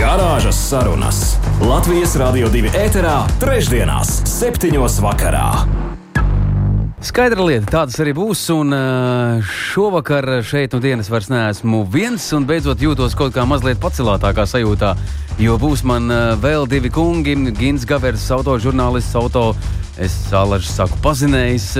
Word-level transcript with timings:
Garāžas 0.00 0.56
sarunas 0.56 1.16
Latvijas 1.60 2.14
Rādio 2.16 2.48
2 2.48 2.70
ēterā, 2.72 3.18
trešdienās, 3.36 4.22
septiņos 4.30 4.96
vakarā. 5.04 5.48
Skaidra 7.04 7.44
lieta, 7.44 7.68
tādas 7.74 8.00
arī 8.00 8.14
būs. 8.16 8.46
Un 8.54 8.72
šovakar 9.44 10.38
šeit 10.46 10.72
no 10.72 10.80
dienas 10.80 11.12
vairs 11.12 11.28
neesmu 11.28 11.82
viens, 11.92 12.30
un 12.32 12.48
beidzot 12.48 12.80
jūtos 12.80 13.18
kaut 13.18 13.36
kā 13.36 13.44
mazliet 13.44 13.76
pacelātākā 13.82 14.48
sajūtā. 14.48 14.94
Jo 15.36 15.60
būs 15.60 15.84
man 15.84 16.08
vēl 16.40 16.64
divi 16.70 16.88
kungi, 16.88 17.36
Gins 17.60 17.84
Gavers, 17.84 18.24
autožurnālists, 18.40 19.12
auto. 19.20 19.50
Es 20.00 20.16
alaži 20.32 20.72
saku, 20.72 20.96
pazinējis, 21.04 21.74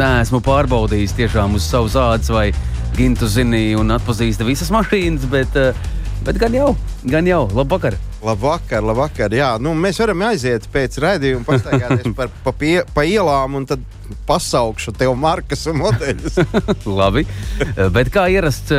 nē, 0.00 0.14
esmu 0.24 0.40
pārbaudījis 0.48 1.18
tiešām 1.20 1.60
uz 1.60 1.68
savas 1.68 1.98
ādas, 2.08 2.32
vai 2.32 2.54
Gintu 2.96 3.28
zini 3.28 3.74
un 3.76 3.92
atpazīst 4.00 4.40
visas 4.48 4.72
mašīnas, 4.72 5.28
bet, 5.28 5.66
bet 6.26 6.38
gan 6.40 6.54
jau, 6.54 6.72
gan 7.08 7.26
jau, 7.26 7.44
labvakar! 7.56 7.96
Labvakar, 8.22 8.84
labvakar. 8.86 9.34
Jā, 9.34 9.56
nu, 9.58 9.72
mēs 9.74 9.98
varam 9.98 10.20
aiziet 10.28 10.68
pēc 10.70 10.98
raidījuma, 11.02 11.42
pastaigāties 11.48 12.14
par, 12.14 12.30
pa, 12.44 12.52
pie, 12.54 12.76
pa 12.94 13.02
ielām 13.08 13.58
un 13.58 13.66
tad 13.66 13.82
pasaukšu 14.28 14.94
tev 14.94 15.16
markas 15.18 15.66
un 15.70 15.80
modeļus. 15.80 16.38
Labi, 17.00 17.26
bet 17.94 18.12
kā 18.14 18.28
ierasts 18.30 18.70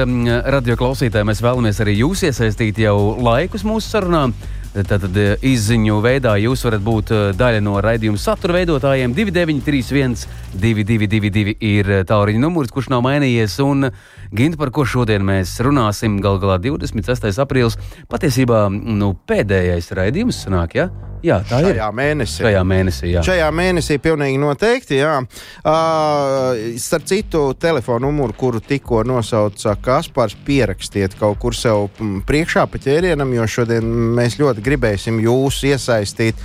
radio 0.56 0.78
klausītājiem, 0.80 1.32
mēs 1.34 1.44
vēlamies 1.44 1.82
arī 1.84 1.98
jūs 2.00 2.23
iesaistīt 2.30 2.80
jau 2.86 2.98
laikus 3.20 3.67
mūsu 3.67 3.98
sarunām. 3.98 4.36
Tātad 4.74 5.18
izziņu 5.46 6.00
veidā 6.02 6.34
jūs 6.42 6.64
varat 6.66 6.82
būt 6.82 7.12
daļa 7.38 7.62
no 7.62 7.76
raidījuma 7.84 8.18
satura 8.18 8.58
veidotājiem. 8.58 9.14
2931, 9.14 10.26
222 10.58 11.54
ir 11.62 11.92
tālruņa 12.10 12.42
numurs, 12.42 12.74
kurš 12.74 12.90
nav 12.94 13.04
mainījies. 13.06 13.60
Un 13.62 13.92
Ginta, 14.34 14.58
par 14.58 14.72
ko 14.74 14.82
šodien 14.82 15.22
mēs 15.22 15.60
runāsim, 15.62 16.16
gal 16.24 16.40
galā 16.42 16.58
26. 16.58 17.38
aprīlis, 17.44 17.78
patiesībā 18.10 18.66
nu, 18.74 19.12
pēdējais 19.30 19.92
raidījums 19.94 20.40
sanāk, 20.48 20.80
ja? 20.80 20.88
Jā, 21.24 21.38
tā 21.48 21.62
Šajā 21.62 21.86
ir. 21.86 21.94
Mēnesī. 21.96 22.42
Šajā 22.42 22.64
mēnesī, 22.68 23.06
jā. 23.14 23.22
Šajā 23.24 23.46
mēnesī 23.56 23.96
pilnīgi 24.04 24.40
noteikti, 24.42 24.98
jā. 24.98 25.14
Uh, 25.62 26.74
starp 26.82 27.06
citu, 27.08 27.44
telefonu 27.56 28.10
numuru, 28.10 28.36
kuru 28.36 28.60
tikko 28.60 29.04
nosauca 29.08 29.78
Kaspars, 29.86 30.36
pierakstiet 30.44 31.14
kaut 31.20 31.38
kur 31.40 31.56
sev 31.56 31.88
priekšā 32.28 32.66
pa 32.74 32.82
ķērienam, 32.82 33.32
jo 33.38 33.46
šodien 33.48 33.88
mēs 34.18 34.36
ļoti 34.42 34.62
gribēsim 34.66 35.22
jūs 35.23 35.64
iesaistīt. 35.69 36.39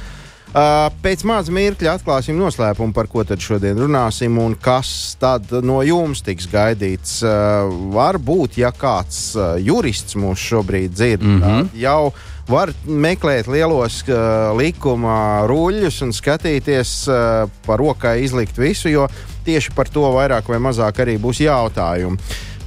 Uh, 0.48 0.86
pēc 1.04 1.26
maza 1.28 1.52
mirkļa 1.52 1.98
atklāsim 1.98 2.38
noslēpumu, 2.40 2.94
par 2.96 3.04
ko 3.12 3.20
tad 3.28 3.42
šodien 3.44 3.76
runāsim 3.76 4.38
un 4.40 4.54
kas 4.56 5.12
tad 5.20 5.50
no 5.60 5.82
jums 5.84 6.22
tiks 6.24 6.48
gaidīts. 6.48 7.18
Uh, 7.20 7.68
varbūt, 7.92 8.56
ja 8.62 8.72
kāds 8.72 9.34
uh, 9.36 9.58
jurists 9.60 10.16
mūs 10.16 10.40
šobrīd 10.40 10.96
dzird, 10.96 11.26
mm 11.26 11.42
-hmm. 11.42 11.68
jau 11.76 12.12
var 12.48 12.72
meklēt 12.86 13.50
lielos 13.52 14.00
uh, 14.08 14.56
likuma 14.56 15.44
ruļļus 15.48 16.02
un 16.06 16.16
skatīties 16.16 16.92
uh, 17.12 17.50
par 17.66 17.78
rokai 17.84 18.22
izlikt 18.24 18.56
visu, 18.56 18.88
jo 18.88 19.04
tieši 19.44 19.76
par 19.76 19.88
to 19.92 20.08
vairāk 20.16 20.48
vai 20.48 20.58
mazāk 20.58 21.04
arī 21.04 21.18
būs 21.20 21.44
jautājumi. 21.44 22.16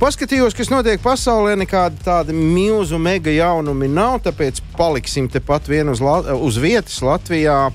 Paskatījos, 0.02 0.56
kas 0.58 0.72
notiek 0.74 0.98
pasaulē, 0.98 1.52
nekāda 1.62 2.00
tāda 2.02 2.34
milzu 2.34 2.98
mega 2.98 3.30
jaunumi 3.30 3.86
nav, 3.86 4.16
tāpēc 4.26 4.58
paliksim 4.74 5.28
tepat 5.30 5.68
vien 5.70 5.92
uz, 5.94 6.00
La 6.02 6.34
uz 6.42 6.56
vietas 6.58 6.96
Latvijā. 7.06 7.68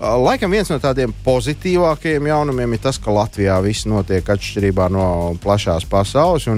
Laikam 0.00 0.54
viens 0.56 0.70
no 0.72 0.78
tādiem 0.80 1.12
pozitīvākajiem 1.26 2.30
jaunumiem 2.30 2.72
ir 2.72 2.80
tas, 2.86 2.96
ka 2.96 3.12
Latvijā 3.12 3.58
viss 3.66 3.84
notiek 3.84 4.24
atšķirībā 4.32 4.86
no 4.96 5.04
plašās 5.44 5.84
pasaules. 5.90 6.48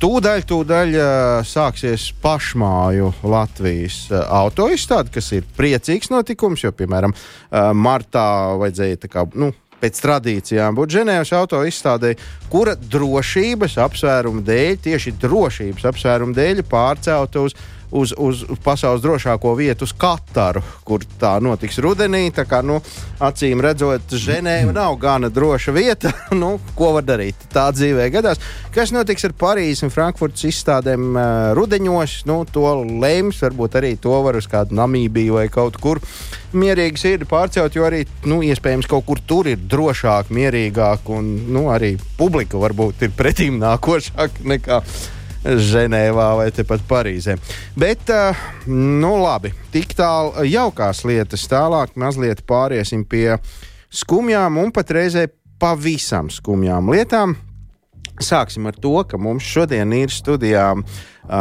Tūdaļ, 0.00 0.46
tūdaļ 0.48 0.96
sāksies 1.44 2.08
pašmāju 2.24 3.12
Latvijas 3.28 4.06
autoizstāde, 4.24 5.12
kas 5.12 5.28
ir 5.36 5.44
priecīgs 5.52 6.08
notikums, 6.14 6.64
jo, 6.64 6.72
piemēram, 6.72 7.12
martā 7.76 8.56
vajadzēja 8.64 9.04
kā, 9.04 9.28
nu, 9.36 9.52
pēc 9.82 10.00
tradīcijām. 10.04 10.78
Būt 10.78 10.96
Ženēvas 10.96 11.34
autoizstādē, 11.36 12.14
kura 12.52 12.76
drošības 12.78 13.78
apsvērumu 13.82 14.44
dēļ, 14.46 14.74
tieši 14.86 15.16
drošības 15.22 15.88
apsvērumu 15.92 16.36
dēļ, 16.38 16.64
pārcelta 16.70 17.42
uz 17.48 17.56
uz, 17.92 18.14
uz, 18.18 18.44
pasaules 18.64 19.02
drošāko 19.04 19.54
vietu, 19.58 19.86
uz 19.86 19.92
Kataru, 19.92 20.62
kur 20.84 21.04
tā 21.20 21.36
notiks 21.44 21.78
rudenī. 21.82 22.24
Tā 22.34 22.44
kā, 22.48 22.62
nu, 22.64 22.80
acīm 23.22 23.62
redzot, 23.64 24.16
Ženēva 24.22 24.74
nav 24.76 24.96
gana 25.02 25.30
droša 25.32 25.74
vieta. 25.76 26.12
nu, 26.42 26.56
ko 26.78 26.92
var 26.96 27.06
darīt? 27.06 27.48
Tā 27.52 27.68
dzīvē 27.74 28.08
gadās. 28.14 28.42
Kas 28.74 28.94
notiks 28.94 29.28
ar 29.28 29.36
Parīzes 29.38 29.84
un 29.86 29.94
Frankfurtas 29.94 30.48
izstādēm 30.48 31.12
uh, 31.12 31.24
rudeņos? 31.58 32.22
Nu, 32.30 32.42
to 32.48 32.66
lems, 33.02 33.42
varbūt 33.44 33.80
arī 33.80 33.94
to 34.00 34.16
var 34.24 34.40
uz 34.40 34.48
kādu 34.50 34.76
Namībiju 34.78 35.38
vai 35.40 35.48
kaut 35.52 35.78
kur 35.82 36.00
mierīgi 36.56 37.00
sirdi 37.00 37.28
pārcelt, 37.28 37.76
jo 37.76 37.86
arī 37.86 38.04
nu, 38.28 38.42
iespējams 38.44 38.88
kaut 38.90 39.06
kur 39.08 39.20
tur 39.26 39.48
ir 39.50 39.60
drošāk, 39.72 40.32
mierīgāk 40.34 41.08
un 41.12 41.32
nu, 41.52 41.66
arī 41.72 41.94
publika 42.18 42.60
varbūt 42.60 43.06
ir 43.06 43.16
pretīm 43.16 43.60
nākošāka 43.62 44.48
nekā. 44.54 44.82
Ženēvā 45.42 46.28
vai 46.38 46.48
tepat 46.54 46.84
Parīzē. 46.86 47.36
Bet, 47.78 48.06
uh, 48.14 48.42
nu 48.70 49.16
labi, 49.18 49.50
tik 49.74 49.96
tālu 49.98 50.44
jaukās 50.46 51.02
lietas. 51.08 51.48
Tālāk 51.50 51.96
mazliet 51.98 52.44
pāriesim 52.46 53.02
pie 53.08 53.40
skumjām 53.92 54.60
un 54.62 54.70
pat 54.74 54.92
reizē 54.94 55.26
pavisam 55.62 56.30
skumjām 56.30 56.92
lietām. 56.94 57.34
Sāksim 58.22 58.68
ar 58.68 58.76
to, 58.78 58.94
ka 59.08 59.18
mums 59.18 59.42
šodien 59.42 59.90
ir 59.96 60.12
studijā 60.14 60.68
uh, 60.76 60.84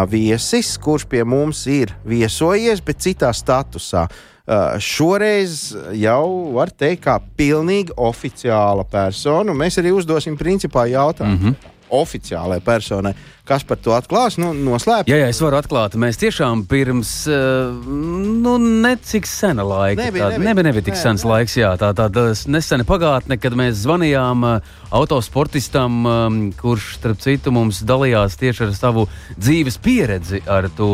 viesis, 0.09 0.73
kurš 0.81 1.05
pie 1.11 1.21
mums 1.27 1.67
ir 1.69 1.93
viesojies, 2.07 2.81
bet 2.81 3.03
citā 3.05 3.29
statusā. 3.35 4.07
Uh, 4.41 4.79
šoreiz 4.81 5.75
jau 5.93 6.55
var 6.55 6.71
teikt, 6.73 7.03
kā 7.05 7.19
pilnīgi 7.37 7.93
oficiāla 8.01 8.87
persona. 8.89 9.53
Mēs 9.53 9.77
arī 9.77 9.93
uzdosim 9.93 10.39
principā 10.39 10.87
jautājumu. 10.89 11.37
Mm 11.37 11.53
-hmm 11.53 11.77
oficiālai 11.91 12.59
personai. 12.63 13.13
Kas 13.47 13.65
par 13.67 13.79
to 13.81 13.91
atklās? 13.95 14.37
Nu, 14.39 14.51
noslēp. 14.55 15.09
Jā, 15.09 15.17
jā, 15.23 15.29
es 15.33 15.39
varu 15.43 15.57
atklāt. 15.59 15.97
Mēs 15.99 16.19
tiešām 16.21 16.63
pirms 16.69 17.11
nu, 17.27 18.53
necik 18.61 19.27
sena 19.27 19.65
laika. 19.67 20.05
Nebija, 20.05 20.29
tāda, 20.29 20.43
nebija, 20.45 20.67
nebija 20.69 20.85
tik 20.87 20.99
sens 20.99 21.25
laiks, 21.27 21.57
jā, 21.59 21.73
tā 21.81 21.91
tāda 21.97 22.29
nesena 22.53 22.85
pagātne, 22.87 23.39
kad 23.41 23.57
mēs 23.57 23.81
zvanījām 23.83 24.45
autosportistam, 25.01 26.05
kurš, 26.61 26.95
starp 27.01 27.21
citu, 27.23 27.53
mums 27.55 27.81
dalījās 27.87 28.37
tieši 28.39 28.67
ar 28.69 28.75
savu 28.77 29.07
dzīves 29.35 29.81
pieredzi, 29.83 30.43
ar 30.47 30.69
to 30.77 30.91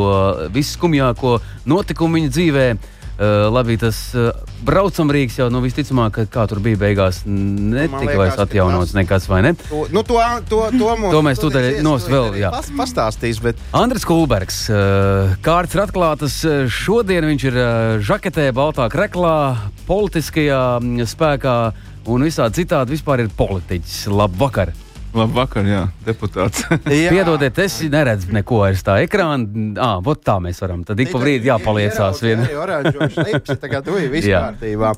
visskumjāko 0.55 1.37
notikumu 1.69 2.21
viņa 2.21 2.37
dzīvēm. 2.37 2.85
Uh, 3.17 3.47
labi, 3.49 3.79
tas 3.81 3.97
uh, 4.13 4.29
braucam 4.61 5.09
Rīgas 5.09 5.39
jau 5.39 5.47
nu, 5.49 5.63
visticamāk, 5.63 6.13
ka 6.13 6.25
kā 6.35 6.43
tur 6.51 6.61
bija 6.61 6.77
beigās, 6.83 7.23
netika 7.25 8.13
vairs 8.13 8.37
atjaunots 8.43 8.93
nekas, 8.93 9.25
vai 9.25 9.39
ne? 9.41 9.55
To, 9.71 9.87
nu, 9.89 10.03
to, 10.05 10.19
to, 10.45 10.61
to, 10.69 10.91
mums, 11.01 11.09
to 11.15 11.23
mēs 11.25 11.41
tūdaļ 11.41 11.67
nost 11.81 12.11
vēl, 12.13 12.37
jā. 12.37 12.53
Pas, 12.53 12.69
pastāstīs, 12.77 13.41
bet. 13.41 13.57
Andris 13.77 14.05
Kulbergs, 14.05 14.63
uh, 14.69 15.33
kārtas 15.41 15.73
ir 15.79 15.85
atklātas. 15.87 16.39
Šodien 16.77 17.25
viņš 17.33 17.49
ir 17.49 17.61
žaketē, 18.05 18.51
baltā 18.53 18.85
kreklā, 18.93 19.35
politiskajā 19.89 20.63
spēkā 21.09 21.59
un 22.13 22.29
visādi 22.29 22.61
citādi 22.61 22.99
vispār 22.99 23.25
ir 23.25 23.33
politiķis. 23.33 24.03
Labvakar! 24.13 24.77
Labvakar, 25.17 25.65
jā, 25.67 25.81
deputāts. 26.05 26.63
jā. 27.03 27.11
Piedodiet, 27.13 27.57
es 27.63 27.79
neredzu 27.91 28.31
neko 28.35 28.61
aiz 28.67 28.83
tā 28.85 28.99
ekrāna. 29.03 29.73
Ah, 29.81 29.97
vot 30.03 30.21
tā 30.23 30.37
mēs 30.43 30.61
varam. 30.63 30.83
Tad 30.87 31.01
ik 31.01 31.11
pa 31.13 31.21
brīdi 31.23 31.49
jāpaliecās. 31.49 32.21
Jā, 32.27 32.37
oranžo 32.61 33.09
šlips, 33.15 33.57
tu 33.57 33.97
ir 33.97 34.11
viss 34.13 34.29
kārtībā. 34.29 34.93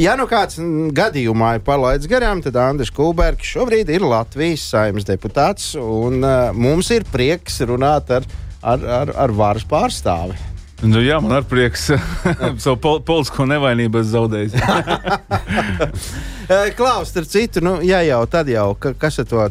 Ja 0.00 0.16
nu 0.20 0.28
kāds 0.30 0.60
gadījumā 0.96 1.56
ir 1.58 1.66
palaids 1.66 2.08
garām, 2.10 2.44
tad 2.44 2.58
Andris 2.60 2.92
Kulbergs 2.94 3.48
šobrīd 3.54 3.92
ir 3.92 4.06
Latvijas 4.06 4.68
saimnes 4.72 5.08
deputāts, 5.08 5.72
un 5.80 6.22
uh, 6.22 6.52
mums 6.52 6.92
ir 6.94 7.08
prieks 7.12 7.60
runāt 7.68 8.12
ar, 8.12 8.28
ar, 8.62 8.88
ar, 9.02 9.14
ar 9.26 9.36
varas 9.36 9.68
pārstāvi. 9.68 10.51
Nu, 10.82 10.98
jā, 10.98 11.20
man 11.22 11.36
ir 11.38 11.44
prieks 11.46 11.86
savu 12.62 12.76
pol 12.82 13.00
politisko 13.06 13.46
nevainību 13.46 14.02
zaudējis. 14.06 14.56
Klaus, 16.78 17.12
starp 17.12 17.28
citu, 17.30 17.62
nu, 17.64 17.76
ja 17.86 18.02
jau 18.04 18.20
tad 18.30 18.50
jau, 18.50 18.72
ka, 18.76 18.92
kas 18.98 19.20
ar 19.22 19.28
to 19.30 19.44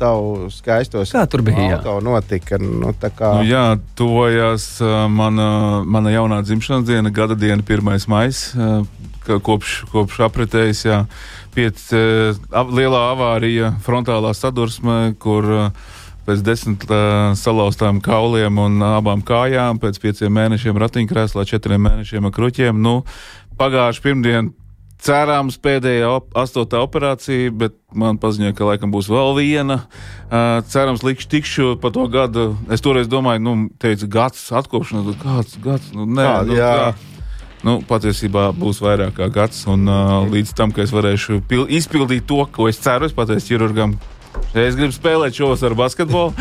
tavu 0.00 0.48
skaistos 0.50 1.12
Kā 1.14 1.26
tur 1.30 1.44
bija, 1.46 1.60
jā? 1.60 1.76
auto 1.76 1.98
notika? 2.02 2.58
Nu, 2.58 2.94
tā 2.96 3.12
kā, 3.14 3.34
Nu, 3.38 3.44
jā, 3.46 3.66
tuvojās 3.98 4.70
uh, 4.82 5.04
mana, 5.12 5.50
mana 5.84 6.14
jaunā 6.14 6.40
dzimšanas 6.46 6.88
diena, 6.88 7.12
gada 7.14 7.36
diena, 7.38 7.62
1. 7.62 8.08
maija. 8.10 8.80
Kopš, 9.44 9.82
kopš 9.92 10.22
apritējas 10.24 10.82
jā, 10.86 11.02
piec, 11.52 11.84
lielā 12.72 13.02
avārija, 13.12 13.74
frontālā 13.84 14.32
sadursme, 14.34 15.12
kur 15.20 15.52
uh, 15.52 15.88
pēc 16.28 16.44
desmit 16.44 16.84
uh, 16.90 17.32
salauztām 17.38 18.02
kauliem 18.04 18.60
un 18.60 18.78
abām 18.84 19.24
kājām, 19.24 19.80
pēc 19.82 20.00
pieciem 20.02 20.34
mēnešiem 20.36 20.78
ratiņkrēslā, 20.84 21.48
četriem 21.48 21.82
mēnešiem 21.88 22.28
ar 22.28 22.34
kruķiem. 22.36 22.80
Nu, 22.84 23.00
pagājuši 23.58 24.04
pirmdien 24.04 24.52
cerams 25.02 25.58
pēdējā 25.62 26.08
op 26.10 26.34
astotā 26.38 26.80
operācija, 26.82 27.52
bet 27.54 27.76
man 27.94 28.18
paziņoja, 28.20 28.56
ka 28.58 28.66
laikam 28.66 28.92
būs 28.94 29.10
vēl 29.10 29.36
viena. 29.38 29.80
Uh, 30.26 30.58
cerams, 30.70 31.04
likšu 31.06 31.30
tikšu 31.32 31.68
pa 31.82 31.92
to 31.94 32.08
gadu. 32.12 32.50
Es 32.74 32.82
toreiz 32.84 33.10
domāju, 33.10 33.44
nu, 33.44 33.54
teicu, 33.80 34.10
gads 34.10 34.48
atkopšanās, 34.58 35.14
kāds 35.22 35.56
gads, 35.64 35.92
nu, 35.94 36.08
nē, 36.08 36.26
Kāda, 36.26 36.50
nu, 36.50 36.58
jā. 36.58 36.74
kā. 36.82 37.14
Nu, 37.66 37.80
patiesībā 37.82 38.52
būs 38.54 38.78
vairāk 38.84 39.16
kā 39.16 39.26
gads, 39.34 39.64
un 39.70 39.88
uh, 39.90 40.20
līdz 40.30 40.52
tam, 40.58 40.70
ka 40.74 40.84
es 40.84 40.94
varēšu 40.94 41.40
pil 41.50 41.66
izpildīt 41.74 42.28
to, 42.30 42.44
ko 42.54 42.68
es 42.70 42.78
ceru, 42.82 43.08
es 43.08 43.16
pateicu 43.16 43.54
ķirurgam. 43.54 43.96
Es 44.56 44.76
gribu 44.78 44.94
spēlēt 44.94 45.36
šovasar 45.36 45.74
basketbolu. 45.76 46.32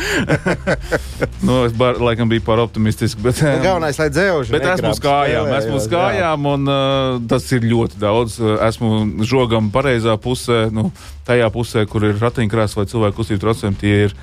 nu, 1.47 1.57
es 1.67 1.73
bar, 1.77 1.99
laikam 2.01 2.29
biju 2.31 2.43
par 2.45 2.61
optimistisku. 2.63 3.21
Bet, 3.25 3.41
nu, 3.43 3.51
galvenais, 3.63 3.99
lai 3.99 4.07
dzēvuši. 4.13 4.53
Bet 4.55 4.67
esmu 4.71 4.93
uz 4.95 5.01
kājām, 5.03 5.49
esmu 5.57 5.77
uz 5.81 5.87
kājām, 5.91 6.47
un 6.53 6.71
uh, 6.71 7.17
tas 7.29 7.45
ir 7.55 7.67
ļoti 7.67 7.99
daudz. 8.01 8.39
Esmu 8.69 9.25
žogam 9.27 9.69
pareizā 9.73 10.15
pusē, 10.21 10.67
nu, 10.73 10.89
tajā 11.27 11.51
pusē, 11.53 11.83
kur 11.89 12.07
ir 12.07 12.17
ratiņkrēsls 12.21 12.79
vai 12.79 12.87
cilvēku 12.93 13.19
kustību 13.19 13.43
traucējumi. 13.43 13.79
Tie 13.83 13.93
ir 14.07 14.17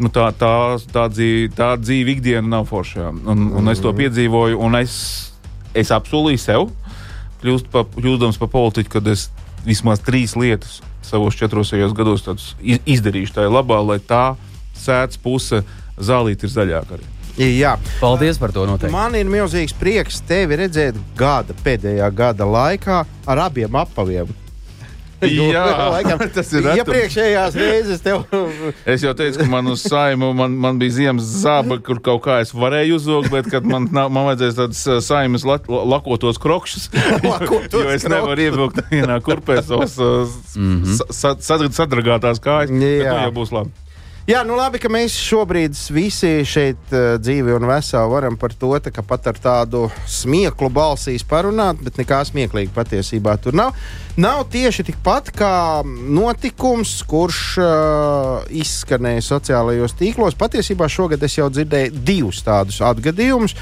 nu, 0.00 0.10
tā, 0.12 0.30
tā, 0.36 0.56
tā, 0.92 1.06
dzīve, 1.12 1.52
tā 1.56 1.74
dzīve 1.80 2.16
ikdiena 2.16 2.46
nav 2.58 2.66
forša. 2.72 3.12
Un, 3.28 3.46
un 3.60 3.72
es 3.72 3.84
to 3.84 3.92
piedzīvoju, 3.96 4.58
un 4.64 4.80
es, 4.80 4.98
es 5.76 5.92
apsolīju 5.94 6.42
sev, 6.42 6.68
kļūst 7.44 7.70
pa, 7.72 7.84
kļūdams 7.94 8.40
par 8.40 8.52
politiķu, 8.56 8.96
kad 8.96 9.12
es 9.12 9.28
vismaz 9.66 10.00
trīs 10.04 10.36
lietas 10.38 10.80
savos 11.06 11.34
četros 11.38 11.70
gados 11.94 12.22
tādus 12.26 12.54
iz- 12.60 12.80
izdarīšu 12.86 13.32
tā 13.38 13.46
labā, 13.50 13.78
lai 13.86 13.98
tā 13.98 14.36
sēdz 14.76 15.18
puse 15.22 15.62
zālīte 15.98 16.44
ir 16.44 16.50
zaļāka. 16.52 16.98
Arī. 16.98 17.12
Jā, 17.36 17.74
Paldies 18.00 18.38
par 18.40 18.50
to 18.52 18.64
noteikti. 18.66 18.92
man 18.92 19.14
ir 19.14 19.26
milzīgs 19.28 19.74
prieks 19.76 20.22
tevi 20.26 20.56
redzēt 20.56 20.96
gada, 21.16 21.52
pēdējā 21.64 22.08
gada 22.16 22.44
laikā 22.44 23.04
ar 23.26 23.38
abiem 23.38 23.74
apaviem. 23.76 24.26
Jā, 25.24 25.62
tas 26.36 26.50
ir 26.52 26.64
retums. 26.66 26.80
Iepriekšējās 26.82 27.56
reizes 27.60 28.02
tev. 28.04 28.24
Es 28.88 29.04
jau 29.06 29.14
teicu, 29.16 29.40
ka 29.40 29.48
man 29.50 29.70
uz 29.72 29.84
saimu 29.86 30.32
man, 30.36 30.56
man 30.60 30.80
bija 30.82 30.96
ziemas 30.98 31.30
zāba, 31.44 31.78
kur 31.84 32.02
kaut 32.04 32.24
kā 32.26 32.40
es 32.44 32.52
varēju 32.56 32.98
uzzogt, 33.00 33.30
bet 33.32 33.48
kad 33.52 33.64
man, 33.68 33.88
man 33.92 34.28
vajadzēs 34.30 34.58
tādas 34.60 34.82
uh, 34.90 34.98
saimas 35.04 35.46
la, 35.48 35.58
la- 35.72 35.84
lakotos 35.96 36.40
krokšus, 36.42 36.90
Lakotos 37.24 37.80
jo 37.80 37.94
es 37.94 38.04
nevaru 38.10 38.48
ievilkt 38.48 38.84
vienā 38.92 39.18
kurpē 39.24 39.62
savas 39.64 39.96
uh, 40.02 40.28
sa, 41.10 41.34
sa, 41.40 41.60
sadragātās 41.80 42.42
kājas. 42.44 42.70
Jā. 42.74 42.76
Nu, 42.76 43.18
jau 43.24 43.34
būs 43.40 43.54
labi. 43.56 43.85
Jā, 44.26 44.40
nu 44.42 44.56
labi, 44.58 44.80
ka 44.82 44.88
mēs 44.90 45.14
šobrīd 45.22 45.76
visi 45.94 46.40
šeit 46.50 46.90
uh, 46.90 47.12
dzīvi 47.22 47.52
un 47.54 47.68
veseli 47.70 48.10
varam 48.10 48.34
par 48.34 48.50
to 48.58 48.72
tā, 48.82 48.90
pat 49.06 49.28
ar 49.30 49.36
tādu 49.38 49.84
smieklu 50.10 50.66
balsīs 50.74 51.22
parunāt, 51.22 51.78
bet 51.78 52.00
nekā 52.00 52.24
smieklīga 52.26 52.74
patiesībā 52.74 53.36
tur 53.38 53.54
nav. 53.54 53.78
Nav 54.18 54.42
tieši 54.50 54.88
tikpat 54.88 55.30
kā 55.30 55.52
notikums, 55.86 56.96
kurš 57.06 57.40
uh, 57.62 58.50
izskanēja 58.50 59.22
sociālajos 59.28 59.94
tīklos. 59.94 60.34
Patiesībā 60.34 60.90
šogad 60.90 61.22
es 61.22 61.38
jau 61.38 61.46
dzirdēju 61.46 62.02
divus 62.02 62.42
tādus 62.42 62.82
atgadījumus. 62.82 63.54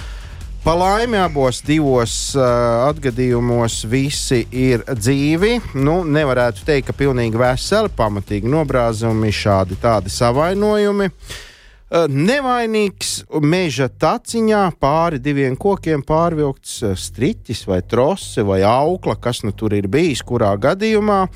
Pa 0.65 0.73
laimi 0.75 1.19
abos 1.21 1.59
divos 1.61 2.13
uh, 2.39 2.45
atgadījumos 2.87 3.83
visi 3.85 4.47
ir 4.49 4.81
dzīvi. 4.89 5.59
Nu, 5.77 5.99
nevarētu 6.09 6.63
teikt, 6.65 6.87
ka 6.89 6.95
pilnīgi 6.97 7.37
veseli, 7.37 7.91
pamatīgi 7.93 8.49
nobrāzumi, 8.49 9.29
šādi 9.29 9.77
tādi 9.83 10.09
savainojumi. 10.09 11.11
Uh, 11.11 12.07
Nevainīgs 12.09 13.11
meža 13.45 13.91
taciņā 13.93 14.63
pāri 14.81 15.21
diviem 15.21 15.53
kokiem 15.61 16.01
pārvilkts 16.01 16.79
uh, 16.81 16.95
striķis 16.97 17.67
vai 17.69 17.83
trose 17.85 18.47
vai 18.49 18.63
aukla, 18.65 19.19
kas 19.21 19.43
nu 19.45 19.53
tur 19.53 19.77
ir 19.77 19.91
bijis, 19.93 20.25
kurā 20.25 20.55
gadījumā. 20.57 21.27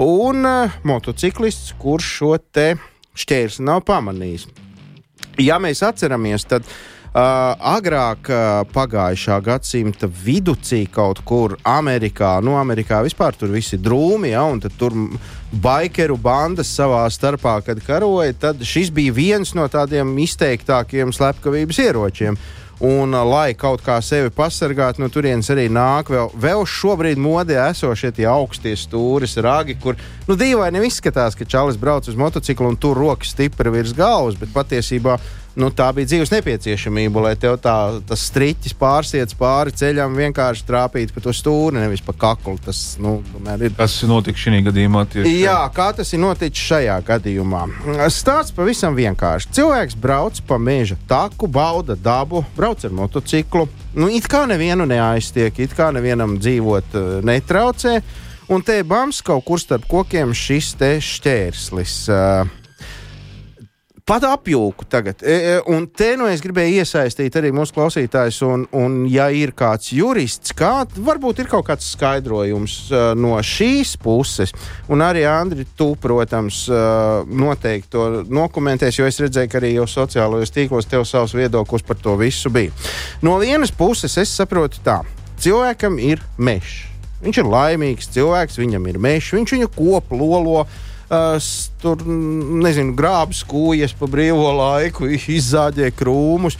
Un 0.00 0.48
uh, 0.48 0.80
motociklists, 0.88 1.74
kurš 1.76 2.08
šo 2.22 2.32
te 2.40 2.70
šķērsli 3.20 3.68
nav 3.68 3.84
pamanījis. 3.84 4.48
Ja 5.44 5.60
mēs 5.60 5.84
atceramies, 5.84 6.48
tad 6.48 6.64
uh, 6.64 6.80
agrāk, 7.12 8.28
uh, 8.32 8.62
pagājušā 8.72 9.36
gadsimta 9.44 10.08
vidū, 10.08 10.54
kaut 10.88 11.20
kur 11.24 11.58
Amerikā, 11.62 12.40
nu, 12.40 12.56
Amerikā 12.56 13.02
vispār 13.04 13.36
tur 13.36 13.52
viss 13.52 13.74
ir 13.74 13.82
drūmi, 13.84 14.30
ja, 14.32 14.44
un 14.48 14.60
tur 14.60 14.96
baikeru 15.52 16.16
bandas 16.16 16.72
savā 16.72 17.04
starpā, 17.12 17.60
kad 17.66 17.84
karoja, 17.84 18.32
tad 18.32 18.64
šis 18.64 18.90
bija 18.90 19.12
viens 19.12 19.52
no 19.54 19.68
tādiem 19.68 20.16
izteiktākiem 20.24 21.12
slepkavības 21.12 21.78
ieročiem. 21.84 22.38
Un, 22.82 23.12
uh, 23.12 23.20
lai 23.28 23.52
kaut 23.54 23.84
kā 23.84 24.00
sevi 24.02 24.32
pasargātu, 24.32 25.04
no 25.04 25.10
turienes 25.12 25.52
arī 25.52 25.68
nāk 25.68 26.08
vēl, 26.10 26.32
vēl 26.32 26.64
šobrīd 26.64 27.20
modē 27.20 27.60
esošie 27.68 28.10
tie 28.16 28.24
augstie 28.26 28.72
stūris, 28.72 29.36
ragi, 29.44 29.76
kur 29.76 30.00
nu, 30.26 30.34
dīvaini 30.34 30.80
izskatās, 30.88 31.36
ka 31.36 31.44
čalis 31.44 31.76
brauc 31.76 32.08
uz 32.08 32.16
motociklu 32.16 32.72
un 32.72 32.80
tur 32.80 32.96
rokas 32.98 33.36
stipri 33.36 33.70
virs 33.70 33.92
galvas, 33.94 34.40
bet 34.40 34.50
patiesībā 34.56 35.20
nu, 35.58 35.68
tā 35.74 35.88
bija 35.96 36.08
dzīves 36.08 36.32
nepieciešamība, 36.32 37.22
lai 37.26 37.32
tev 37.40 37.58
tā, 37.62 37.74
tas 38.08 38.24
striķis 38.30 38.74
pārsiets 38.78 39.36
pāri 39.38 39.74
ceļam, 39.76 40.14
vienkārši 40.16 40.64
trāpītu 40.68 41.16
pa 41.16 41.22
to 41.24 41.34
stūri, 41.36 41.80
nevis 41.80 42.02
pa 42.04 42.14
kaklu. 42.16 42.56
Tas 42.62 42.80
nu, 43.02 43.18
ir 43.52 43.74
Kas 43.76 43.98
notika 44.08 44.38
šajā 44.38 44.62
gadījumā? 44.68 45.04
Tieši 45.12 45.34
Jā, 45.42 45.58
kā 45.74 45.90
tas 45.96 46.12
ir 46.14 46.22
noticis 46.22 46.64
šajā 46.70 46.96
gadījumā? 47.08 47.64
Stāsts 48.12 48.54
pavisam 48.56 48.96
vienkārši. 48.98 49.52
Cilvēks 49.58 49.98
brauc 50.00 50.40
pa 50.48 50.58
meža 50.62 50.96
taku, 51.10 51.50
bauda 51.50 51.96
dabu, 51.98 52.44
brauc 52.56 52.84
ar 52.84 52.96
motociklu. 52.96 53.68
Nu, 53.96 54.08
it 54.08 54.28
kā 54.30 54.46
nevienu 54.48 54.88
neaiztiek, 54.88 55.58
it 55.60 55.76
kā 55.76 55.90
nevienam 55.94 56.38
dzīvot 56.40 56.96
uh, 56.96 57.10
netraucē. 57.26 58.00
Un 58.52 58.64
te 58.64 58.80
bams 58.84 59.22
kaut 59.24 59.44
kur 59.46 59.60
starp 59.60 59.84
kokiem 59.88 60.34
šis 60.36 60.74
te 60.80 60.96
šķērslis. 61.00 62.00
Uh, 62.10 62.58
Pat 64.02 64.24
apjūku 64.26 64.86
tagad. 64.90 65.20
E, 65.22 65.30
e, 65.30 65.58
Un 65.70 65.84
te 65.86 66.08
nu 66.18 66.26
es 66.26 66.40
gribēju 66.42 66.80
iesaistīt 66.82 67.36
arī 67.38 67.52
mūsu 67.54 67.76
klausītājus. 67.76 68.40
Un, 68.42 68.64
un 68.74 68.96
ja 69.06 69.28
ir 69.30 69.52
kāds 69.54 69.92
jurists, 69.94 70.50
kā, 70.58 70.72
varbūt 70.96 71.44
ir 71.44 71.50
kaut 71.52 71.68
kāds 71.68 71.92
skaidrojums 71.94 72.76
uh, 72.90 73.12
no 73.14 73.36
šīs 73.46 73.94
puses. 74.02 74.50
Un 74.90 75.06
arī 75.06 75.22
Andri, 75.30 75.68
tu, 75.78 75.92
protams, 76.02 76.64
uh, 76.72 77.22
noteikti 77.30 77.92
to 77.94 78.06
dokumentēs, 78.26 78.98
jo 78.98 79.06
es 79.06 79.22
redzēju, 79.22 79.52
ka 79.52 79.62
arī 79.62 79.74
jau 79.76 79.86
sociālajos 79.94 80.54
tīklos 80.54 80.90
tev 80.90 81.06
savs 81.06 81.36
viedoklis 81.38 81.86
par 81.86 82.02
to 82.02 82.18
visu 82.18 82.50
bija. 82.50 82.74
No 83.22 83.38
vienas 83.38 83.70
puses 83.70 84.18
es 84.18 84.34
saprotu 84.34 84.82
tā, 84.82 84.98
cilvēkam 85.42 86.02
ir 86.02 86.24
mežs. 86.42 86.88
Viņš 87.22 87.38
ir 87.38 87.52
laimīgs 87.54 88.10
cilvēks, 88.16 88.58
viņam 88.58 88.88
ir 88.90 88.98
mežs, 88.98 89.36
viņš 89.36 89.60
viņu 89.60 89.76
kopu 89.78 90.18
lolo. 90.18 90.64
Uh, 90.66 90.80
tur 91.82 92.04
nezinu, 92.06 92.94
grābs 92.96 93.42
kūjas 93.44 93.92
pa 93.98 94.08
brīvo 94.08 94.48
laiku, 94.56 95.10
izzāģē 95.12 95.90
krūmus. 95.98 96.56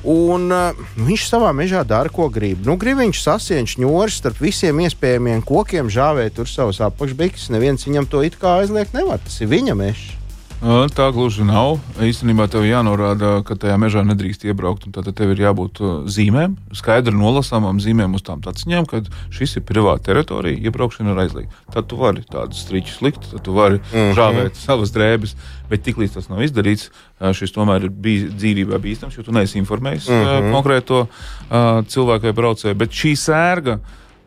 Un 0.00 0.46
uh, 0.48 0.78
viņš 0.96 1.26
savā 1.28 1.50
mežā 1.52 1.82
dara, 1.84 2.08
ko 2.08 2.30
grib. 2.32 2.62
Nu, 2.64 2.78
grib 2.80 3.02
viņš 3.02 3.20
sasien 3.20 3.68
šņūris 3.68 4.22
starp 4.22 4.38
visiem 4.40 4.80
iespējamiem 4.86 5.42
kokiem, 5.44 5.90
žāvēt 5.92 6.38
tur 6.38 6.48
savus 6.48 6.80
apakšbikses. 6.86 7.50
Neviens 7.52 7.84
viņam 7.84 8.08
to 8.08 8.24
it 8.24 8.40
kā 8.40 8.60
aizliegt 8.62 8.96
nevar. 8.96 9.20
Tas 9.26 9.42
ir 9.44 9.52
viņa 9.52 9.76
mežs. 9.76 10.19
Tā 10.60 11.06
gluži 11.08 11.40
nav. 11.48 11.78
Īstenībā 12.04 12.44
tev 12.52 12.66
jānorāda, 12.68 13.38
ka 13.48 13.54
tajā 13.56 13.78
mežā 13.80 14.02
nedrīkst 14.04 14.42
iebraukt. 14.44 14.90
Tad 14.92 15.06
tev 15.16 15.30
ir 15.32 15.38
jābūt 15.40 15.80
zīmēm, 16.12 16.58
skaidri 16.76 17.16
nolasāmām 17.16 17.78
zīmēm 17.80 18.12
uz 18.18 18.24
tām 18.26 18.42
taciņām, 18.44 18.84
ka 18.90 19.00
šis 19.32 19.56
ir 19.56 19.64
privāta 19.64 20.10
teritorija, 20.10 20.60
iebraukšana 20.68 21.14
ir 21.14 21.22
aizliegta. 21.24 21.62
Tad 21.72 21.88
tu 21.88 21.96
vari 21.96 22.26
tādus 22.28 22.60
striķus 22.66 22.98
likt, 23.06 23.30
tad 23.30 23.40
tu 23.46 23.56
vari 23.56 23.78
mm 23.78 23.94
-hmm. 23.94 24.12
žāvēt 24.18 24.60
savas 24.60 24.92
drēbes, 24.92 25.32
bet 25.70 25.82
tiklīdz 25.88 26.18
tas 26.18 26.28
nav 26.28 26.44
izdarīts, 26.44 26.90
šis 27.32 27.56
tomēr 27.56 27.88
ir 27.88 27.90
bij, 27.90 28.28
dzīvībā 28.28 28.76
bīstams, 28.84 29.16
jo 29.16 29.22
tu 29.22 29.32
neesi 29.32 29.58
informējis 29.58 30.08
mm 30.08 30.24
-hmm. 30.24 30.52
konkrēto 30.52 31.06
cilvēku 31.88 32.28
vai 32.28 32.32
braucēju. 32.32 32.74
Bet 32.74 32.90
šī 32.90 33.16
sērga 33.16 33.78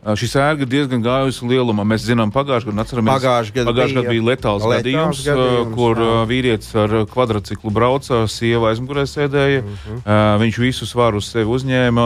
Šī 0.04 0.26
sērga 0.28 0.66
diezgan 0.68 1.00
gājusi 1.00 1.46
lielumā. 1.48 1.84
Mēs 1.88 2.02
zinām, 2.04 2.28
pagājušajā 2.34 2.68
gadā 2.68 2.82
atceramies, 2.84 3.14
Pagājušajā 3.14 3.54
gadā 3.56 3.70
pagājušajā 3.70 4.02
gadā 4.02 4.12
bija 4.12 4.26
letāls 4.26 4.66
letāls 4.68 4.82
gadījums, 4.82 5.22
gadījums, 5.24 5.70
kur 5.72 6.02
jā. 6.02 6.10
vīrietis 6.28 6.74
ar 6.82 6.94
kvadrciklu 7.08 7.72
brauca, 7.72 8.18
sieva 8.28 8.68
aizmugurē 8.74 9.06
sēdēja. 9.08 9.62
-huh. 9.64 10.02
uh, 10.04 10.34
viņš 10.44 10.60
visu 10.60 10.88
svaru 10.90 11.22
uz 11.22 11.30
sevi 11.32 11.48
uzņēma, 11.48 12.04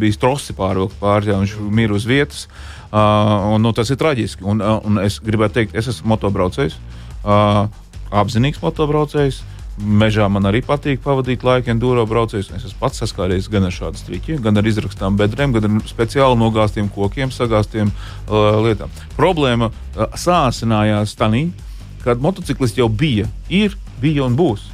bija 0.00 0.16
strosi 0.16 0.56
pārvilkt 0.56 0.96
pāri, 1.00 1.28
jā, 1.28 1.36
viņš 1.44 1.56
mira 1.68 1.92
uz 1.94 2.08
vietas. 2.08 2.48
Un, 2.94 3.60
nu, 3.60 3.72
tas 3.74 3.90
ir 3.90 3.98
traģiski. 4.00 4.44
Un, 4.46 4.62
un 4.62 5.00
es 5.02 5.18
gribētu 5.20 5.60
teikt, 5.60 5.74
es 5.74 5.88
esmu 5.90 6.14
motobraucējs, 6.14 6.78
apzinīgs 8.14 8.62
motobraucējs. 8.62 9.42
Mežā 9.74 10.28
man 10.30 10.46
arī 10.46 10.60
patīk 10.62 11.00
pavadīt 11.02 11.42
laiku, 11.42 11.72
enduro 11.72 12.04
braucējus. 12.06 12.52
Es 12.54 12.66
esmu 12.68 12.78
pats 12.84 13.02
saskāries 13.02 13.48
gan 13.50 13.66
ar 13.66 13.74
šādu 13.74 13.98
striķi, 13.98 14.36
gan 14.44 14.60
ar 14.60 14.68
izrakstām 14.70 15.16
bedrēm, 15.18 15.56
gan 15.56 15.80
ar 15.80 15.88
speciāli 15.90 16.38
nogāztiem 16.38 16.86
kokiem, 16.94 17.32
sagāztiem 17.34 17.90
uh, 17.90 18.60
lietām. 18.62 18.92
Problēma 19.18 19.72
uh, 19.72 20.06
sāsinājās 20.14 21.16
tanī, 21.18 21.48
kad 22.04 22.22
motociklisti 22.22 22.84
jau 22.84 22.88
bija, 22.88 23.26
ir, 23.50 23.74
bija 23.98 24.28
un 24.28 24.38
būs. 24.38 24.68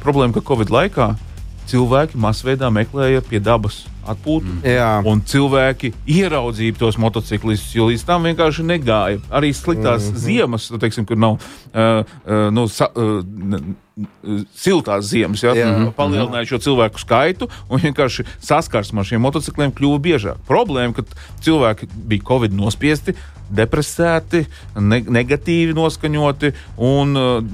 Problēma, 0.00 0.38
ka 0.38 0.46
Covid 0.48 0.72
laikā 0.72 1.10
cilvēki 1.70 2.18
masveidā 2.20 2.70
meklēja 2.72 3.22
pie 3.26 3.40
dabas 3.42 3.84
atpūtu. 4.06 4.46
Mm. 4.46 4.66
Jā. 4.70 4.90
Un 5.08 5.22
cilvēki 5.26 5.92
ieraudzīja 6.18 6.76
tos 6.78 6.98
motociklistus, 7.00 7.74
jo 7.76 7.88
līdz 7.90 8.04
tam 8.06 8.26
vienkārši 8.28 8.66
negāja. 8.66 9.22
Arī 9.30 9.52
sliktās 9.54 10.06
mm 10.06 10.12
-hmm. 10.12 10.22
ziemas, 10.26 10.70
nu, 10.70 10.78
teiksim, 10.78 11.06
kur 11.06 11.18
nav 11.18 11.38
uh, 11.38 11.40
uh, 11.74 12.48
nu, 12.54 12.68
sa, 12.68 12.88
uh, 12.94 13.22
siltās 14.54 15.08
ziemas, 15.08 15.42
ja, 15.42 15.54
Jā. 15.54 15.66
mm 15.66 15.84
-hmm. 15.84 15.92
palielināja 15.96 16.46
šo 16.46 16.58
cilvēku 16.58 17.00
skaitu 17.00 17.48
un 17.68 17.80
vienkārši 17.80 18.24
saskarsme 18.40 19.00
ar 19.00 19.06
šiem 19.06 19.20
motocikliem 19.20 19.72
kļuva 19.72 19.98
biežāk. 19.98 20.36
Problēma, 20.48 20.92
ka 20.92 21.02
cilvēki 21.40 21.88
bija 21.94 22.22
Covid 22.28 22.52
nospiesti, 22.52 23.14
depresēti, 23.50 24.46
ne 24.76 25.00
negatīvi 25.00 25.74
noskaņoti 25.74 26.52
un 26.76 27.16
uh, 27.16 27.44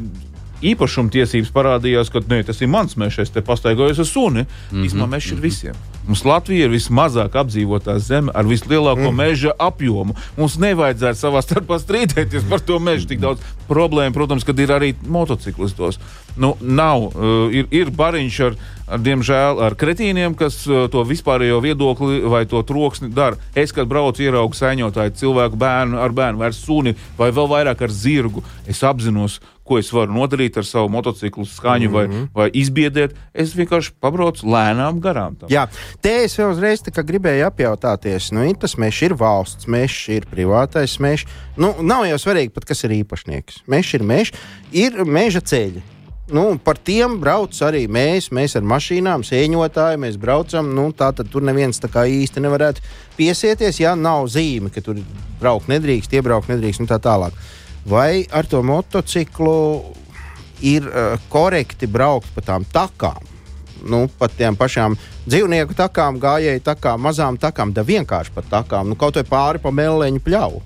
īpašuma 0.63 1.13
tiesības 1.13 1.51
parādījās, 1.55 2.11
ka 2.13 2.23
ne, 2.29 2.43
tas 2.47 2.61
ir 2.63 2.71
mans 2.73 2.97
mežs, 3.01 3.19
es 3.27 3.35
te 3.35 3.43
pastaigājos 3.45 3.99
ar 4.03 4.09
suni. 4.09 4.47
Mm 4.47 4.47
-hmm. 4.71 4.87
Īsumā 4.87 5.09
mežs 5.11 5.33
ir 5.33 5.41
visiem. 5.41 5.75
Mums 6.07 6.25
Latvija 6.27 6.67
ir 6.67 6.73
vismazāk 6.73 7.37
apdzīvotā 7.39 7.95
zeme 8.03 8.33
ar 8.35 8.45
vislielāko 8.45 9.13
mm. 9.13 9.17
meža 9.17 9.53
apjomu. 9.59 10.17
Mums 10.37 10.57
nevajadzētu 10.59 11.19
savā 11.19 11.43
starpā 11.45 11.79
strīdēties 11.79 12.49
par 12.51 12.61
to 12.61 12.79
mežu. 12.83 13.07
Tik 13.07 13.21
daudz 13.23 13.41
problēmu, 13.69 14.15
protams, 14.15 14.45
kad 14.45 14.59
ir 14.59 14.73
arī 14.75 14.95
motociklistos. 15.07 16.01
Nu, 16.37 16.55
nav, 16.61 17.11
uh, 17.13 17.53
ir, 17.53 17.69
ir 17.75 17.91
bariņš 17.93 18.39
ar, 18.47 18.57
ar, 18.87 19.01
diemžēl, 19.05 19.61
ar 19.67 19.77
kretīniem, 19.79 20.37
kas 20.39 20.63
uh, 20.69 20.87
to 20.93 21.05
vispārējo 21.09 21.61
viedokli 21.65 22.23
vai 22.33 22.45
to 22.49 22.63
troksni 22.67 23.13
dara. 23.13 23.37
Es, 23.55 23.75
kad 23.77 23.91
braucu, 23.91 24.25
ieraugu 24.25 24.57
sēņotāju 24.57 25.17
cilvēku 25.21 25.61
bērnu 25.61 26.01
ar 26.01 26.15
bērnu, 26.17 26.41
vai 26.41 26.49
ar 26.49 26.57
suni, 26.57 26.97
vai 27.19 27.33
vēl 27.37 27.51
vairāk 27.53 27.85
ar 27.85 27.93
zirgu. 27.93 28.45
Es 28.65 28.81
apzinos, 28.87 29.41
ko 29.67 29.79
es 29.79 29.91
varu 29.95 30.15
nodarīt 30.17 30.57
ar 30.59 30.67
savu 30.67 30.91
motociklu 30.93 31.45
skaņu 31.47 31.89
mm 31.89 31.95
-hmm. 31.95 32.27
vai, 32.35 32.49
vai 32.49 32.49
izbiedēt. 32.63 33.15
Es 33.35 33.55
vienkārši 33.57 33.95
pabraucu 34.01 34.47
lēnām 34.47 35.01
garām. 35.01 35.37
Tam. 35.37 35.53
Jā, 35.53 35.69
te 36.01 36.25
es 36.25 36.37
vēl 36.39 36.53
uzreiz 36.53 36.83
gribēju 36.83 37.47
apjautāties, 37.47 38.33
nu, 38.33 38.49
tas 38.55 38.77
mežs 38.77 39.03
ir 39.03 39.15
valsts 39.15 39.67
mežs, 39.67 40.09
ir 40.09 40.27
privātais 40.27 40.99
mežs. 40.99 41.27
Nu, 41.57 41.75
nav 41.83 42.07
jau 42.07 42.19
svarīgi, 42.19 42.51
pat, 42.51 42.65
kas 42.65 42.85
ir 42.85 42.91
īpašnieks. 43.03 43.63
Mežs 43.67 43.95
ir 43.95 44.03
mežs, 44.03 44.33
ir 44.73 45.05
meža 45.05 45.41
ceļi. 45.41 45.92
Nu, 46.33 46.45
par 46.65 46.79
tiem 46.81 47.19
brauc 47.21 47.57
arī 47.67 47.85
mēs. 47.93 48.31
Mēs 48.33 48.57
ar 48.57 48.65
mašīnām, 48.65 49.25
sēņotāji, 49.27 50.01
mēs 50.01 50.17
braucam. 50.21 50.71
Nu, 50.77 50.89
tā 50.97 51.11
tad 51.17 51.29
tur 51.33 51.45
neviens 51.45 51.81
tā 51.83 51.91
kā 51.93 52.07
īsti 52.09 52.41
nevarētu 52.41 52.85
piesieties, 53.19 53.83
ja 53.83 53.93
nav 53.99 54.31
zīme, 54.33 54.73
ka 54.73 54.81
tur 54.85 55.03
braukt 55.43 55.69
nedrīkst, 55.73 56.15
iebraukt 56.17 56.49
nedrīkst 56.53 56.85
un 56.85 56.89
tā 56.89 56.97
tālāk. 57.03 57.37
Vai 57.89 58.25
ar 58.33 58.49
to 58.49 58.63
motociklu 58.65 59.59
ir 60.65 60.89
uh, 60.89 61.21
korekti 61.29 61.91
braukt 61.91 62.33
pa 62.35 62.45
tām 62.53 62.65
takām? 62.73 63.29
nu, 63.83 64.07
pat 64.19 64.35
tiem 64.39 64.57
pašām 64.59 64.97
dzīvnieku 65.27 65.77
takām, 65.79 66.21
gājēju 66.23 66.63
takām, 66.65 67.03
mazām 67.03 67.39
takām, 67.41 67.73
da 67.75 67.85
vienkārši 67.87 68.35
pat 68.35 68.49
takām, 68.51 68.91
nu, 68.91 68.99
kaut 68.99 69.19
vai 69.19 69.25
pāri 69.29 69.63
pa 69.63 69.73
mēlēņu 69.75 70.23
pļauju. 70.23 70.63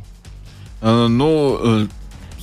Uh, 0.76 1.06
nu, 1.08 1.30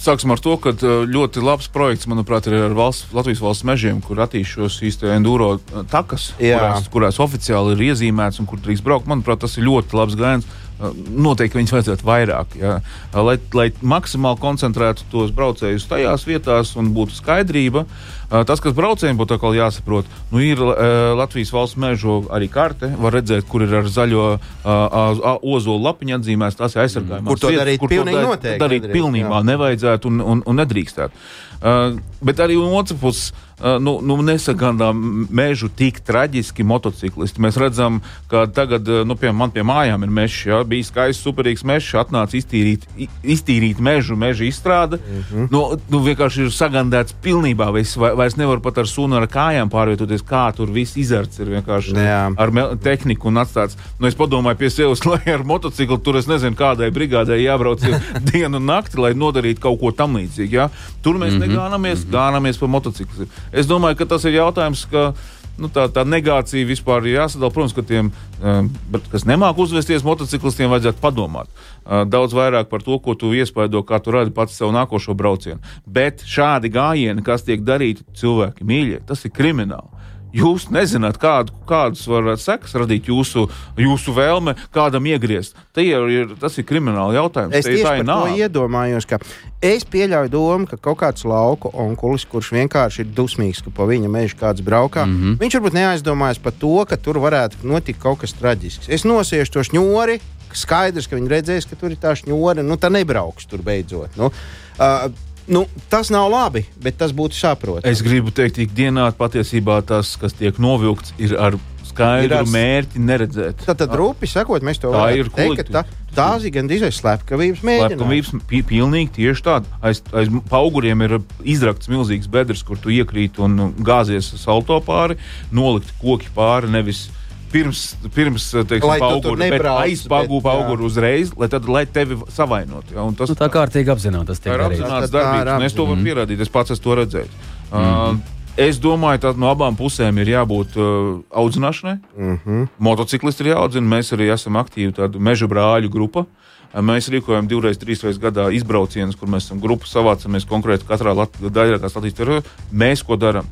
Sāksim 0.04 0.34
ar 0.34 0.42
to, 0.44 0.58
ka 0.60 0.74
uh, 0.76 1.06
ļoti 1.08 1.44
labs 1.44 1.70
projekts, 1.72 2.10
manuprāt, 2.12 2.50
ir 2.50 2.58
ar 2.66 2.76
valsts, 2.76 3.08
Latvijas 3.16 3.44
valsts 3.44 3.68
mežiem, 3.68 4.02
kur 4.04 4.20
attīstās 4.20 4.76
šīs 4.82 5.00
te 5.00 5.14
enduro 5.14 5.54
uh, 5.56 5.86
takas, 5.90 6.34
Jā. 6.44 6.60
kurās, 6.60 6.90
kurās 6.92 7.22
oficiāli 7.24 7.78
ir 7.78 7.86
iezīmēts 7.92 8.42
un 8.44 8.50
kur 8.50 8.60
drīkst 8.60 8.84
braukt. 8.84 9.08
Manuprāt, 9.08 9.40
tas 9.46 9.56
ir 9.56 9.68
ļoti 9.70 9.96
labs 9.96 10.20
gājiens. 10.20 10.50
Uh, 10.74 10.92
Noteikti 11.24 11.62
viņas 11.62 11.76
vajadzētu 11.78 12.08
vairāk, 12.10 12.58
jā. 12.60 12.74
Lai, 13.16 13.38
lai 13.56 13.70
maksimāli 13.80 14.42
koncentrētu 14.44 15.08
tos 15.14 15.32
braucējus 15.32 15.88
tajās 15.88 16.28
vietās 16.28 16.74
un 16.76 16.92
būtu 16.98 17.16
skaidrība. 17.22 17.86
Uh, 17.88 18.23
Tas, 18.34 18.62
kas 18.64 18.74
braucējiem 18.74 19.18
būtu 19.20 19.38
jāsaprot, 19.54 20.10
nu, 20.32 20.42
ir 20.42 20.58
uh, 20.64 21.14
Latvijas 21.20 21.52
valsts 21.54 21.78
meža 21.78 22.18
arī 22.34 22.50
karte. 22.50 22.90
Var 22.98 23.20
redzēt, 23.20 23.46
kur 23.50 23.66
ir 23.66 23.76
ar 23.84 23.90
zaļo 23.90 24.26
uh, 24.34 25.30
ozolu 25.46 25.84
lapiņu 25.86 26.18
atzīmēts. 26.18 26.58
Tas 26.58 26.74
ir 26.74 26.86
aizsargājums. 26.88 27.30
Kur 27.30 27.42
to 27.44 27.54
darīt 27.54 27.86
pilnīgi 27.86 28.26
noteikti 28.26 28.62
Darīt 28.64 28.88
nedrīkst, 28.88 28.98
pilnībā 28.98 29.38
jā. 29.38 29.48
nevajadzētu 29.54 30.10
un, 30.10 30.22
un, 30.34 30.46
un 30.50 30.62
nedrīkstētu. 30.64 31.26
Uh, 31.64 31.96
bet 32.20 32.42
arī 32.44 32.58
no 32.60 32.74
otras 32.76 32.98
puses, 33.00 33.30
uh, 33.32 33.78
nu, 33.80 33.94
nu 34.04 34.18
nesagandām 34.26 34.98
mežu 35.32 35.70
tik 35.72 36.02
traģiski 36.04 36.66
motociklisti. 36.68 37.40
Mēs 37.44 37.56
redzam, 37.62 38.02
ka 38.28 38.44
tagad, 38.52 38.90
nu, 39.08 39.16
piemēram, 39.16 39.40
man 39.46 39.54
pie 39.56 39.64
mājām 39.64 40.04
ir 40.04 40.12
mežs, 40.12 40.42
ja, 40.50 40.60
bija 40.68 40.90
skaists, 40.90 41.24
superīgs 41.24 41.64
mežs, 41.64 41.94
atnāca 42.02 42.36
iztīrīt, 42.36 42.84
iztīrīt 43.24 43.80
mežu, 43.80 44.18
meža 44.20 44.44
izstrāde. 44.50 45.00
Mm. 45.00 45.24
-hmm. 45.30 45.48
nu, 45.56 45.64
nu, 45.94 46.04
vienkārši 46.10 46.48
ir 46.48 46.52
sagandēts 46.52 47.16
pilnībā. 47.24 47.72
Viss, 47.78 47.96
vai, 47.96 48.12
vairs 48.24 48.38
nevar 48.40 48.62
pat 48.64 48.80
ar 48.82 48.90
sunu 48.90 49.18
ar 49.20 49.28
kājām 49.32 49.72
pārvietoties, 49.74 50.24
kā 50.28 50.46
tur 50.56 50.72
viss 50.74 50.98
izarts 51.00 51.42
ir 51.44 51.52
vienkārši 51.54 51.96
Jā. 52.00 52.22
ar 52.40 52.54
tehniku 52.84 53.30
un 53.32 53.42
atstāts. 53.44 53.78
Nu, 54.00 54.08
es 54.10 54.18
padomāju 54.20 54.62
pie 54.62 54.72
sevis, 54.74 55.04
lai 55.10 55.22
ar 55.36 55.46
motociklu 55.48 56.00
tur 56.04 56.20
es 56.22 56.30
nezinu, 56.32 56.58
kādai 56.60 56.92
brigādai 56.96 57.42
jābrauc 57.44 57.84
dienu 58.32 58.62
un 58.62 58.68
nakti, 58.72 59.02
lai 59.04 59.14
nodarītu 59.18 59.64
kaut 59.64 59.82
ko 59.84 59.94
tam 59.96 60.18
līdzīgu. 60.20 60.60
Ja? 60.60 60.70
Tur 61.04 61.20
mēs 61.20 61.36
mm 61.36 61.42
-hmm. 61.42 61.48
negānamies, 61.48 62.04
mm 62.04 62.10
-hmm. 62.10 62.18
gānamies 62.18 62.60
pa 62.60 62.68
motociklu. 62.68 63.28
Es 63.52 63.68
domāju, 63.68 63.98
ka 63.98 64.06
tas 64.06 64.26
ir 64.26 64.40
jautājums, 64.40 64.88
ka 64.92 65.14
nu, 65.58 65.70
tā, 65.74 65.88
tā 65.94 66.04
negācija 66.08 66.68
vispār 66.68 67.06
ir 67.08 67.18
jāsadala. 67.20 67.52
Protams, 67.54 67.76
ka 67.78 67.86
tiem, 67.88 68.12
um, 68.42 68.70
bet 68.94 69.08
kas 69.12 69.28
nemāk 69.30 69.60
uzvesties 69.62 70.06
motociklistiem, 70.06 70.72
vajadzētu 70.74 71.02
padomāt 71.04 71.50
uh, 71.50 72.04
daudz 72.10 72.36
vairāk 72.38 72.72
par 72.72 72.86
to, 72.86 72.98
ko 73.04 73.18
tu 73.20 73.34
iespaido, 73.38 73.84
kā 73.88 74.02
tu 74.04 74.16
radi 74.16 74.34
pats 74.36 74.58
savu 74.60 74.74
nākošo 74.76 75.16
braucienu. 75.18 75.62
Bet 75.86 76.26
šādi 76.28 76.74
gājieni, 76.74 77.26
kas 77.26 77.46
tiek 77.48 77.66
darīti 77.66 78.06
cilvēki 78.20 78.68
mīļie, 78.68 79.04
tas 79.10 79.26
ir 79.28 79.36
krimināli. 79.36 80.03
Jūs 80.34 80.66
nezināt, 80.74 81.20
kādu, 81.22 81.54
kādus 81.70 82.08
var 82.10 82.32
sekas 82.42 82.74
radīt 82.82 83.06
jūsu, 83.12 83.46
jūsu 83.78 84.16
vēlme, 84.16 84.56
kādam 84.74 85.06
iegriezt. 85.12 85.54
Jau 85.78 86.04
ir, 86.10 86.34
tas 86.42 86.58
ir 86.58 86.66
krimināli 86.66 87.20
jautājums. 87.20 87.54
Es 87.54 87.68
ir 87.68 87.78
tieši 87.78 87.84
ir 87.84 87.90
par 87.90 88.00
to 88.00 88.08
nāve. 88.10 88.38
iedomājos, 88.42 89.08
ka 89.10 89.20
es 89.62 89.86
pieļauju 89.86 90.32
domu, 90.34 90.70
ka 90.70 90.80
kaut 90.82 90.98
kāds 91.04 91.28
lauku 91.30 91.70
onkulis, 91.70 92.26
kurš 92.30 92.50
vienkārši 92.58 93.06
ir 93.06 93.12
dusmīgs, 93.14 93.62
ka 93.62 93.74
pa 93.78 93.86
viņa 93.90 94.10
mežu 94.10 94.40
kāds 94.40 94.66
braukā, 94.66 95.06
mm 95.06 95.20
-hmm. 95.20 95.36
viņš 95.44 95.58
varbūt 95.60 95.78
neaizdomājas 95.78 96.42
par 96.42 96.58
to, 96.58 96.86
ka 96.90 96.98
tur 96.98 97.22
varētu 97.22 97.62
notikt 97.62 98.02
kaut 98.02 98.26
kas 98.26 98.34
traģisks. 98.34 98.90
Es 98.90 99.06
nosiešu 99.06 99.54
to 99.54 99.64
šņori, 99.70 100.20
skaidrs, 100.54 101.08
ka 101.08 101.16
viņi 101.16 101.30
redzēs, 101.30 101.70
ka 101.70 101.76
tur 101.76 101.92
ir 101.92 101.98
tā 102.02 102.16
šņore, 102.18 102.66
nu 102.66 102.78
tā 102.78 102.90
nebrauks 102.90 103.46
tur 103.46 103.62
beidzot. 103.62 104.18
Nu, 104.18 104.32
uh, 104.34 105.14
nu, 105.48 105.66
tas 105.90 106.10
nav 106.14 106.30
labi, 106.32 106.66
bet 106.82 106.98
tas 106.98 107.12
būtu 107.16 107.36
saprotami. 107.38 107.90
Es 107.92 108.02
gribu 108.06 108.32
teikt, 108.32 108.56
ka 108.58 108.66
ikdienā 108.68 109.10
patiesībā 109.18 109.82
tas, 109.86 110.16
kas 110.20 110.34
tiek 110.38 110.58
novilkts, 110.62 111.14
ir 111.20 111.36
ar 111.40 111.58
skaidru 111.94 112.26
Ir 112.26 112.38
ar- 112.40 112.48
mērķi 112.50 113.02
neredzēt. 113.06 113.66
Tad, 113.66 113.78
tad 113.78 113.92
rupi 114.00 114.26
sakot, 114.28 114.64
mēs 114.66 114.80
to 114.82 114.90
ir 115.14 115.30
teikt, 115.30 115.70
tā, 115.70 115.84
tās 116.16 116.44
ir 116.48 116.54
gandrīz 116.56 116.86
slepkavības 116.98 117.62
mēģinājums. 117.62 117.98
Slepkavības 118.00 118.48
pi- 118.50 118.64
pilnīgi 118.64 119.12
tieši 119.20 119.44
tāda. 119.46 119.66
Aiz, 119.82 120.02
aiz 120.14 120.32
auguriem 120.50 121.02
ir 121.06 121.20
izrakts 121.44 121.90
milzīgs 121.92 122.30
bedres, 122.32 122.64
kur 122.64 122.78
tu 122.82 122.90
iekrīt 122.90 123.38
un 123.44 123.74
gāzies 123.84 124.32
salto 124.42 124.80
pāri, 124.82 125.18
nolikt 125.52 125.92
koki 126.02 126.32
pāri. 126.36 126.72
Nevis 126.74 127.10
Pirms, 127.54 127.82
pirms 128.16 128.48
teiksim, 128.66 128.90
Lai 128.90 128.98
bet 129.00 129.28
nebrauc, 129.38 130.06
bet, 130.10 130.32
jā. 130.34 130.54
auguru 130.54 130.88
uzreiz, 130.90 131.34
lai, 131.38 131.50
tad, 131.54 131.68
lai 131.70 131.84
tevi 131.86 132.18
savainot. 132.34 132.90
Ja, 132.90 133.04
un 133.06 133.14
tas 133.18 133.30
Nu, 133.30 133.38
tā 133.38 133.50
kārtīgi 133.54 133.94
apzināti 133.94 134.32
tas 134.32 134.42
ir 134.46 134.64
apzināts 134.66 135.14
darbības, 135.14 135.68
es 135.68 135.76
to 135.78 135.86
varu 135.86 136.00
apzināts. 136.00 136.08
pierādīt. 136.08 136.42
Es 136.42 136.50
pats 136.50 136.74
esmu 136.74 136.84
to 136.84 136.96
redzējis. 137.04 137.36
Uh, 137.74 138.18
es 138.58 138.80
domāju, 138.82 139.22
ka 139.22 139.34
no 139.38 139.52
abām 139.54 139.78
pusēm 139.78 140.18
ir 140.24 140.34
jābūt 140.34 140.78
uh, 140.82 141.22
audzināšanai. 141.30 142.00
Mm 142.18 142.40
-hmm. 142.46 142.68
Motociklisti 142.80 143.46
ir 143.46 143.54
jāaudzina. 143.54 143.88
Mēs 143.98 144.14
arī 144.18 144.34
esam 144.34 144.58
aktīvi 144.58 145.20
meža 145.20 145.48
brāļu 145.48 145.90
grupa. 145.90 146.26
Mēs 146.74 147.06
rīkojam 147.14 147.46
divreiz, 147.48 147.78
trīs 147.78 148.02
reizes 148.02 148.22
gadā 148.22 148.48
izbraucienus, 148.50 149.16
kur 149.16 149.30
mēs 149.30 149.46
esam 149.46 149.60
grupu 149.62 149.86
savācamies 149.86 150.48
konkrēti 150.50 150.88
katrā 150.90 151.14
Lat 151.14 151.30
daļā, 151.38 151.78
kas 151.80 151.94
Latvijas 151.96 152.18
teritorijā. 152.18 152.44
Mēs 152.72 153.06
ko 153.06 153.16
darām? 153.16 153.46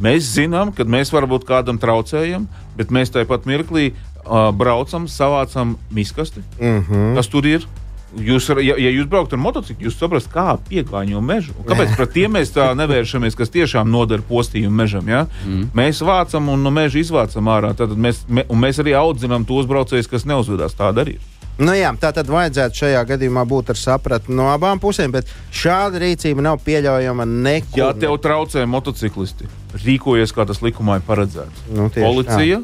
Mēs 0.00 0.30
zinām, 0.32 0.72
ka 0.72 0.86
mēs 0.88 1.12
varbūt 1.12 1.44
kādam 1.44 1.76
traucējam, 1.76 2.46
bet 2.80 2.94
mēs 2.94 3.12
tāpat 3.14 3.46
mirklī 3.48 3.90
uh, 3.92 4.48
braucam, 4.56 5.08
savācam 5.08 5.76
miskasti. 5.94 6.42
Mm 6.60 6.82
-hmm. 6.88 7.14
Kas 7.18 7.28
tur 7.28 7.46
ir? 7.46 7.68
Jūs, 8.10 8.48
ja, 8.58 8.74
ja 8.74 8.90
jūs 8.90 9.06
braucat 9.06 9.36
ar 9.36 9.38
motociklu, 9.38 9.86
jūs 9.86 9.94
saprotat, 9.98 10.32
kā 10.32 10.58
piegāņo 10.68 11.20
mežu. 11.22 11.52
Un 11.58 11.68
kāpēc 11.68 11.94
pret 11.98 12.12
tiem 12.12 12.32
mēs 12.34 12.50
tā 12.50 12.72
nevēršamies, 12.74 13.36
kas 13.38 13.54
tiešām 13.54 13.90
nodara 13.90 14.22
postījumu 14.22 14.76
mežam? 14.82 15.08
Ja? 15.08 15.26
Mm. 15.46 15.68
Mēs 15.74 16.02
vācam 16.02 16.48
un 16.48 16.62
no 16.62 16.70
meža 16.74 16.98
izvācam 16.98 17.46
ārā. 17.46 17.74
Tad 17.74 17.94
mēs, 17.94 18.24
me, 18.28 18.44
un 18.48 18.58
mēs 18.58 18.82
arī 18.82 18.96
audzinām 18.98 19.46
tos 19.46 19.66
braucējus, 19.66 20.10
kas 20.10 20.26
neuzvedās 20.26 20.74
tādu 20.74 21.00
arī. 21.00 21.10
ir. 21.20 21.29
Nu, 21.60 21.74
jā, 21.76 21.90
tā 22.00 22.08
tad 22.16 22.30
vajadzētu 22.32 22.78
šajā 22.78 23.00
gadījumā 23.10 23.42
būt 23.48 23.74
ar 23.74 23.78
sapratni 23.78 24.36
no 24.36 24.46
abām 24.48 24.80
pusēm, 24.80 25.12
bet 25.12 25.28
šāda 25.52 26.00
rīcība 26.00 26.44
nav 26.44 26.62
pieļaujama 26.64 27.26
nekur. 27.28 27.82
Ja 27.82 27.90
tev 27.92 28.16
traucē 28.24 28.64
motociklisti, 28.64 29.48
rīkojies 29.84 30.32
kā 30.36 30.46
tas 30.48 30.62
likumā 30.64 31.00
ir 31.00 31.04
paredzēts. 31.08 31.66
Nu, 31.68 31.90
tieši 31.92 32.06
Policija, 32.06 32.62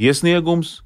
iesniegums, 0.00 0.78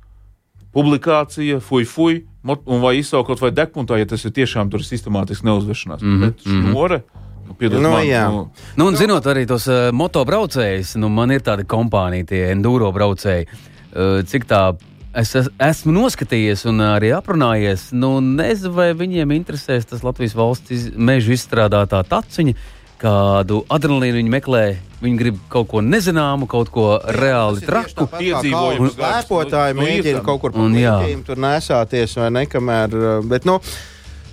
publikācija, 0.74 1.60
fuj, 1.62 1.86
fuj, 1.92 2.18
un 2.56 2.82
vai 2.82 2.96
izsaukt 2.98 3.30
kaut 3.30 3.44
vai 3.44 3.52
degpuntā, 3.54 4.00
ja 4.00 4.08
tas 4.10 4.26
ir 4.26 4.34
tiešām 4.34 4.72
tur 4.72 4.82
sistemātiski 4.82 5.46
neuzvešanās. 5.46 6.02
Mm 6.02 6.16
-hmm. 6.16 6.26
Bet 6.26 6.42
šnore, 6.42 7.00
nu, 7.46 7.54
piedod 7.54 7.82
Nu, 7.82 7.90
man, 7.94 8.04
jā. 8.06 8.26
nu, 8.30 8.50
Nu, 8.76 8.86
un 8.86 8.96
zinot 8.96 9.24
arī 9.26 9.46
tos 9.46 9.68
uh, 9.68 9.92
motobraucējus, 9.92 10.96
nu, 10.96 11.08
man 11.08 11.30
ir 11.30 11.40
tāda 11.40 11.64
kompānija, 11.64 12.26
tie 12.26 12.50
enduro 12.50 12.92
braucēji. 12.92 13.46
Uh, 13.46 14.26
cik 14.26 14.44
tā 14.44 14.74
es, 15.16 15.32
es 15.38 15.50
esmu 15.62 15.94
noskatījies 15.96 16.66
un 16.70 16.82
arī 16.84 17.12
aprunājies, 17.16 17.90
nu, 17.96 18.16
nezinu, 18.20 18.74
vai 18.76 18.90
viņiem 18.96 19.34
interesēs 19.36 19.88
tas 19.88 20.04
Latvijas 20.06 20.36
valsts 20.36 20.74
iz, 20.74 20.88
meža 20.96 21.34
izstrādātā 21.36 22.02
taciņa. 22.08 22.56
Kādu 22.96 23.58
adrenalīnu 23.68 24.16
viņi 24.22 24.30
meklē, 24.32 24.60
viņi 25.02 25.18
grib 25.20 25.40
kaut 25.52 25.66
ko 25.68 25.82
nezināmu, 25.84 26.46
kaut 26.48 26.70
ko 26.72 26.86
reāli 27.12 27.60
traku. 27.60 28.06
Lēpotāji 28.08 29.76
Nu, 29.76 29.82
nu, 29.82 29.84
ir 29.84 29.98
mēģina 29.98 30.22
kaut 30.24 30.40
kur 30.40 30.54
pāri 30.56 31.10
tur 31.26 31.42
nesāties 31.44 32.16
vai 32.16 32.30
nekamēr. 32.38 32.96
Bet, 33.28 33.44
nu, 33.44 33.58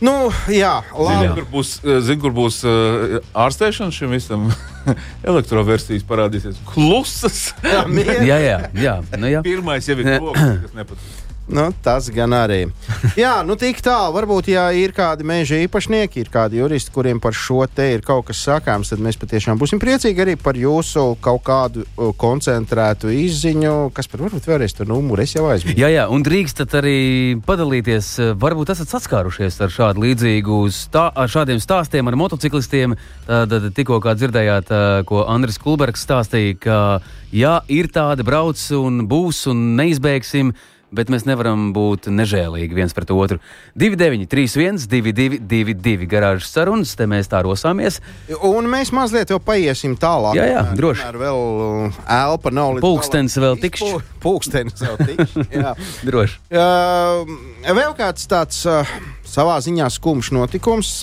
nu 0.01 0.13
jā, 0.51 0.73
Zini, 0.89 1.05
labi. 1.05 1.33
kur 1.41 1.47
būs, 1.53 1.73
eh, 1.83 1.99
zini, 2.05 2.21
kur 2.21 2.33
būs 2.35 2.61
uh, 2.67 3.17
ārstēšana 3.45 3.93
šim 3.95 4.15
visam? 4.15 4.47
Elektroversijas 5.29 6.03
parādīsies. 6.07 6.57
Klusas! 6.67 7.53
Jā, 7.63 8.39
jā, 8.41 8.57
jā. 8.75 8.95
Nu, 9.17 9.29
jā. 9.31 9.43
Pirmais 9.45 9.87
jau 9.87 9.95
ir 9.99 10.09
loks, 10.27 10.39
kas 10.65 10.75
nepatīk. 10.79 11.22
Nu, 11.43 11.65
tas 11.83 12.07
gan 12.13 12.31
arī. 12.31 12.69
Jā, 13.19 13.41
nu 13.43 13.57
tik 13.59 13.81
tālu. 13.83 14.13
Varbūt, 14.15 14.47
ja 14.53 14.69
ir 14.71 14.93
kādi 14.95 15.25
meža 15.27 15.57
īpašnieki, 15.65 16.21
ir 16.23 16.29
kādi 16.31 16.61
juristi, 16.61 16.93
kuriem 16.95 17.19
par 17.19 17.35
šo 17.35 17.65
te 17.67 17.89
ir 17.97 18.03
kaut 18.05 18.29
kas 18.29 18.39
sakāms, 18.45 18.93
tad 18.93 19.01
mēs 19.03 19.19
patiešām 19.19 19.59
būsim 19.59 19.81
priecīgi 19.81 20.23
arī 20.23 20.37
par 20.39 20.55
jūsu 20.55 21.17
kaut 21.23 21.43
kādu 21.43 21.83
koncentrētu 22.19 23.11
izziņu, 23.11 23.91
kas 23.95 24.07
par 24.07 24.23
varbūt 24.23 24.47
vēlreiz 24.47 24.77
to 24.77 24.87
numuru 24.87 25.25
es 25.25 25.35
jau 25.35 25.43
aizmirsu. 25.51 25.79
Jā, 25.83 25.91
jā, 25.91 26.07
un 26.07 26.23
drīkstat 26.23 26.77
arī 26.79 26.97
padalīties. 27.43 28.13
eh, 28.23 28.31
Varbūt 28.43 28.71
esat 28.71 28.95
saskārušies 28.95 29.59
ar 29.63 29.71
šādu 29.73 30.03
līdzīgu 30.07 30.61
stā, 30.71 31.09
ar 31.11 31.27
šādiem 31.27 31.59
stāstiem 31.63 32.07
ar 32.07 32.15
motociklistiem. 32.19 32.95
Tad 33.27 33.69
tikko 33.75 33.99
kā 34.03 34.15
dzirdējāt, 34.15 34.71
eh, 34.71 35.03
ko 35.07 35.25
Andris 35.27 35.59
Kulbergs 35.59 36.07
stāstīja, 36.07 36.59
ka 36.59 37.01
jā, 37.33 37.59
ir 37.67 37.87
tāda 37.91 38.23
brauc 38.23 38.59
un 38.79 39.07
būs 39.07 39.47
un 39.51 39.75
neizbēgsim. 39.77 40.53
Bet 40.93 41.09
mēs 41.13 41.25
nevaram 41.25 41.71
būt 41.75 42.09
nežēlīgi 42.13 42.77
viens 42.77 42.93
pret 42.93 43.11
otru. 43.13 43.39
29, 43.79 44.27
31, 44.29 44.85
22, 44.91 46.09
garāžas 46.09 46.51
sarunas, 46.53 46.93
te 46.97 47.07
mēs 47.09 47.31
tā 47.31 47.41
rosāmies. 47.45 47.99
Un 48.45 48.69
mēs 48.71 48.93
mazliet 48.95 49.33
jau 49.33 49.39
paiesim 49.43 49.97
tālāk. 49.99 50.37
Jā, 50.37 50.49
jā, 50.51 50.63
droši. 50.77 51.03
kamēr 51.03 51.19
Vēl 51.23 51.41
uh, 51.63 51.99
elpa 52.19 52.53
nav 52.53 52.77
līdz 52.77 52.85
galam 52.85 53.43
vēl 53.45 53.59
tikšķi. 53.63 53.91
Pulkstenis 54.23 54.83
vēl 54.83 54.97
tikšķi. 55.01 55.45
jā. 55.51 55.73
Droši. 56.07 56.39
Uh, 56.53 57.35
vēl 57.75 57.93
kāds 57.97 58.27
tāds 58.29 58.63
uh, 58.69 58.89
savā 59.27 59.59
ziņā 59.63 59.89
skumjš 59.93 60.31
notikums 60.35 60.93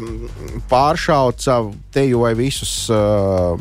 pāršauca 0.70 1.60
teju 1.94 2.24
vai 2.24 2.34
visus 2.38 2.74
uh, 2.92 3.60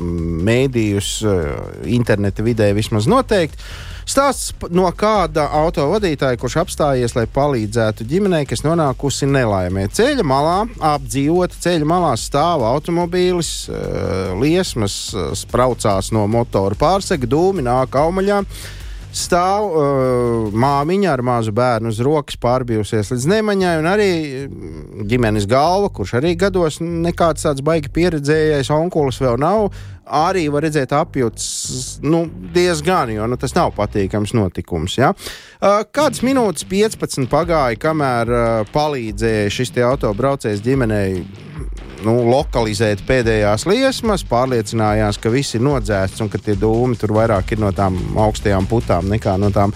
mēdījus, 0.49 1.13
uh, 1.25 1.53
interneta 1.89 2.45
vidē 2.45 2.71
vismaz 2.77 3.09
noteikti. 3.09 3.63
Stāsts 4.09 4.55
no 4.73 4.87
kāda 4.97 5.43
autovadītāja, 5.59 6.39
kurš 6.41 6.55
apstājies, 6.63 7.13
lai 7.13 7.27
palīdzētu 7.29 8.07
ģimenei, 8.09 8.47
kas 8.49 8.63
nonākusi 8.65 9.29
nelaimē. 9.29 9.85
Ceļa 9.93 10.25
malā, 10.25 10.55
apdzīvota 10.95 11.59
ceļa 11.61 11.85
malā 11.89 12.15
stāv 12.17 12.65
automobīlis, 12.71 13.51
uh, 13.69 14.33
liesmas 14.41 14.97
uh, 15.13 15.29
spraucās 15.37 16.09
no 16.15 16.25
motora 16.31 16.77
pārsega, 16.79 17.29
dūmi 17.29 17.65
nāk 17.69 17.99
aumaļā. 18.01 18.41
Stāv 19.19 19.67
uh, 19.73 20.49
māmiņa 20.57 21.13
ar 21.13 21.23
mazu 21.25 21.53
bērnu 21.57 21.93
uz 21.93 22.01
rokas, 22.05 22.37
pārbijusies 22.41 23.13
līdz 23.13 23.29
nemaņai, 23.29 23.75
un 23.81 23.91
arī 23.93 24.09
mm, 24.47 25.05
ģimenes 25.09 25.45
galva, 25.49 25.89
kurš 25.93 26.17
arī 26.17 26.33
gados 26.37 26.81
nekāds 26.81 27.45
tāds 27.45 27.65
baigi 27.65 27.93
pieredzējis, 27.93 28.73
onkulis 28.73 29.21
vēl 29.21 29.37
nav. 29.41 29.69
Arī 30.09 30.47
var 30.49 30.65
redzēt, 30.65 30.93
apjūts 30.95 31.99
nu, 32.01 32.23
diezgan, 32.53 33.11
jo 33.13 33.27
nu, 33.29 33.37
tas 33.37 33.53
nav 33.53 33.75
patīkams 33.77 34.33
notikums. 34.33 34.97
Ja? 34.97 35.11
Kādas 35.59 36.23
minūtes, 36.25 36.65
15 36.69 37.29
pagāja, 37.29 37.77
kamēr 37.81 38.33
palīdzēja 38.73 39.53
šis 39.53 39.75
autobraucējs 39.85 40.65
ģimenei 40.65 41.21
nu, 42.05 42.15
lokalizēt 42.29 43.03
pēdējās 43.07 43.67
liesmas, 43.69 44.25
pārliecinājās, 44.29 45.19
ka 45.21 45.31
viss 45.33 45.57
ir 45.57 45.65
nodzēsts 45.65 46.23
un 46.23 46.31
ka 46.31 46.41
tie 46.41 46.55
dūmi 46.59 46.97
tur 46.99 47.13
vairāk 47.17 47.53
ir 47.53 47.63
no 47.63 47.71
tām 47.75 47.99
augstajām 48.25 48.69
putām 48.69 49.11
nekā 49.13 49.37
no 49.41 49.51
tām. 49.53 49.75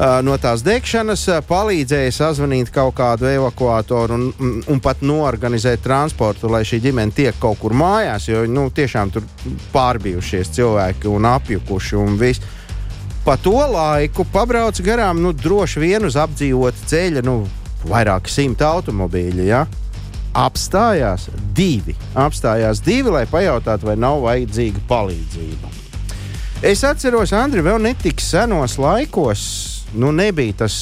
Uh, 0.00 0.22
no 0.24 0.32
tās 0.40 0.62
degšanas 0.64 1.26
uh, 1.28 1.42
palīdzēja 1.44 2.12
sazvanīt 2.16 2.70
kaut 2.72 2.94
kādu 2.96 3.26
evakuatoru 3.28 4.16
un, 4.16 4.30
un, 4.64 4.78
pat 4.80 5.02
norganizēt 5.04 5.82
transportu, 5.84 6.48
lai 6.48 6.62
šī 6.64 6.78
ģimene 6.86 7.12
tiek 7.12 7.36
kaut 7.42 7.60
kur 7.60 7.74
mājās, 7.76 8.30
jo 8.30 8.46
nu, 8.48 8.70
tiešām 8.72 9.12
tur 9.12 9.26
pārbijušies 9.74 10.54
cilvēki 10.56 11.10
un 11.10 11.28
apjukuši 11.28 12.00
un 12.00 12.16
viss. 12.20 12.40
Pa 13.26 13.36
to 13.36 13.58
laiku 13.74 14.24
pabrauc 14.32 14.80
garām 14.80 15.20
nu, 15.20 15.34
droši 15.36 15.84
vien 15.84 16.08
uz 16.08 16.16
apdzīvota 16.16 16.88
ceļa, 16.94 17.26
nu, 17.28 17.42
vairāki 17.84 18.32
simti 18.32 18.64
automobīļi. 18.64 19.46
Ja? 19.52 19.66
apstājās 20.36 21.28
divi. 21.56 21.94
Apstājās 22.18 22.82
divi, 22.84 23.10
lai 23.10 23.26
pajautātu, 23.30 23.88
vai 23.90 23.96
nav 23.98 24.22
vajadzīga 24.24 24.82
palīdzība. 24.88 25.72
Es 26.66 26.84
atceros, 26.84 27.32
Andri, 27.32 27.62
vēl 27.64 27.80
netik 27.82 28.20
senos 28.20 28.76
laikos, 28.80 29.42
nu 29.94 30.12
nebija 30.12 30.64
tas 30.64 30.76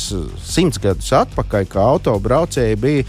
simts 0.45 0.81
gadus 0.83 1.11
atpakaļ, 1.17 1.67
kā 1.71 1.87
autobraucēji 1.95 2.79
bija. 2.83 3.07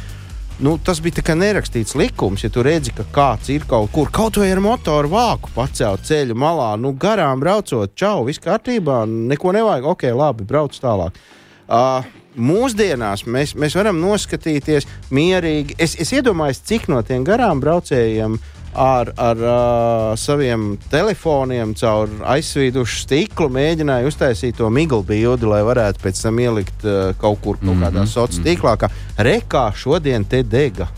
Nu, 0.60 0.74
tas 0.84 1.00
bija 1.00 1.24
kā 1.24 1.38
nerakstīts 1.40 1.96
likums, 1.96 2.44
ja 2.44 2.50
tu 2.52 2.60
redzi, 2.66 2.92
ka 2.92 3.06
kāds 3.16 3.48
ir 3.54 3.64
kaut 3.68 3.94
kur, 3.96 4.10
kaut 4.12 4.36
vai 4.42 4.50
ar 4.52 4.60
motoru 4.60 5.08
vāku 5.14 5.54
pacelt 5.56 6.04
ceļu 6.04 6.36
malā, 6.36 6.74
nu 6.76 6.92
garām 7.00 7.40
braucot, 7.40 7.94
čau, 7.96 8.26
viss 8.28 8.44
kārtībā, 8.44 9.06
neko 9.08 9.54
nevajag, 9.56 9.88
ok, 9.94 10.04
labi, 10.20 10.48
brauc 10.50 10.76
tālāk. 10.76 11.16
Uh, 11.70 12.04
mūsdienās 12.36 13.24
mēs, 13.24 13.54
mēs 13.56 13.76
varam 13.78 14.00
noskatīties 14.02 14.88
mierīgi. 15.16 15.78
Es, 15.80 15.96
es 15.96 16.12
iedomājos, 16.16 16.60
cik 16.68 16.90
no 16.92 17.00
tiem 17.08 17.24
garām 17.28 17.62
braucējiem 17.64 18.36
ar, 18.74 19.12
ar 19.18 19.38
uh, 19.44 20.18
saviem 20.20 20.74
telefoniem 20.92 21.74
caur 21.80 22.12
aizsvīdušu 22.36 23.04
stiklu 23.04 23.50
mēģināja 23.54 24.10
uztaisīt 24.10 24.58
to 24.60 24.70
miglu 24.74 25.02
bildi, 25.06 25.48
lai 25.50 25.62
varētu 25.66 26.04
pēc 26.04 26.22
tam 26.24 26.42
ielikt 26.44 26.86
uh, 26.88 27.14
kaut 27.20 27.42
kur 27.44 27.60
kaut 27.62 27.82
kādā 27.84 28.06
sociālā 28.10 28.46
tīklā, 28.50 28.76
kā 28.80 28.92
rekā 29.18 29.70
šodien 29.76 30.26
te 30.26 30.44
dega. 30.44 30.90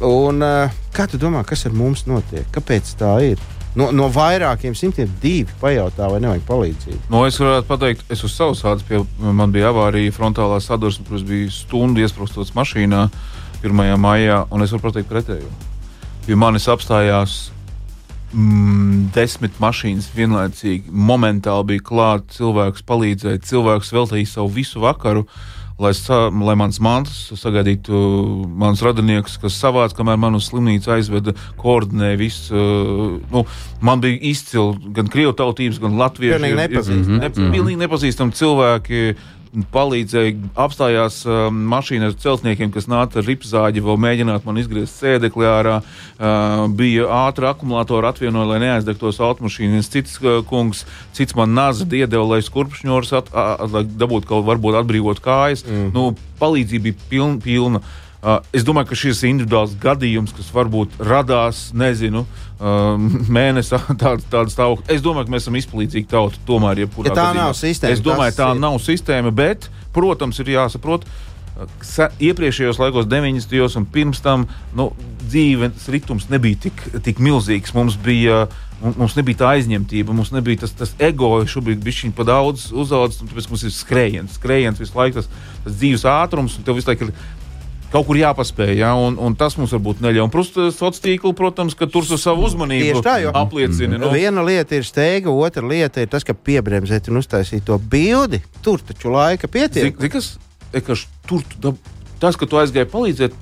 Un, 0.00 0.42
uh, 0.44 0.82
kā 0.96 1.08
tu 1.10 1.20
domā, 1.20 1.44
kas 1.46 1.66
ar 1.68 1.74
mums 1.76 2.06
notiek? 2.08 2.46
Kāpēc 2.54 2.94
tā 3.00 3.16
ir? 3.32 3.40
No, 3.78 3.92
no 3.94 4.08
vairākiem 4.10 4.74
simtiem 4.74 5.10
divi 5.22 5.52
pajautā, 5.60 6.08
vai 6.10 6.18
nevajag 6.24 6.46
palīdzību. 6.48 7.02
No, 7.12 7.22
es 7.28 7.38
varētu 7.38 7.68
pateikt, 7.68 8.04
es 8.10 8.24
uz 8.26 8.34
savas 8.34 8.64
ādas 8.66 8.86
pie 8.86 9.04
man 9.20 9.54
bija 9.54 9.70
avārija 9.70 10.14
frontālā 10.16 10.58
sadursme, 10.64 11.06
kuras 11.06 11.26
bija 11.26 11.52
stundu 11.54 12.02
iesprostos 12.02 12.50
mašīnā 12.56 13.06
1. 13.62 13.82
maijā, 14.00 14.44
un 14.50 14.66
es 14.66 14.74
varu 14.74 14.88
pateikt 14.88 15.12
pretējo. 15.12 15.69
Pie 16.26 16.36
manis 16.38 16.68
apstājās 16.70 17.50
mm, 18.34 19.08
desmit 19.14 19.56
mašīnas 19.62 20.10
vienlaicīgi. 20.14 20.90
Momentāli 20.90 21.72
bija 21.72 21.86
klāts 21.86 22.38
cilvēks, 22.38 22.84
palīdzēja. 22.88 23.40
Cilvēks 23.48 23.94
veltīja 23.94 24.28
savu 24.34 24.52
visu 24.54 24.82
vakaru, 24.82 25.24
lai, 25.80 25.94
sa, 25.96 26.26
lai 26.28 26.56
mans 26.60 26.80
mantas 26.84 27.40
sagaidītu 27.40 27.96
manus 28.60 28.84
radiniekus, 28.84 29.38
kas 29.40 29.56
savāca, 29.56 29.96
kamēr 29.98 30.20
man 30.20 30.36
uz 30.38 30.50
slimnīcu 30.50 30.92
aizveda, 30.94 31.34
koordinēja 31.60 32.20
visu. 32.20 32.54
uh, 32.54 33.18
Nu, 33.32 33.44
man 33.80 34.04
bija 34.04 34.20
izcili 34.30 34.94
gan 34.96 35.10
krievu 35.10 35.34
tautības, 35.38 35.80
gan 35.82 35.98
latviešu 36.00 36.38
Pilnīgi 36.38 36.62
nepazīstami. 36.62 37.20
Ne, 37.24 37.34
pilnīgi 37.56 37.84
nepazīstami 37.84 38.36
cilvēki. 38.36 39.04
Palīdzēja, 39.74 40.34
apstājās 40.62 41.20
um, 41.26 41.56
mašīnas 41.72 42.14
celtniekiem, 42.22 42.70
kas 42.74 42.86
nāca 42.90 43.18
ar 43.18 43.26
ripzāģi, 43.26 43.82
vēl 43.82 43.98
mēģināt 44.04 44.46
man 44.46 44.60
izgriezt 44.62 45.00
sēdekli 45.00 45.48
ārā. 45.50 45.80
Uh, 45.82 46.66
bija 46.78 47.08
ātri 47.26 47.48
akumulātori 47.50 48.06
atvienoja, 48.10 48.52
lai 48.52 48.60
neaizdegtos 48.62 49.18
automašīnu. 49.26 49.74
Viens 49.78 49.90
cits 49.90 50.20
uh, 50.22 50.38
kungs, 50.46 50.84
cits 51.16 51.34
man 51.38 51.50
nāza 51.56 51.88
iedeva, 51.88 52.22
lai 52.36 52.42
skurpšņors, 52.46 53.14
at, 53.18 53.32
a, 53.34 53.48
a, 53.56 53.70
lai 53.74 53.82
dabūtu 53.88 54.30
kaut 54.30 54.46
varbūt 54.46 54.78
atbrīvot 54.84 55.22
kājas. 55.24 55.66
Mm. 55.66 55.90
Nu, 55.96 56.06
palīdzība 56.38 56.86
bija 56.90 57.10
pilna. 57.10 57.42
pilna. 57.42 57.82
Uh, 58.20 58.36
es 58.52 58.66
domāju, 58.68 58.90
ka 58.90 58.98
šis 59.00 59.22
individuāls 59.24 59.72
gadījums, 59.80 60.34
kas 60.36 60.50
varbūt 60.52 60.98
radās, 61.08 61.70
nezinu, 61.72 62.26
uh, 62.60 62.92
mēnesī 63.32 63.80
tāda, 63.94 64.20
tāda 64.20 64.52
stāvokļa. 64.52 64.90
Es 64.92 65.00
domāju, 65.04 65.30
ka 65.30 65.36
mēs 65.36 65.46
esam 65.46 65.58
izpalīdzīgi 65.60 66.10
tauta. 66.10 66.40
Tomēr, 66.48 66.84
ja 66.84 66.90
tā 66.90 67.08
gadījumā. 67.08 67.32
nav 67.40 67.56
sistēma, 67.56 67.96
es 67.96 68.04
domāju, 68.04 68.36
tā 68.36 68.52
ir... 68.52 68.62
nav 68.62 68.78
sistēma, 68.84 69.32
bet, 69.32 69.70
protams, 69.96 70.40
ir 70.44 70.52
jāsaprot. 70.56 71.08
Iepriekšējos 71.60 72.78
laikos, 72.80 73.08
90. 73.08 73.50
gados 73.52 73.74
un 73.76 73.84
pirms 73.92 74.22
tam, 74.24 74.46
nu, 74.76 74.90
dzīves 75.26 75.88
ritms 75.92 76.30
nebija 76.32 76.56
tik, 76.68 76.80
tik 77.04 77.20
milzīgs. 77.20 77.74
Mums 77.76 77.98
bija 78.00 78.46
uh, 78.46 78.60
Mums 78.80 79.12
nebija 79.12 79.42
tā 79.42 79.48
aizņemtība, 79.58 80.14
mums 80.16 80.30
nebija 80.32 80.62
tas, 80.62 80.72
tas 80.72 80.94
ego, 81.04 81.34
šobrīd 81.44 81.82
bija 81.84 82.06
viņa 82.06 82.16
pa 82.16 82.24
daudz 82.24 82.70
uzaugs, 82.72 83.18
tāpēc 83.20 83.48
mums 83.50 83.64
ir 83.68 83.74
skrējiens, 83.76 84.38
skrējiens 84.38 84.80
visu 84.80 84.96
laiku, 84.96 85.20
tas, 85.20 85.28
tas 85.66 85.74
dzīves 85.76 86.06
ātrums, 86.08 86.56
un 86.56 86.64
tev 86.64 86.78
visu 86.78 86.88
laiku 86.88 87.10
ir 87.10 87.12
kaut 87.92 88.06
kur 88.08 88.18
jāpaspēj. 88.20 88.74
Ja? 88.80 88.92
Un, 88.98 89.18
un 89.20 89.36
tas 89.38 89.56
mums 89.58 89.74
varbūt 89.76 90.02
neļauj. 90.04 90.30
Protams, 90.32 90.78
sociālā 90.78 91.04
tīkla, 91.06 91.34
protams, 91.36 91.76
ka 91.78 91.88
tur 91.90 92.06
savu 92.10 92.46
uzmanību 92.48 93.02
tā, 93.06 93.18
jo, 93.24 93.34
apliecina. 93.36 93.96
Mm. 93.96 94.04
No. 94.04 94.12
Viena 94.14 94.44
lieta 94.46 94.78
ir 94.78 94.86
steiga, 94.88 95.32
otra 95.32 95.64
lieta 95.66 96.04
ir 96.04 96.10
tas, 96.12 96.26
ka 96.26 96.36
piebremzēt 96.36 97.10
un 97.10 97.20
uztaisīt 97.22 97.66
to 97.68 97.78
bildi. 97.92 98.42
Tur 98.64 98.82
taču 98.86 99.12
laika 99.14 99.50
pietiek. 99.50 99.90
Zin, 99.90 100.12
kas, 100.12 100.32
kas, 100.86 101.06
tur, 101.28 101.44
tas, 102.22 102.38
ka 102.38 102.48
tu 102.48 102.60
aizgāji 102.60 102.90
palīdzēt, 102.92 103.38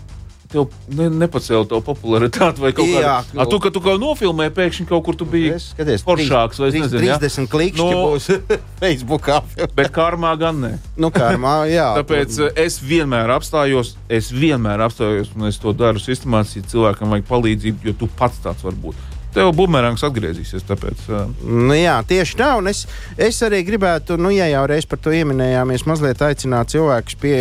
tev 0.49 0.69
ne, 0.97 1.09
nepacēla 1.23 1.67
to 1.69 1.81
popularitāti 1.85 2.63
vai 2.63 2.73
kaut 2.77 2.89
kā 2.93 3.03
tādu. 3.05 3.47
Tu, 3.53 3.61
ka 3.65 3.73
tu 3.75 3.83
kaut 3.85 4.01
nofilmēji, 4.03 4.55
pēkšņi 4.57 4.87
kaut 4.89 5.05
kur 5.09 5.19
tu 5.19 5.27
biji 5.29 5.59
skaties, 5.63 6.05
foršāks 6.07 6.63
vai 6.63 6.71
30, 6.73 6.87
nezinu, 6.87 7.03
30 7.19 7.43
ja? 7.43 7.51
klikšķi 7.55 7.83
no, 7.85 8.07
būs 8.07 8.31
Facebookā. 8.83 9.43
bet 9.77 9.93
karmā 9.95 10.33
gan 10.41 10.63
ne. 10.65 10.73
Nu, 10.97 11.13
karmā, 11.15 11.59
jā. 11.71 11.91
Tāpēc 12.01 12.41
eh, 12.47 12.65
es 12.65 12.81
vienmēr 12.85 13.35
apstājos, 13.37 13.97
es 14.09 14.33
vienmēr 14.33 14.87
apstājos 14.89 15.35
un 15.37 15.51
es 15.51 15.61
to 15.61 15.77
daru 15.77 16.01
sistemātiski, 16.03 16.65
cilvēkam 16.73 17.13
vajag 17.13 17.29
palīdzību, 17.29 17.91
jo 17.91 17.97
tu 18.05 18.11
pats 18.19 18.41
tāds 18.45 18.65
var 18.65 18.77
būt 18.81 19.18
tev 19.35 19.53
bumerāns 19.57 20.05
atgriezīsies. 20.07 20.67
Tāpēc, 20.69 21.05
uh. 21.11 21.27
nu, 21.45 21.75
jā, 21.77 21.99
tieši 22.09 22.39
tā. 22.39 22.51
Es, 22.71 22.85
es 23.17 23.41
arī 23.47 23.63
gribētu, 23.67 24.19
nu, 24.21 24.33
ja 24.35 24.49
jau 24.51 24.65
reiz 24.71 24.89
par 24.89 25.01
to 25.03 25.13
pieminējāmies, 25.15 25.87
mazliet 25.89 26.23
aicināt 26.25 26.75
cilvēkus 26.75 27.19
pie, 27.21 27.35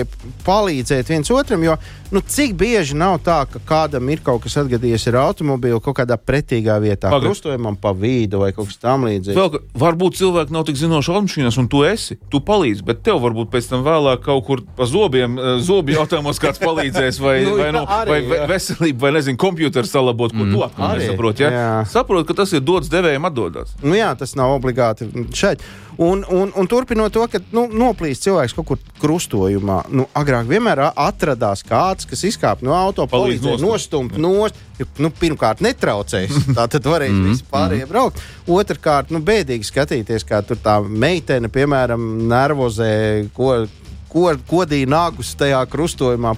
palīdzēt 0.48 1.14
viens 1.14 1.34
otram. 1.34 1.66
Jo 1.68 1.78
nu, 2.12 2.22
cik 2.22 2.54
bieži 2.56 2.96
nav 2.96 3.20
tā, 3.26 3.42
ka 3.52 3.60
kādam 3.68 4.08
ir 4.12 4.22
kaut 4.24 4.46
kas 4.46 4.58
atgadījies 4.62 5.08
ar 5.12 5.20
automobīlu 5.26 5.80
kaut 5.84 5.98
kādā 6.00 6.18
pretīgā 6.20 6.78
vietā, 6.84 7.12
Pagad. 7.12 7.28
krustojumam 7.28 7.76
pa 7.80 7.92
vidu 7.98 8.42
vai 8.44 8.54
kaut 8.56 8.70
kas 8.70 8.80
tamlīdzīgs. 8.84 9.38
Vēl, 9.38 9.60
varbūt 9.78 10.20
cilvēki 10.20 10.56
nav 10.56 10.68
tik 10.68 10.80
zinoši 10.80 11.14
automašīnās, 11.14 11.60
un 11.60 11.70
tu 11.72 11.84
esi, 11.88 12.18
tu 12.32 12.42
palīdzi, 12.48 12.86
bet 12.88 13.04
tev 13.06 13.20
varbūt 13.26 13.52
pēc 13.54 13.70
tam 13.72 13.84
vēlāk 13.88 14.24
kaut 14.26 14.46
kur 14.48 14.64
pa 14.78 14.88
zobiem, 14.88 15.38
zobu 15.64 15.96
jautājumos 15.98 16.40
kāds 16.44 16.62
palīdzēs, 16.64 17.20
vai, 17.24 17.38
nu, 17.48 17.58
vai, 17.60 17.70
nu, 17.76 17.84
arī, 17.98 18.22
vai 18.32 18.42
veselība, 18.54 19.08
vai 19.08 19.14
nezinu, 19.20 19.40
kompjuters 19.42 19.92
salabot, 19.92 20.36
ko 20.36 20.46
mm. 20.46 20.56
tu 20.56 20.64
atkal 20.68 20.96
nesaproti. 21.02 21.48
Ja? 21.48 21.77
Saprot, 21.86 22.26
ka 22.28 22.34
tas 22.38 22.54
ir 22.56 22.64
dots 22.66 22.90
devējiem 22.92 23.28
atdodas. 23.28 23.74
Nu 23.84 23.96
jā, 23.98 24.10
tas 24.18 24.36
nav 24.40 24.56
obligāti 24.56 25.08
šeit. 25.36 25.64
Un, 25.98 26.22
un, 26.30 26.52
un 26.54 26.68
turpinot 26.70 27.14
to, 27.14 27.24
ka 27.32 27.42
nu, 27.56 27.66
noplīst 27.74 28.28
cilvēks 28.28 28.54
kaut 28.54 28.68
kur 28.70 28.82
krustojumā, 29.02 29.80
nu, 29.98 30.06
agrāk 30.18 30.46
vienmēr 30.50 30.84
atradās 30.92 31.64
kāds, 31.66 32.06
kas 32.10 32.22
izkāpa 32.30 32.66
no 32.68 32.76
auto, 32.78 33.08
palīdzēja 33.10 33.58
nostumt 33.64 34.18
nost. 34.22 34.62
Nu, 35.02 35.10
pirmkārt, 35.10 35.64
netraucējis. 35.66 36.44
Tā 36.58 36.68
tad 36.70 36.86
varēja 36.86 37.14
mm 37.14 37.24
-hmm. 37.24 37.34
vispārējie 37.34 37.90
braukt. 37.90 38.22
Otrakārt, 38.46 39.10
nu, 39.10 39.24
bēdīgi 39.26 39.66
skatīties, 39.66 40.26
kā 40.28 40.44
tur 40.46 40.62
tā 40.62 40.78
meitene, 40.86 41.50
piemēram, 41.50 42.06
nervozē, 42.30 42.92
ko, 43.34 43.66
ko, 44.10 44.30
kodīja 44.48 44.88
nagus 44.88 45.34
tajā 45.36 45.66
krustojumā. 45.66 46.38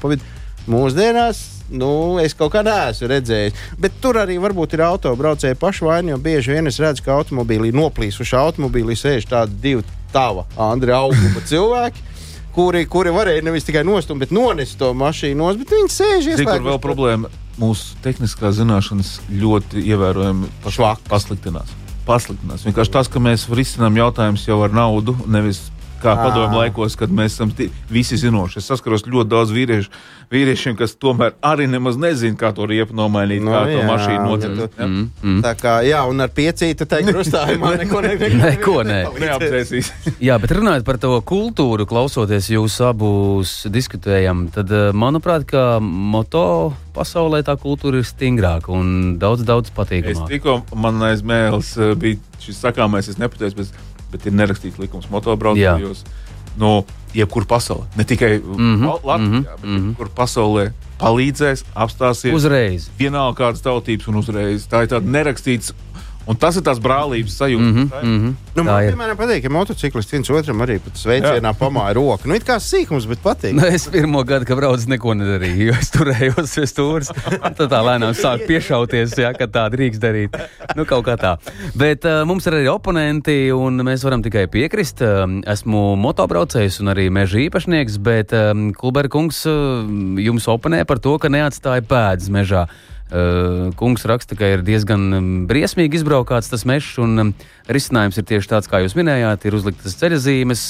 Mūsdienās 0.70 1.59
nu, 1.72 2.18
es 2.22 2.36
kaut 2.38 2.54
kā 2.54 2.64
neesmu 2.66 3.10
redzējis. 3.12 3.64
Bet 3.82 3.98
tur 4.04 4.20
arī 4.22 4.40
varbūt 4.42 4.76
ir 4.78 4.86
autobraucēji 4.88 5.58
paši 5.60 5.88
vaini, 5.88 6.14
jo 6.14 6.20
bieži 6.24 6.56
vien 6.56 6.70
es 6.70 6.80
redzu, 6.82 7.06
ka 7.06 7.18
automobīlī 7.20 7.72
noplīsuši 7.76 8.38
automobīlī 8.40 8.98
sēž 9.00 9.30
tādi 9.30 9.60
divi 9.64 9.86
tava 10.14 10.48
Andra 10.58 11.04
auguma 11.06 11.44
cilvēki. 11.46 12.06
Kuri, 12.50 12.82
kuri 12.90 13.12
varēja 13.14 13.44
nevis 13.46 13.64
tikai 13.64 13.84
nostumt, 13.86 14.20
bet 14.20 14.32
nonest 14.36 14.74
to 14.82 14.90
mašīnu 14.98 15.38
nost, 15.38 15.60
bet 15.62 15.70
viņi 15.70 15.92
sēž 15.94 16.26
ieslēgti. 16.32 16.58
Tur 16.58 16.66
vēl 16.66 16.80
problēma. 16.82 17.30
Mūsu 17.62 17.94
tehniskās 18.04 18.58
zināšanas 18.58 19.12
ļoti 19.30 19.84
ievērojami 19.86 20.50
pasliktinās. 21.08 21.70
pasliktinās. 22.10 22.66
Vienkārši 22.66 22.96
tas, 22.98 23.08
ka 23.08 23.22
mēs 23.22 23.46
risinām 23.54 24.02
jautājumus 24.02 24.48
jau 24.50 24.58
ar 24.66 24.74
naudu, 24.76 25.14
nevis 25.30 25.62
kā 26.02 26.16
padomu 26.20 26.60
laikos, 26.62 26.96
kad 27.00 27.12
mēs 27.14 27.36
esam 27.38 27.52
visi 27.92 28.18
zinoši. 28.20 28.60
Es 28.62 28.70
saskaros 28.72 29.06
ļoti 29.08 29.30
daudz 29.32 29.54
vīriešu, 29.56 29.92
vīriešiem, 30.34 30.76
kas 30.80 30.96
tomēr 31.00 31.36
arī 31.46 31.68
nemaz 31.70 31.98
nezina, 32.00 32.38
kā 32.40 32.52
to 32.56 32.68
riepu 32.70 32.96
nomainīt, 32.98 33.42
no, 33.46 33.54
kā 33.56 33.64
jā, 33.70 33.80
to 33.80 33.88
mašīnu 33.90 34.26
nocelt. 34.26 34.62
Ja 34.62 34.88
mm, 34.88 35.06
mm. 35.24 35.40
Tā 35.46 35.54
kā, 35.60 35.76
jā, 35.88 36.04
un 36.10 36.26
ar 36.26 36.34
piecītu 36.36 36.88
teikt, 36.90 37.12
krustājumā 37.14 37.74
neko, 37.84 38.04
ne, 38.06 38.14
neko, 38.20 38.42
neko 38.46 38.76
ne. 38.88 39.00
neapcēsīs. 39.26 39.92
jā, 40.30 40.38
bet 40.42 40.54
runājot 40.58 40.88
par 40.88 41.02
to 41.02 41.16
kultūru, 41.34 41.88
klausoties 41.90 42.52
jūs 42.54 42.80
abus 42.86 43.56
diskutējam, 43.72 44.48
tad, 44.54 44.72
eh, 44.72 44.90
manuprāt, 44.94 45.48
ka 45.50 45.66
moto 45.82 46.46
pasaulē 46.96 47.42
tā 47.48 47.56
kultūra 47.60 48.02
ir 48.02 48.08
stingrāka 48.08 48.74
un 48.76 49.18
daudz, 49.22 49.46
daudz 49.48 49.74
patīkamāka. 49.76 50.28
Es 50.28 50.34
tikko 50.34 50.60
man 50.78 51.02
aiz 51.10 51.26
mēles 51.26 51.76
eh, 51.80 51.96
bija 52.00 52.20
šis 52.44 52.62
sakāmais, 52.64 53.10
es 53.12 53.20
nepateicu, 53.22 53.64
bet 53.64 53.88
bet 54.12 54.26
ir 54.26 54.36
nerakstīts 54.38 54.80
likums 54.82 55.10
motobraucējos. 55.12 56.04
No 56.60 56.84
jebkur 57.16 57.46
pasaulē, 57.50 57.86
ne 57.96 58.04
tikai 58.04 58.40
mm 58.40 58.76
-hmm, 58.76 59.00
Latvijā, 59.04 59.18
mm 59.18 59.34
-hmm, 59.34 59.44
bet 59.44 59.64
mm 59.64 59.78
-hmm. 59.78 59.96
kur 59.96 60.10
pasaulē 60.16 60.72
palīdzēs, 61.00 61.64
apstāsies. 61.76 62.34
Uzreiz. 62.36 62.90
Vienalga 63.00 63.44
kādas 63.44 63.62
tautības 63.62 64.08
un 64.08 64.16
uzreiz. 64.16 64.68
Tā 64.68 64.84
ir 64.84 64.92
tāda 64.92 65.06
nerakstīta 65.06 65.74
Un 66.28 66.38
tas 66.38 66.58
ir 66.60 66.64
tās 66.66 66.80
brālības 66.84 67.38
sajūta. 67.40 67.64
Mm 67.64 67.76
-hmm, 67.76 68.04
mm 68.04 68.20
-hmm. 68.20 68.34
Nu, 68.56 68.64
man 68.64 68.84
piemēram 68.84 69.18
patīk, 69.18 69.42
ka 69.44 69.50
motociklists 69.50 70.12
viens 70.12 70.30
otram 70.30 70.62
arī 70.62 70.80
sveicienā 70.94 71.54
pamāja 71.62 71.94
roku. 71.94 72.28
Nu, 72.28 72.36
it 72.36 72.44
kā 72.48 72.60
sīkums, 72.60 73.08
bet 73.08 73.20
patīk. 73.24 73.54
Nu, 73.54 73.66
es 73.66 73.88
pirmo 73.88 74.24
gadu, 74.24 74.46
kad 74.46 74.58
braucu, 74.58 74.90
neko 74.90 75.14
nedarīju, 75.14 75.66
jo 75.70 75.74
es 75.80 75.92
turējos 75.92 76.56
pie 76.56 76.66
stūres. 76.68 77.12
Tad 77.58 77.70
tā 77.72 77.80
lēnām 77.88 78.14
sāk 78.14 78.46
piešauties, 78.48 79.18
ja, 79.18 79.34
ka 79.34 79.48
tā 79.48 79.70
drīkst 79.70 80.02
darīt. 80.02 80.38
Nu, 80.76 80.86
kaut 80.86 81.06
kā 81.06 81.16
tā. 81.18 81.38
Bet 81.76 82.06
uh, 82.06 82.26
mums 82.26 82.48
ir 82.48 82.54
arī 82.54 82.68
oponenti, 82.68 83.52
un 83.52 83.82
mēs 83.82 84.04
varam 84.04 84.22
tikai 84.22 84.48
piekrist. 84.48 85.02
Uh, 85.02 85.42
esmu 85.46 85.96
motobraucējs 85.96 86.80
un 86.82 86.88
arī 86.88 87.10
meža 87.10 87.38
īpašnieks, 87.38 87.98
bet 87.98 88.34
um, 88.34 88.74
Kulberkungs 88.74 89.46
uh, 89.46 89.88
jums 90.18 90.48
oponē 90.48 90.86
par 90.86 91.00
to, 91.00 91.18
ka 91.18 91.30
neatstāja 91.30 91.82
pēdas 91.82 92.30
mežā. 92.30 92.68
Uh, 93.10 93.72
kungs 93.74 94.04
raksta, 94.06 94.36
ka 94.38 94.46
ir 94.54 94.62
diezgan 94.62 95.08
um, 95.18 95.30
briesmīgi 95.50 95.98
izbraukāts 95.98 96.52
tas 96.52 96.62
mežs, 96.70 96.92
un 97.02 97.24
um, 97.24 97.32
risinājums 97.70 98.18
ir 98.20 98.26
tieši 98.30 98.50
tāds, 98.50 98.70
kā 98.70 98.82
jūs 98.84 98.96
minējāt, 98.98 99.46
ir 99.46 99.58
uzliktas 99.58 99.96
ceļzīmes, 100.00 100.64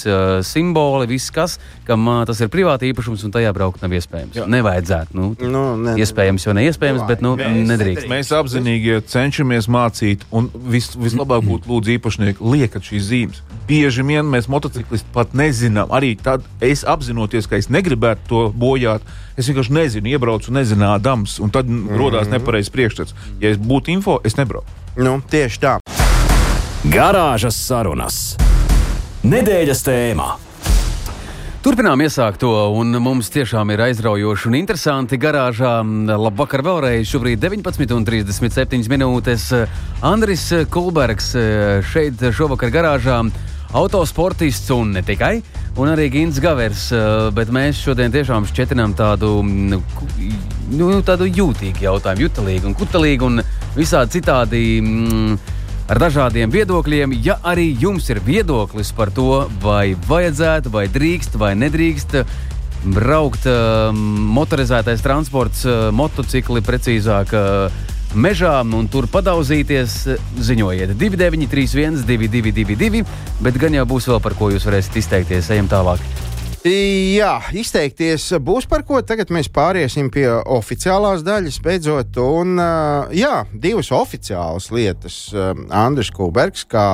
simboli, 0.47 1.07
viss 1.09 1.31
kas, 1.33 1.57
kam 1.87 2.07
tas 2.27 2.41
ir 2.43 2.51
privāti 2.51 2.89
īpašums, 2.91 3.23
un 3.27 3.33
tajā 3.35 3.53
braukt 3.55 3.83
nav 3.83 3.95
iespējams. 3.95 4.39
Jā. 4.39 4.47
Nevajadzētu. 4.51 5.15
Nu, 5.17 5.29
nu, 5.39 5.63
ne, 5.79 5.95
iespējams, 6.03 6.47
jo 6.47 6.55
neiespējams, 6.57 7.05
bet 7.09 7.23
nu, 7.25 7.35
mēs, 7.39 7.61
nedrīkst. 7.71 8.09
Mēs 8.11 8.33
apzinīgi 8.35 8.99
cenšamies 9.09 9.69
mācīt, 9.71 10.25
un 10.35 10.51
vis, 10.71 10.91
vislabāk 10.99 11.45
būtu 11.47 11.69
lūdzu 11.71 11.95
īpašnieki 11.97 12.53
liekat 12.55 12.91
šīs 12.91 13.07
zīmes. 13.11 13.41
Bieži 13.69 14.03
vien 14.03 14.27
mēs 14.27 14.49
motociklisti 14.51 15.13
pat 15.13 15.35
nezinām, 15.37 15.91
arī 15.95 16.15
tad 16.19 16.45
es 16.65 16.83
apzinoties, 16.87 17.47
ka 17.49 17.59
es 17.61 17.69
negribētu 17.71 18.29
to 18.29 18.45
bojāt 18.57 19.05
Es 19.39 19.47
vienkārši 19.47 19.71
nezinu, 19.71 20.09
iebraucu 20.11 20.51
nezinādams, 20.51 21.37
un 21.39 21.53
tad 21.55 21.69
mm 21.69 21.87
-hmm. 21.87 22.01
radās 22.01 22.27
nepareizs 22.27 22.69
priekšstats. 22.75 23.15
Ja 23.39 23.49
es 23.49 23.57
būtu 23.57 23.95
info, 23.95 24.19
es 24.23 24.35
nebraucu. 24.35 24.67
Nu, 24.97 25.21
tieši 25.29 25.59
tā. 25.59 25.79
Garāžas 26.87 27.57
sarunas. 27.59 28.37
Nedēļas 29.27 29.81
tēmā. 29.83 30.27
Turpinām 31.59 31.99
iesākt 32.05 32.39
to, 32.39 32.53
un 32.71 32.95
mums 33.03 33.27
tiešām 33.33 33.73
ir 33.73 33.83
aizraujoši 33.89 34.47
un 34.47 34.55
interesanti 34.61 35.19
garāžā. 35.19 35.73
Labvakar 36.07 36.63
vēlreiz, 36.63 37.03
šobrīd 37.11 37.43
19,37 37.43 38.87
minūtes. 38.95 39.49
Andris 40.07 40.47
Kulbergs 40.71 41.33
šeit 41.91 42.23
šovakar 42.39 42.71
garāžā 42.71 43.19
autosportists 43.75 44.71
un 44.71 44.95
ne 44.95 45.03
tikai. 45.03 45.41
Un 45.75 45.91
arī 45.91 46.07
Gins 46.15 46.39
Gavers, 46.39 46.93
eh, 46.95 47.27
bet 47.35 47.51
mēs 47.51 47.83
šodien 47.83 48.11
tiešām 48.11 48.47
šķietinām 48.47 48.95
tādu, 48.95 49.43
nu, 49.43 49.83
nu, 50.71 50.89
tādu 51.03 51.27
jūtīgu 51.27 51.83
jautājumu, 51.91 52.29
jutalīgu 52.29 52.71
un 52.71 52.75
kutelīgu 52.75 53.27
un 53.27 53.43
visādi 53.75 54.19
citādi. 54.19 54.79
Mm, 54.79 55.58
ar 55.89 55.99
dažādiem 56.01 56.51
viedokļiem. 56.53 57.17
Ja 57.25 57.39
arī 57.43 57.71
jums 57.81 58.09
ir 58.13 58.21
viedoklis 58.25 58.93
par 58.95 59.11
to, 59.15 59.47
vai 59.63 59.95
vajadzētu, 60.09 60.71
vai 60.73 60.87
drīkst, 60.91 61.37
vai 61.41 61.55
nedrīkst 61.57 62.21
braukt 62.95 63.43
uh, 63.49 63.89
motorizētais 64.39 65.03
transports, 65.03 65.65
uh, 65.67 65.89
motocikli 65.95 66.63
precīzāk. 66.65 67.35
Uh, 67.35 67.87
Mežā 68.09 68.55
un 68.65 68.87
tur 68.89 69.05
padauzīties, 69.05 69.99
ziņojiet 70.41 70.95
2931, 70.97 72.01
222, 72.09 73.03
bet 73.45 73.61
gan 73.61 73.77
jau 73.77 73.85
būs 73.91 74.09
vēl 74.09 74.17
par 74.25 74.33
ko 74.39 74.49
jūs 74.49 74.65
varēsiet 74.65 74.97
izteikties. 75.03 75.51
Ejam 75.53 75.69
tālāk. 75.69 76.01
Jā, 76.67 77.37
izteikties 77.55 78.25
būs 78.43 78.65
par 78.67 78.83
ko. 78.83 78.99
Tagad 79.05 79.31
mēs 79.31 79.47
pāriesim 79.53 80.09
pie 80.11 80.27
oficiālās 80.27 81.23
daļas, 81.23 81.59
beidzot. 81.63 82.19
Un, 82.19 82.59
jā, 83.15 83.45
divas 83.53 83.93
oficiālas 83.95 84.67
lietas. 84.75 85.21
Andris 85.71 86.11
Kulbergs, 86.11 86.65
kā 86.67 86.85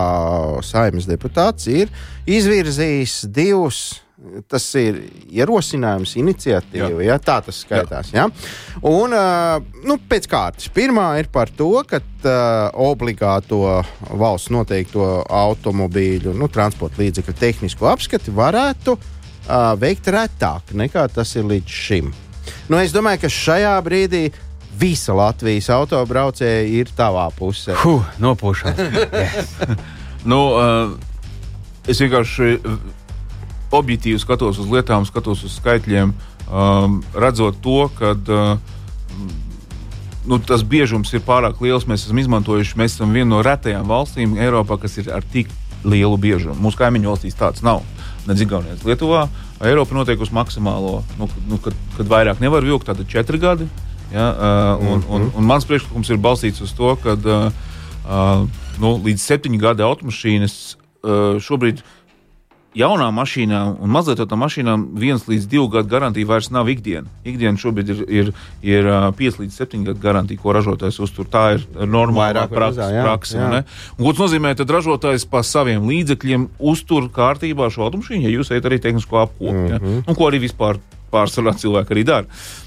saimnes 0.65 1.09
deputāts, 1.09 1.65
ir 1.71 1.89
izvirzījis 2.29 3.23
divus 3.33 3.85
tas 4.49 4.63
ir 4.79 4.95
ierosinājums, 5.33 6.15
iniciatīva. 6.17 7.01
Jā. 7.03 7.09
Ja, 7.11 7.17
tā 7.21 7.35
tas 7.45 7.59
skaitās. 7.61 8.09
Jā. 8.13 8.25
Ja? 8.25 8.53
Un, 8.89 9.13
nu, 9.85 9.97
pēc 10.09 10.25
kārtas. 10.31 10.69
Pirmā 10.73 11.11
ir 11.21 11.29
par 11.33 11.51
to, 11.53 11.71
ka 11.85 11.99
uh, 12.01 12.31
obligāto 12.87 13.61
valsts 14.09 14.53
noteikto 14.55 15.05
automobīļu, 15.29 16.33
nu, 16.37 16.49
transporta 16.49 17.03
līdzekļu 17.03 17.37
tehnisko 17.43 17.91
apskati 17.91 18.33
varētu 18.33 18.95
uh, 18.97 19.14
veikt 19.79 20.09
retāk 20.13 20.73
nekā 20.73 21.07
tas 21.13 21.35
ir 21.35 21.47
līdz 21.49 21.79
šim. 21.85 22.11
Nu, 22.69 22.79
es 22.81 22.93
domāju, 22.93 23.25
ka 23.25 23.31
šajā 23.31 23.73
brīdī 23.85 24.27
visa 24.79 25.15
Latvijas 25.15 25.69
autobraucēja 25.73 26.65
ir 26.81 26.91
tavā 26.97 27.27
pusē. 27.35 27.75
Huh, 27.79 28.05
Nopūšās. 28.21 28.79
nu, 30.31 30.39
uh, 30.51 30.95
es 31.87 32.01
vienkārši 32.01 32.57
objektīvi 33.75 34.19
skatos 34.21 34.59
uz 34.61 34.69
lietām, 34.71 35.05
skatos 35.07 35.43
uz 35.47 35.57
skaitļiem, 35.59 36.13
um, 36.49 36.99
redzot 37.15 37.61
to, 37.63 37.85
ka 37.97 38.13
uh, 38.15 38.75
nu, 40.25 40.39
tas 40.41 40.65
biežums 40.65 41.13
ir 41.15 41.23
pārāk 41.25 41.61
liels. 41.63 41.87
Mēs 41.89 42.07
esam 42.07 42.19
izmantojuši, 42.21 42.79
mēs 42.79 42.97
esam 42.97 43.13
viena 43.15 43.31
no 43.35 43.43
retajām 43.45 43.87
valstīm 43.89 44.37
Eiropā, 44.41 44.79
kas 44.81 44.97
ir 45.01 45.11
ar 45.13 45.25
tik 45.33 45.51
lielu 45.85 46.17
biežumu. 46.17 46.57
Mūsu 46.65 46.81
kaimiņu 46.81 47.13
valstīs 47.13 47.37
tāds 47.37 47.63
nav. 47.65 47.83
Nedz 48.25 48.41
Igaunijas, 48.41 48.85
Lietuvā. 48.87 49.25
Eiropa 49.65 49.95
noteikusi 49.95 50.33
maksimālo, 50.35 50.99
nu, 51.19 51.27
nu, 51.49 51.59
kad, 51.63 51.75
kad 51.95 52.09
vairāk 52.11 52.41
nevar 52.43 52.65
vilkt, 52.65 52.89
tad 52.89 53.03
četri 53.09 53.39
gadi. 53.41 53.67
Ja, 54.13 54.29
uh, 54.31 54.85
un, 54.85 55.01
un, 55.01 55.05
un, 55.09 55.29
un 55.39 55.47
mans 55.47 55.65
priekšlikums 55.67 56.11
ir 56.13 56.21
balstīts 56.21 56.61
uz 56.63 56.73
to, 56.77 56.91
ka 57.01 57.15
uh, 57.17 58.43
nu, 58.81 58.95
līdz 59.05 59.23
septiņu 59.23 59.61
gadu 59.61 59.85
automašīnas 59.87 60.57
uh, 60.75 61.37
šobrīd 61.41 61.81
ir 61.81 61.94
jaunām 62.75 63.15
mašīnām 63.19 63.77
un 63.83 63.93
mazlietotām 63.93 64.41
mašīnām 64.43 64.85
viens 64.99 65.25
līdz 65.29 65.47
divu 65.51 65.67
gadu 65.73 65.89
garantija 65.91 66.27
vairs 66.29 66.51
nav 66.53 66.69
ikdiena. 66.71 67.07
Ikdiena 67.27 67.59
šobrīd 67.61 67.91
ir, 67.93 68.01
ir, 68.07 68.31
ir 68.65 68.89
5 69.19 69.41
līdz 69.43 69.59
7 69.61 69.85
gadu 69.89 70.03
garantija, 70.03 70.41
ko 70.41 70.55
ražotājs 70.55 70.99
uztur. 71.03 71.29
Tā 71.31 71.45
ir 71.57 71.65
normāla 71.87 72.45
praksa. 72.51 72.91
jā. 72.91 73.63
Ko 73.99 74.11
tas 74.11 74.23
nozīmē? 74.25 74.55
Tad 74.59 74.73
ražotājs 74.75 75.27
pa 75.29 75.43
saviem 75.45 75.87
līdzekļiem 75.89 76.49
uztur 76.59 77.09
kārtībā 77.15 77.71
šo 77.73 77.87
automašīnu, 77.87 78.27
ja 78.27 78.35
jūs 78.35 78.51
ejat 78.53 78.69
arī 78.69 78.81
tehnisko 78.83 79.23
apkopu. 79.23 79.51
Mm 79.51 79.65
-hmm. 79.65 79.71
ja? 79.71 79.79
Mhm. 79.79 79.99
Un 80.07 80.15
ko 80.15 80.29
arī 80.29 80.43
vispār 80.43 80.79
pārsvarā 81.11 81.55
cilvēki 81.55 81.95
arī 81.95 82.03
dara. 82.03 82.25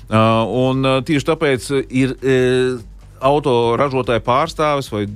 Uh, 0.09 0.69
un 0.69 0.85
uh, 0.85 1.03
tieši 1.05 1.27
tāpēc 1.27 1.73
ir. 1.91 2.17
Uh, 2.23 2.81
autoražotāja 3.25 4.23
pārstāvis 4.25 4.91
vai 4.93 5.07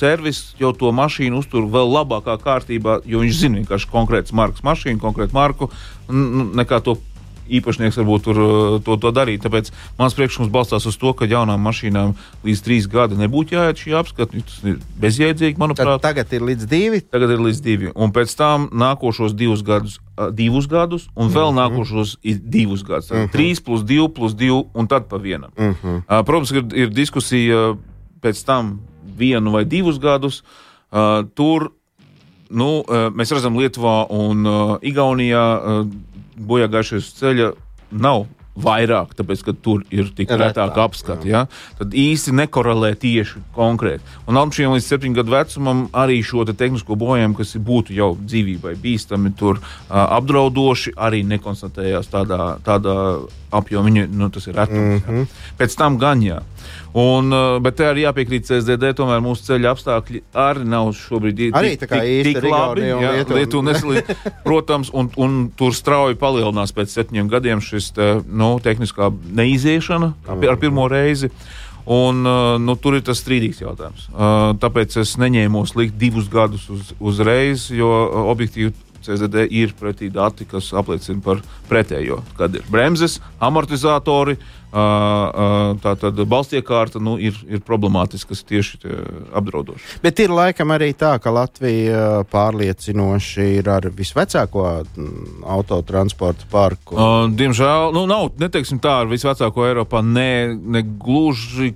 servis 0.00 0.42
jau 0.60 0.72
to 0.76 0.92
mašīnu 0.96 1.42
uztur 1.42 1.68
vēl 1.70 1.92
labākā 1.98 2.38
kārtībā, 2.40 3.00
jo 3.08 3.22
viņš 3.22 3.38
zina 3.42 3.60
vienkārši 3.60 3.92
konkrēts 3.92 4.34
markas 4.36 4.64
mašīnu, 4.66 5.00
konkrētu 5.02 5.36
marku, 5.36 5.70
nekā 6.08 6.80
to 6.84 6.98
īpašnieks 7.50 7.98
varbūt 8.00 8.26
tur, 8.28 8.40
uh, 8.40 8.76
to, 8.84 8.96
to 9.00 9.12
darīt. 9.14 9.42
Tāpēc 9.44 9.70
mans 9.98 10.16
priekšlikums 10.16 10.52
balstās 10.54 10.86
uz 10.88 10.98
to, 11.00 11.12
ka 11.16 11.28
jaunām 11.30 11.62
mašīnām 11.66 12.14
līdz 12.46 12.62
trīs 12.66 12.88
gadi 12.90 13.18
nebūtu 13.18 13.56
jāiet 13.56 13.82
šī 13.82 13.94
apskata. 14.00 14.42
Tas 14.46 14.60
ir 14.66 14.78
bezjēdzīgi, 15.02 15.58
manuprāt. 15.60 15.90
Tad 15.98 16.04
tagad 16.10 16.34
ir 16.36 16.46
līdz 16.46 16.68
divi. 16.70 17.02
Tagad 17.02 17.34
ir 17.34 17.42
līdz 17.48 17.62
divi. 17.64 17.90
Un 17.94 18.14
pēc 18.14 18.34
tam 18.38 18.68
nākošos 18.70 19.34
divus 19.38 19.64
gadus, 19.66 19.98
divus 20.36 20.68
gadus 20.70 21.08
un 21.14 21.32
vēl 21.32 21.50
mm 21.50 21.56
-hmm. 21.56 21.60
nākošos 21.62 22.16
divus 22.22 22.84
gadus. 22.86 23.10
Mm 23.10 23.16
-hmm. 23.16 23.32
Trīs 23.34 23.64
plus 23.64 23.84
divi 23.84 24.08
plus 24.08 24.34
divi 24.34 24.62
un 24.74 24.86
tad 24.86 25.08
pa 25.08 25.16
vienam. 25.16 25.50
Mm 25.58 25.74
-hmm. 25.74 26.24
Protams, 26.24 26.50
ir, 26.50 26.64
ir 26.74 26.88
diskusija 26.88 27.74
pēc 28.22 28.44
tam 28.44 28.80
vienu 29.20 29.54
vai 29.54 29.64
divus 29.68 30.00
gadus. 30.02 30.42
Uh, 30.90 31.22
tur 31.38 31.70
nu, 32.50 32.80
uh, 32.82 33.08
mēs 33.14 33.32
redzam, 33.34 33.58
Lietuvā 33.60 34.02
un 34.10 34.46
uh, 34.48 34.76
Igaunijā 34.82 35.46
uh, 35.54 35.88
bojā 36.40 36.70
gājušies 36.72 37.14
ceļa 37.20 37.52
nav 37.90 38.26
vairāk, 38.60 39.14
tāpēc, 39.16 39.42
ka 39.46 39.54
tur 39.54 39.84
ir 39.94 40.10
tik 40.16 40.32
retāk 40.34 40.76
apskati. 40.82 41.30
Ja? 41.30 41.44
Tad 41.78 41.94
īsti 41.96 42.34
nekorelē 42.36 42.92
tieši 43.00 43.42
konkrēti. 43.56 44.04
Un 44.26 44.40
automašīnām 44.40 44.74
līdz 44.76 44.88
septiņu 44.90 45.18
gadu 45.20 45.34
vecumam 45.34 45.84
arī 45.96 46.18
šo 46.26 46.44
te 46.48 46.54
tehnisko 46.58 46.98
bojājumu, 47.00 47.38
kas 47.38 47.54
būtu 47.70 47.94
jau 47.96 48.10
dzīvībai 48.18 48.74
bīstami, 48.82 49.32
tur 49.38 49.60
uh, 49.60 49.64
apdraudoši, 50.18 50.96
arī 50.98 51.22
nekonstatējās 51.30 52.10
tādā, 52.12 52.56
tādā 52.66 52.96
apjomā. 53.54 54.06
Nu, 54.10 54.30
tas 54.34 54.50
ir 54.50 54.58
retums. 54.58 55.06
Mm 55.06 55.06
-hmm. 55.06 55.54
Pēc 55.58 55.78
tam 55.78 55.98
gan 55.98 56.22
jā. 56.22 56.42
Un, 56.98 57.30
bet 57.62 57.76
te 57.78 57.86
arī 57.86 58.02
jāpiekrīt 58.02 58.48
CSDD, 58.48 58.90
tomēr 58.98 59.20
mūsu 59.22 59.46
ceļa 59.46 59.74
apstākļi 59.76 60.22
arī 60.42 60.66
nav 60.66 60.90
šobrīd 60.98 61.42
arī 61.54 61.76
tik, 61.78 61.94
tik 62.26 62.42
labi. 62.42 62.88
Jā, 62.90 63.12
Lietu 63.30 63.62
neslīd, 63.62 64.10
protams, 64.46 64.90
un, 64.96 65.12
un 65.20 65.40
tur 65.56 65.76
strauji 65.76 66.18
palielinās 66.18 66.74
pēc 66.74 66.96
septiņiem 66.96 67.30
gadiem 67.30 67.62
šis 67.62 67.92
te, 67.94 68.12
nu, 68.26 68.56
tehniskā 68.62 69.12
neiziešana 69.38 70.14
ar 70.26 70.60
pirmo 70.60 70.90
reizi. 70.90 71.30
Un, 71.90 72.20
nu, 72.60 72.74
tur 72.78 72.98
ir 72.98 73.06
tas 73.06 73.18
strīdīgs 73.22 73.62
jautājums. 73.62 74.10
Tāpēc 74.62 74.98
es 75.00 75.16
neņēmos 75.18 75.72
likt 75.78 75.96
divus 75.98 76.28
gadus 76.30 76.68
uz, 76.70 76.92
uzreiz, 77.00 77.70
jo 77.72 77.88
objektīvi 78.30 78.74
CZD 79.04 79.46
ir 79.50 79.74
pretī 79.78 80.10
dati, 80.12 80.46
kas 80.48 80.72
apliecina 80.76 81.22
par 81.24 81.42
pretējo. 81.70 82.20
Kad 82.38 82.58
ir 82.58 82.66
bremzes, 82.70 83.18
amortizatori, 83.40 84.38
tā 84.70 85.94
tad 85.98 86.20
balstiekārta 86.30 87.00
nu, 87.02 87.16
ir, 87.18 87.34
ir 87.50 87.62
problemātiska, 87.66 88.30
kas 88.30 88.44
tieši 88.46 88.78
apdraudoša. 89.34 89.98
Bet 90.04 90.22
ir 90.22 90.30
laikam 90.34 90.70
arī 90.74 90.92
tā, 90.94 91.16
ka 91.22 91.32
Latvija 91.34 92.22
pārliecinoši 92.30 93.48
ir 93.58 93.70
ar 93.72 93.88
visvecāko 93.90 94.66
autotransporta 95.42 96.46
parku. 96.50 96.94
Uh, 96.94 97.26
diemžēl, 97.34 97.90
nu, 97.96 98.06
nav, 98.10 98.30
neteiksim 98.40 98.78
tā, 98.82 99.00
ar 99.02 99.10
visvecāko 99.10 99.66
Eiropā, 99.66 100.04
ne, 100.06 100.54
ne 100.54 100.84
gluži 100.86 101.74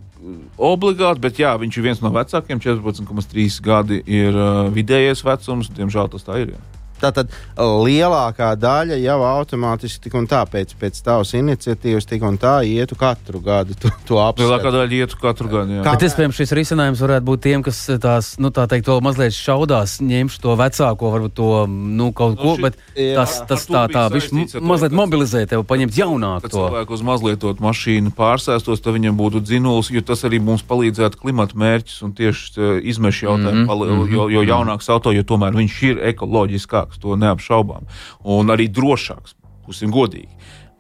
obligāti, 0.57 1.21
bet 1.25 1.43
jā, 1.43 1.53
viņš 1.61 1.79
ir 1.79 1.85
viens 1.89 2.01
no 2.05 2.13
vecākiem. 2.15 2.63
14,3 2.63 3.59
gadi 3.65 4.01
ir 4.07 4.39
uh, 4.39 4.71
vidējais 4.73 5.25
vecums. 5.27 5.73
Diemžēl 5.75 6.09
tas 6.15 6.27
tā 6.27 6.41
ir. 6.45 6.55
Jā. 6.55 6.74
Tātad 7.05 7.33
lielākā 7.59 8.55
daļa 8.61 8.99
jau 9.03 9.19
automātiski 9.29 10.07
tik 10.07 10.17
un 10.19 10.29
tā 10.31 10.43
pēc, 10.49 10.75
pēc 10.81 11.01
tavas 11.05 11.35
iniciatīvas 11.37 12.09
tik 12.09 12.25
un 12.27 12.39
tā 12.41 12.57
ietu 12.69 12.99
katru 12.99 13.43
gadu. 13.45 13.77
To, 13.85 13.91
to 14.09 14.21
lielākā 14.41 14.73
daļa 14.73 15.01
ietu 15.03 15.19
katru 15.21 15.51
gadu. 15.53 15.79
Jā. 15.79 15.85
Bet 15.87 16.07
iespējams 16.07 16.39
šis 16.41 16.55
risinājums 16.57 17.03
varētu 17.05 17.27
būt 17.29 17.45
tiem, 17.45 17.65
kas 17.67 17.81
tās, 18.01 18.35
nu 18.43 18.51
tā 18.55 18.67
teikt, 18.71 18.87
to 18.89 18.97
mazliet 19.05 19.35
šaudās, 19.37 19.99
ņemš 20.05 20.39
to 20.43 20.55
vecāko, 20.59 21.11
varbūt 21.15 21.37
to, 21.37 21.51
nu, 21.69 22.11
kaut 22.17 22.39
ko, 22.41 22.55
nu, 22.55 22.69
bet 22.69 22.79
jā, 22.97 23.15
tas, 23.19 23.37
tas 23.49 23.67
tā, 23.69 23.85
tā, 23.93 24.07
viņš 24.13 24.57
mazliet 24.65 24.97
mobilizē 24.97 25.45
tev, 25.51 25.65
paņemt 25.69 25.99
jaunāku 25.99 26.51
to. 26.51 26.63
Cilvēku 26.63 26.97
uz 26.97 27.05
mazlietot 27.07 27.63
mašīnu 27.65 28.15
pārsēstos, 28.17 28.83
tad 28.85 28.97
viņam 28.97 29.19
būtu 29.19 29.43
dzinuls, 29.45 29.91
jo 29.95 30.03
tas 30.07 30.25
arī 30.29 30.41
mums 30.45 30.65
palīdzētu 30.69 31.21
klimata 31.21 31.59
mērķus 31.61 32.01
un 32.07 32.15
tieši 32.17 32.71
izmešu 32.95 33.29
jautājumu, 33.29 33.65
mm 33.65 33.71
-hmm. 33.71 34.13
jo, 34.15 34.29
jo 34.33 34.45
jaunāks 34.49 34.91
auto, 34.93 35.13
jo 35.13 35.25
tomēr 35.27 35.57
viņš 35.57 35.81
ir 35.91 36.03
ekoloģiskāks 36.13 36.94
drošāks, 36.95 37.01
to 37.01 37.17
neapšaubām, 37.17 37.87
un 38.25 38.51
arī 38.51 38.69
drošāks, 38.69 39.35
būsim 39.67 39.91
godīgi. 39.91 40.29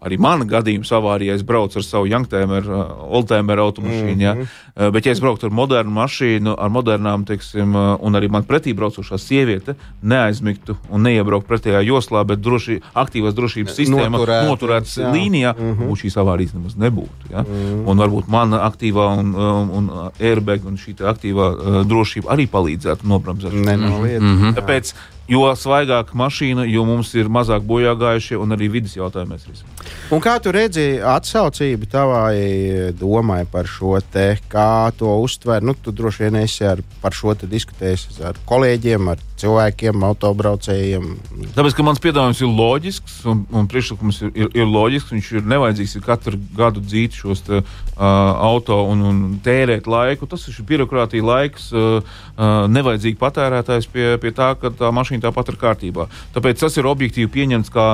Arī 0.05 0.18
manā 0.20 0.44
gadījumā 0.44 0.85
avārijā 0.98 1.35
es 1.35 1.42
braucu 1.42 1.79
ar 1.81 1.85
savu 1.85 2.09
Youngtimer, 2.11 2.66
uh, 2.68 3.14
Oldtimer 3.16 3.59
automašīnu. 3.59 4.14
Mm 4.14 4.18
-hmm. 4.18 4.22
ja? 4.22 4.35
Uh, 4.77 4.90
bet, 4.92 5.07
ja 5.07 5.12
es 5.12 5.20
brauktu 5.20 5.46
ar 5.46 5.53
modernu 5.53 5.90
mašīnu, 5.90 6.55
ar 6.59 6.70
modernām, 6.70 7.24
teiksim, 7.24 7.74
uh, 7.74 7.96
un 8.00 8.12
arī 8.12 8.29
man 8.29 8.44
pretī 8.44 8.74
braucošā 8.74 9.18
sieviete 9.18 9.74
neaizmigtu 10.03 10.77
un 10.90 11.03
neiebrauktu 11.03 11.48
pretējā 11.48 11.81
joslā, 11.81 12.24
bet 12.24 12.38
droši, 12.38 12.81
aktīvās 12.94 13.35
drošības 13.35 13.74
sistēma 13.74 14.18
Noturēt, 14.18 14.48
noturētas 14.48 14.98
jā. 14.98 15.12
līnijā, 15.12 15.55
mm 15.59 15.72
-hmm. 15.72 15.96
šīs 15.96 16.16
avārijas 16.16 16.55
nemaz 16.55 16.77
nebūtu. 16.77 17.31
Ja? 17.31 17.40
Mm 17.40 17.48
-hmm. 17.48 17.88
Un 17.88 17.98
varbūt 17.98 18.29
mana 18.29 18.61
aktīvā 18.68 19.18
un, 19.18 19.35
un, 19.35 19.70
un 19.70 20.11
airbag 20.20 20.66
un 20.66 20.77
šī 20.77 20.94
aktīvā 21.00 21.46
uh, 21.55 21.87
drošība 21.87 22.29
arī 22.29 22.46
palīdzētu 22.46 23.09
nobremzēt. 23.09 23.53
Mm 23.53 23.64
-hmm. 23.64 24.55
Tāpēc 24.55 24.94
jo 25.30 25.44
svaigāka 25.56 26.16
mašīna, 26.18 26.66
jo 26.68 26.84
mums 26.88 27.12
ir 27.16 27.30
mazāk 27.32 27.64
bojā 27.66 27.94
gājušie 27.98 28.38
un 28.40 28.56
arī 28.56 28.68
vidas 28.76 28.96
jautājumi 28.96 29.34
mēs 29.34 29.46
risinām. 29.48 30.20
Kā 30.24 30.37
tu 30.42 30.52
redzi 30.54 30.87
atsaucību 31.00 31.88
tavai 31.90 32.92
domai 32.98 33.42
par 33.50 33.68
šo 33.70 33.96
te, 34.12 34.34
kā 34.52 34.92
to 34.98 35.16
uztver? 35.24 35.64
Nu, 35.64 35.74
tu 35.74 35.94
droši 35.96 36.26
vien 36.26 36.40
esi 36.44 36.66
ar, 36.68 36.82
par 37.02 37.16
šo 37.16 37.34
diskutējis 37.40 38.20
ar 38.24 38.38
kolēģiem, 38.48 39.08
ar 39.10 39.22
cilvēkiem, 39.44 40.04
autobraucējiem. 40.09 41.09
Tāpēc, 41.54 41.76
ka 41.76 41.87
mans 41.87 42.02
piedāvājums 42.02 42.40
ir 42.42 42.50
loģisks 42.50 43.16
un, 43.30 43.44
un 43.54 43.68
priekšlikums 43.70 44.20
ir, 44.24 44.33
ir, 44.33 44.50
ir 44.62 44.68
loģisks, 44.70 45.12
viņš 45.14 45.30
ir 45.38 45.48
nevajadzīgs 45.52 45.96
ir 45.98 46.04
katru 46.07 46.40
gadu 46.57 46.83
dzīt 46.85 47.18
šos 47.20 47.44
te, 47.46 47.61
uh, 47.61 48.04
auto 48.48 48.80
un, 48.90 49.04
un 49.11 49.22
tērēt 49.44 49.88
laiku. 49.90 50.28
Tas 50.30 50.46
ir 50.48 50.61
birokrātija 50.68 51.26
laiks, 51.26 51.70
uh, 51.76 52.00
uh, 52.00 52.54
nevajadzīgi 52.72 53.20
patērētājs 53.20 53.90
pie, 53.92 54.14
pie 54.22 54.35
tā, 54.37 54.54
ka 54.61 54.72
tā 54.74 54.92
mašīna 54.94 55.28
tāpat 55.28 55.52
ir 55.52 55.61
kārtībā. 55.61 56.09
Tāpēc 56.37 56.64
tas 56.64 56.80
ir 56.80 56.90
objektīvi 56.90 57.33
pieņemts 57.38 57.74
kā 57.74 57.88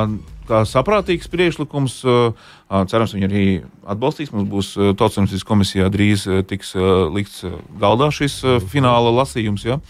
kā 0.50 0.64
saprātīgs 0.66 1.30
priekšlikums. 1.30 2.00
Cerams, 2.90 3.14
viņi 3.14 3.26
arī 3.26 3.44
atbalstīs. 3.90 4.30
Mums 4.34 4.48
būs 4.50 4.70
Tautsāmniecības 4.98 5.46
komisijā 5.46 5.90
drīz 5.92 6.26
tiks 6.50 6.74
likts 7.14 7.44
galdā 7.80 8.10
šis 8.14 8.40
fināla 8.70 9.12
lasījums. 9.20 9.66
Ja? 9.66 9.80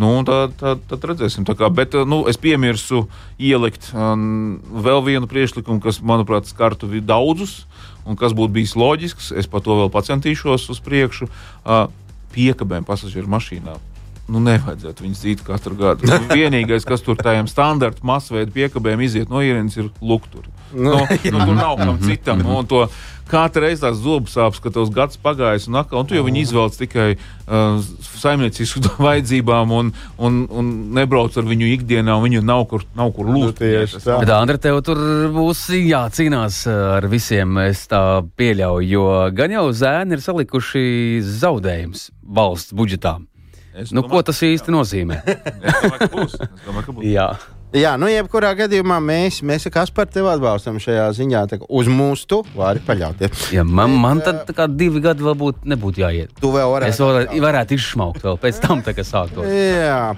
Nu, 0.00 0.10
tad, 0.26 0.56
tad, 0.58 0.82
tad 0.90 1.06
redzēsim. 1.06 1.46
Kā, 1.46 1.70
bet 1.70 1.94
nu, 2.08 2.24
es 2.30 2.38
piemirsu 2.40 3.04
ielikt 3.38 3.92
um, 3.94 4.58
vēl 4.84 5.04
vienu 5.06 5.30
priekšlikumu, 5.30 5.82
kas, 5.84 6.02
manuprāt, 6.02 6.50
skartu 6.50 6.90
daudzus 6.98 7.62
un 8.04 8.18
kas 8.20 8.34
būtu 8.36 8.56
bijis 8.58 8.74
loģisks. 8.76 9.32
Es 9.38 9.46
par 9.50 9.62
to 9.64 9.78
vēl 9.78 9.94
pacentīšos 9.94 10.68
uz 10.74 10.82
priekšu. 10.84 11.30
Uh, 11.62 11.86
piekabēm 12.34 12.86
pasažieru 12.86 13.30
mašīnām 13.30 13.93
nu, 14.28 14.40
nevajadzētu 14.44 15.04
viņus 15.04 15.22
dzīt 15.24 15.46
katru 15.46 15.76
gadu. 15.78 16.08
Nu, 16.08 16.20
vienīgais, 16.40 16.86
kas 16.88 17.04
tur 17.04 17.18
tajam 17.20 17.48
standarta 17.50 18.04
masveida 18.06 18.52
piekabēm 18.54 19.02
iziet 19.04 19.32
no 19.32 19.44
ierīnas, 19.44 19.78
ir 19.80 19.90
lukturi. 20.00 20.50
Nu, 20.74 20.96
nu, 20.96 21.18
nu, 21.34 21.40
tur 21.44 21.56
nav 21.58 21.76
kam 21.80 21.98
citam. 22.04 22.44
Nu, 22.54 22.62
to, 22.68 22.86
Katru 23.24 23.62
reizi 23.64 23.80
tās 23.80 23.96
zobu 24.04 24.28
sāpes, 24.28 24.60
ka 24.60 24.68
tos 24.68 24.90
gads 24.92 25.16
pagājis, 25.16 25.64
un, 25.70 25.78
atkal, 25.80 26.02
un 26.02 26.08
tu 26.08 26.16
jau 26.16 26.26
viņu 26.26 26.42
izvēlējies 26.42 26.80
tikai 26.82 27.06
uh, 27.16 27.78
saimniecisku 28.20 28.82
vajadzībām, 29.00 29.72
un, 29.72 29.92
un, 30.20 30.42
un 30.52 30.70
nebrauc 30.98 31.38
ar 31.40 31.48
viņu 31.48 31.70
ikdienā, 31.72 32.18
un 32.18 32.26
viņu 32.26 32.44
nav 32.44 32.66
kur, 32.68 32.84
nav 32.98 33.14
kur 33.16 33.32
lūgt. 33.32 33.64
Nu, 33.64 33.88
Bet, 34.20 34.34
Andra, 34.36 34.60
tev 34.60 34.82
tur 34.84 35.00
būs 35.32 35.66
jācīnās 35.72 36.60
ar 36.68 37.08
visiem, 37.08 37.56
es 37.64 37.86
tā 37.88 38.02
pieļauju, 38.36 38.90
jo 38.92 39.06
gan 39.36 39.56
jau 39.56 39.70
zēni 39.72 40.18
ir 40.18 40.24
salikuši 40.24 40.84
zaudējumus 41.24 42.10
valsts 42.28 42.76
budžetām. 42.76 43.24
Es 43.74 43.90
nu, 43.90 44.04
domāju, 44.04 44.12
ko 44.12 44.22
tas 44.30 44.38
īsti 44.46 44.70
jā. 44.70 44.76
nozīmē? 44.76 45.18
es 45.26 45.82
domāju, 45.82 45.98
ka 45.98 46.10
būs. 46.14 46.38
Domāju, 46.62 46.86
ka 46.86 46.94
būs. 46.94 47.10
jā. 47.10 47.28
Jā, 47.74 47.96
nu, 47.98 48.06
jebkurā 48.06 48.52
gadījumā 48.54 49.00
mēs, 49.02 49.40
mēs 49.42 49.66
kā 49.74 49.82
par 49.96 50.06
tevi 50.06 50.30
atbalstam 50.30 50.78
šajā 50.78 51.08
ziņā. 51.16 51.40
Uz 51.66 51.90
mūsu 51.90 52.28
tu 52.30 52.38
vari 52.54 52.78
paļauties. 52.86 53.48
Ja 53.56 53.64
man, 53.66 53.96
man 53.98 54.22
tad 54.22 54.46
kā 54.54 54.68
divi 54.70 55.02
gadi 55.02 55.26
vēl 55.26 55.34
būtu, 55.40 55.66
nebūtu 55.74 56.04
jāiet. 56.04 56.30
Tu 56.38 56.52
vēl 56.54 56.70
varētu. 56.70 56.94
Es 56.94 57.02
vēl 57.02 57.42
varētu 57.42 57.74
izšmaukt 57.74 58.22
vēl 58.22 58.38
pēc 58.46 58.62
tam, 58.62 58.84
tā, 58.86 58.94
kad 58.94 59.10
sāktos. 59.10 59.50
Jā. 59.50 60.14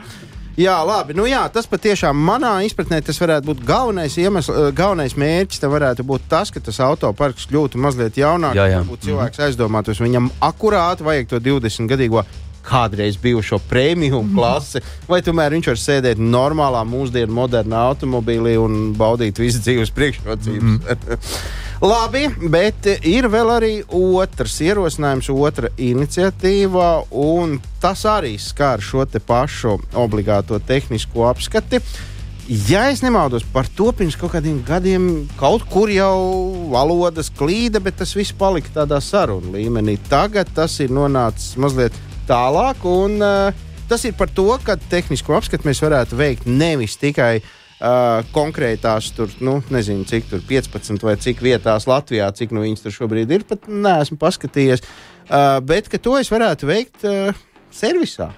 Jā, 0.57 0.77
labi. 0.89 1.13
Nu, 1.17 1.27
jā, 1.29 1.43
tas 1.53 1.69
patiešām 1.69 2.17
manā 2.17 2.55
izpratnē 2.65 3.03
tas 3.05 3.19
varētu 3.21 3.51
būt 3.51 3.65
galvenais 3.69 4.15
iemesls, 4.21 4.73
galvenais 4.77 5.17
mērķis. 5.17 5.61
Tam 5.61 5.73
varētu 5.73 6.05
būt 6.09 6.29
tas, 6.33 6.53
ka 6.53 6.61
tas 6.65 6.81
autoparks 6.85 7.49
kļūtu 7.49 7.81
mazliet 7.81 8.17
jaunāks. 8.21 8.57
Jā, 8.57 8.69
jā. 8.73 8.81
Cilvēks 8.85 9.41
mm. 9.41 9.49
aizdomātos, 9.49 10.01
viņam 10.01 10.31
akurāti 10.45 11.05
vajag 11.09 11.33
to 11.33 11.41
20 11.45 11.93
gadīgo 11.93 12.25
kādreiz 12.67 13.19
bijušo 13.23 13.61
premium 13.71 14.33
klasi, 14.37 14.83
vai 15.09 15.23
tomēr 15.25 15.57
viņš 15.57 15.71
var 15.73 15.83
sēdēt 15.83 16.23
normālā, 16.23 16.83
mūsdienu 16.89 17.39
modernā 17.39 17.85
automobīlī 17.93 18.57
un 18.61 18.91
baudīt 18.99 19.39
visu 19.43 19.63
dzīves 19.63 19.95
priekšrocības. 19.97 20.83
Mm. 20.83 21.25
Labi, 21.85 22.25
bet 22.49 22.87
ir 23.05 23.29
vēl 23.29 23.51
arī 23.53 23.73
otrs 23.93 24.55
ierosinājums, 24.65 25.29
otra 25.29 25.69
iniciatīva, 25.77 26.89
un 27.13 27.59
tas 27.83 28.07
arī 28.09 28.39
skar 28.41 28.81
šo 28.81 29.05
pašu 29.27 29.77
obligāto 29.95 30.57
tehnisko 30.59 31.29
apskati. 31.29 31.83
Ja 32.47 32.85
es 32.93 33.03
nemaldos 33.03 33.43
par 33.53 33.67
to, 33.67 33.91
pirms 33.91 34.15
kaut 34.17 34.31
kādiem 34.37 34.61
gadiem 34.65 35.27
kaut 35.37 35.65
kur 35.69 35.91
jau 35.91 36.71
valodas 36.71 37.27
klīda, 37.35 37.81
bet 37.83 37.99
tas 37.99 38.15
viss 38.15 38.33
palika 38.33 38.71
tādā 38.73 39.01
sarunu 39.03 39.57
līmenī. 39.59 39.99
Tagad 40.09 40.53
tas 40.55 40.79
ir 40.81 40.95
nonācis 40.95 41.59
mazliet 41.59 41.97
tālāk. 42.29 42.83
Un, 42.89 43.21
uh, 43.23 43.67
tas 43.91 44.05
ir 44.09 44.17
par 44.19 44.31
to, 44.33 44.49
ka 44.65 44.79
tehnisko 44.91 45.37
apskatu 45.39 45.69
mēs 45.69 45.83
varētu 45.85 46.19
veikt 46.19 46.49
nevis 46.49 46.99
tikai 47.01 47.41
uh, 47.41 48.23
konkrētās, 48.37 49.13
tur, 49.17 49.33
nu, 49.45 49.59
nezinu, 49.73 50.07
cik 50.09 50.31
tur 50.31 50.43
15 50.49 51.07
vai 51.07 51.19
cik 51.23 51.43
vietās 51.45 51.89
Latvijā, 51.91 52.31
cik 52.35 52.55
nu 52.57 52.65
viņas 52.67 52.87
tur 52.87 52.97
šobrīd 53.01 53.37
ir, 53.37 53.47
pat 53.49 53.69
neesmu 53.71 54.19
paskatījies, 54.23 54.85
uh, 55.29 55.59
bet 55.67 55.93
to 56.03 56.19
es 56.21 56.33
varētu 56.33 56.71
veikt 56.71 57.07
uh, 57.07 57.47
servisā. 57.75 58.33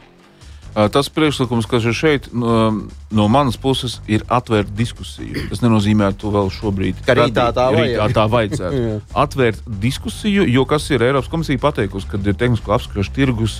Tas 0.75 1.09
priekšlikums, 1.11 1.67
kas 1.67 1.87
ir 1.89 1.95
šeit, 1.97 2.29
no, 2.33 2.71
no 3.11 3.27
manas 3.33 3.57
puses, 3.59 3.99
ir 4.07 4.23
atvērt 4.31 4.71
diskusiju. 4.79 5.49
Tas 5.51 5.63
nenozīmē, 5.65 6.13
ka 6.13 6.21
tu 6.23 6.33
vēl 6.35 6.51
šobrīd 6.55 7.01
ka 7.07 7.17
rītā 7.19 7.49
tā, 7.57 7.69
rītā 7.75 8.09
tā 8.15 8.27
vajadzētu. 8.31 8.83
atvērt 9.25 9.65
diskusiju, 9.83 10.45
jo 10.47 10.67
kas 10.69 10.91
ir 10.93 11.03
Eiropas 11.09 11.31
komisija 11.33 11.61
pateikusi, 11.63 12.07
ka 12.11 12.21
ir 12.23 12.37
tehnisko 12.39 12.77
apskatu 12.77 13.07
tirgus 13.17 13.59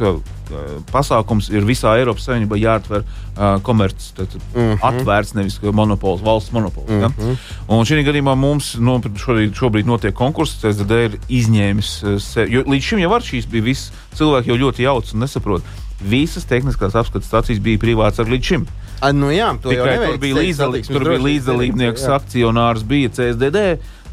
pasākums, 0.93 1.51
ir 1.53 1.67
visā 1.69 1.97
Eiropas 1.99 2.29
Savienībā 2.29 2.59
jāatver 2.61 3.03
uh, 3.03 3.59
komerces, 3.65 4.13
tad 4.17 4.29
uh 4.37 4.41
mhm. 4.55 4.79
-huh. 4.79 4.87
atvērts 4.91 5.35
nevis 5.35 5.59
monopols, 5.63 6.23
valsts 6.23 6.53
monopols. 6.53 6.89
Uh 6.89 6.95
-huh. 6.95 7.03
ja? 7.03 7.09
Mhm. 7.09 7.35
Un 7.69 7.85
šī 7.85 8.05
gadījumā 8.05 8.37
mums 8.37 8.75
no, 8.75 9.01
šobrīd, 9.01 9.55
šobrīd 9.55 9.87
notiek 9.87 10.15
konkurss, 10.15 10.61
CSDD 10.61 10.91
ir 10.91 11.19
izņēmis, 11.29 12.21
sevi, 12.21 12.53
jo 12.53 12.63
līdz 12.63 12.83
šim 12.83 12.99
jau 12.99 13.11
var 13.11 13.23
šīs 13.23 13.47
bija 13.51 13.65
viss, 13.65 13.93
cilvēki 14.15 14.49
jau 14.49 14.57
ļoti 14.57 14.83
jauc 14.83 15.15
un 15.15 15.21
nesaprot 15.21 15.63
visas 16.01 16.47
tehniskās 16.49 16.97
apskates 16.99 17.29
stācijas 17.31 17.63
bija 17.63 17.81
privātas 17.83 18.23
ar 18.23 18.31
līdz 18.31 18.53
šim. 18.53 18.67
A, 18.99 19.13
nu 19.15 19.31
jā, 19.31 19.53
Tikai 19.63 19.95
tur 20.09 20.19
bija, 20.19 21.21
līdzdalībnieks, 21.23 22.07
akcionārs, 22.17 22.83
bija 22.87 23.13
CSDD. 23.15 23.65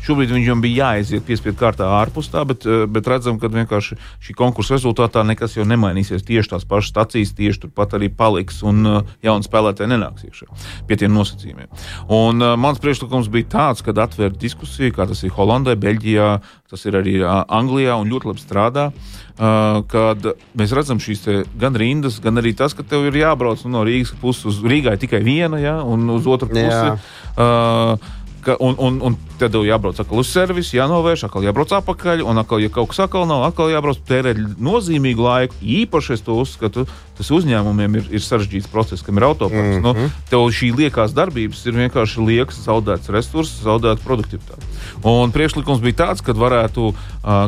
Šobrīd 0.06 0.30
viņam 0.36 0.62
bija 0.62 0.86
jāaiziet 0.86 1.26
piespiedu 1.26 1.58
kārtā 1.58 1.88
ārpus 1.98 2.30
tā, 2.30 2.44
bet, 2.46 2.66
eh, 2.70 2.86
bet 2.86 3.08
redzam, 3.10 3.40
ka 3.42 3.50
vienkārši 3.50 3.98
šī 4.22 4.36
konkursa 4.38 4.76
rezultātā 4.76 5.24
nekas 5.26 5.58
jau 5.58 5.66
nemainīsies. 5.66 6.26
Tieši 6.26 6.52
tās 6.54 6.68
pašas 6.70 6.92
stācijas, 6.94 7.34
tieši 7.34 7.64
turpat 7.66 7.96
arī 7.98 8.12
paliks, 8.14 8.62
un 8.64 8.86
uh, 8.86 9.02
jauni 9.26 9.48
spēlētāji 9.48 9.90
nenāks 9.90 10.28
iekšā 10.28 10.46
pie 10.86 10.98
tiem 11.02 11.14
nosacījumiem. 11.16 11.70
Un, 12.14 12.42
uh, 12.42 12.54
mans 12.60 12.82
priekšlikums 12.84 13.32
bija 13.34 13.50
tāds, 13.56 13.82
ka 13.82 13.96
atvērt 14.06 14.38
diskusiju, 14.38 14.94
kā 14.94 15.08
tas 15.10 15.24
ir 15.26 15.34
Holandē, 15.34 15.74
Beļģijā, 15.80 16.30
tas 16.70 16.86
ir 16.86 16.98
arī 17.00 17.16
Anglijā 17.26 17.96
un 17.98 18.12
ļoti 18.12 18.30
labi 18.30 18.44
strādā. 18.44 18.90
Kad 19.36 20.28
mēs 20.56 20.74
redzam 20.76 21.00
šīs 21.04 21.26
gan 21.60 21.76
rindas, 21.76 22.22
gan 22.24 22.40
arī 22.40 22.54
tas, 22.56 22.74
ka 22.74 22.86
tev 22.88 23.10
ir 23.10 23.18
jābrauc 23.20 23.66
no 23.68 23.84
Rīgas 23.84 24.14
puses 24.22 24.48
uz 24.54 24.62
Rīgai 24.64 24.96
tikai 25.00 25.20
viena, 25.26 25.60
ja, 25.60 25.76
un 25.84 26.08
uz 26.14 26.28
otru 26.28 26.50
pusi. 26.54 26.96
Uh, 27.36 28.24
ka, 28.46 28.56
un, 28.62 28.76
un, 28.78 29.00
un 29.04 29.16
tad 29.40 29.54
tev 29.56 29.66
jābrauc 29.66 29.98
atkal 30.00 30.22
uz 30.22 30.30
servisu, 30.32 30.76
jānovērš, 30.78 31.26
atkal 31.28 31.46
jābrauc 31.48 31.74
atpakaļ, 31.80 32.24
un 32.26 32.42
atkal, 32.42 32.62
ja 32.64 32.72
kaut 32.74 32.92
kas 32.92 33.04
atkal 33.08 33.28
nav, 33.30 33.44
atkal 33.48 33.72
jābrauc 33.74 34.00
tērēt 34.08 34.40
nozīmīgu 34.62 35.26
laiku. 35.26 35.60
Īpaši 35.82 36.16
es 36.16 36.26
to 36.26 36.38
uzskatu, 36.42 36.86
tas 37.18 37.32
uzņēmumiem 37.36 38.00
ir, 38.00 38.10
ir 38.20 38.26
sarežģīts 38.26 38.72
process, 38.72 39.06
kam 39.06 39.20
ir 39.20 39.28
autoparks. 39.28 39.78
Mm 39.80 39.84
-hmm. 39.84 40.08
nu, 40.08 40.26
tev 40.32 40.48
šī 40.54 40.72
liekās 40.78 41.16
darbības 41.18 41.66
ir 41.66 41.80
vienkārši 41.82 42.26
liekas 42.30 42.64
zaudēts 42.68 43.12
resurss, 43.14 43.64
zaudēta 43.66 44.04
produktivitāte. 44.06 44.74
Un 45.04 45.32
priekšlikums 45.32 45.82
bija 45.82 46.06
tāds, 46.06 46.22
ka 46.22 46.34
varētu 46.34 46.92
uh, 46.92 46.96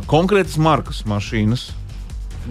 konkrētas 0.07 0.57
markas 0.57 1.05
mašīnas 1.05 1.69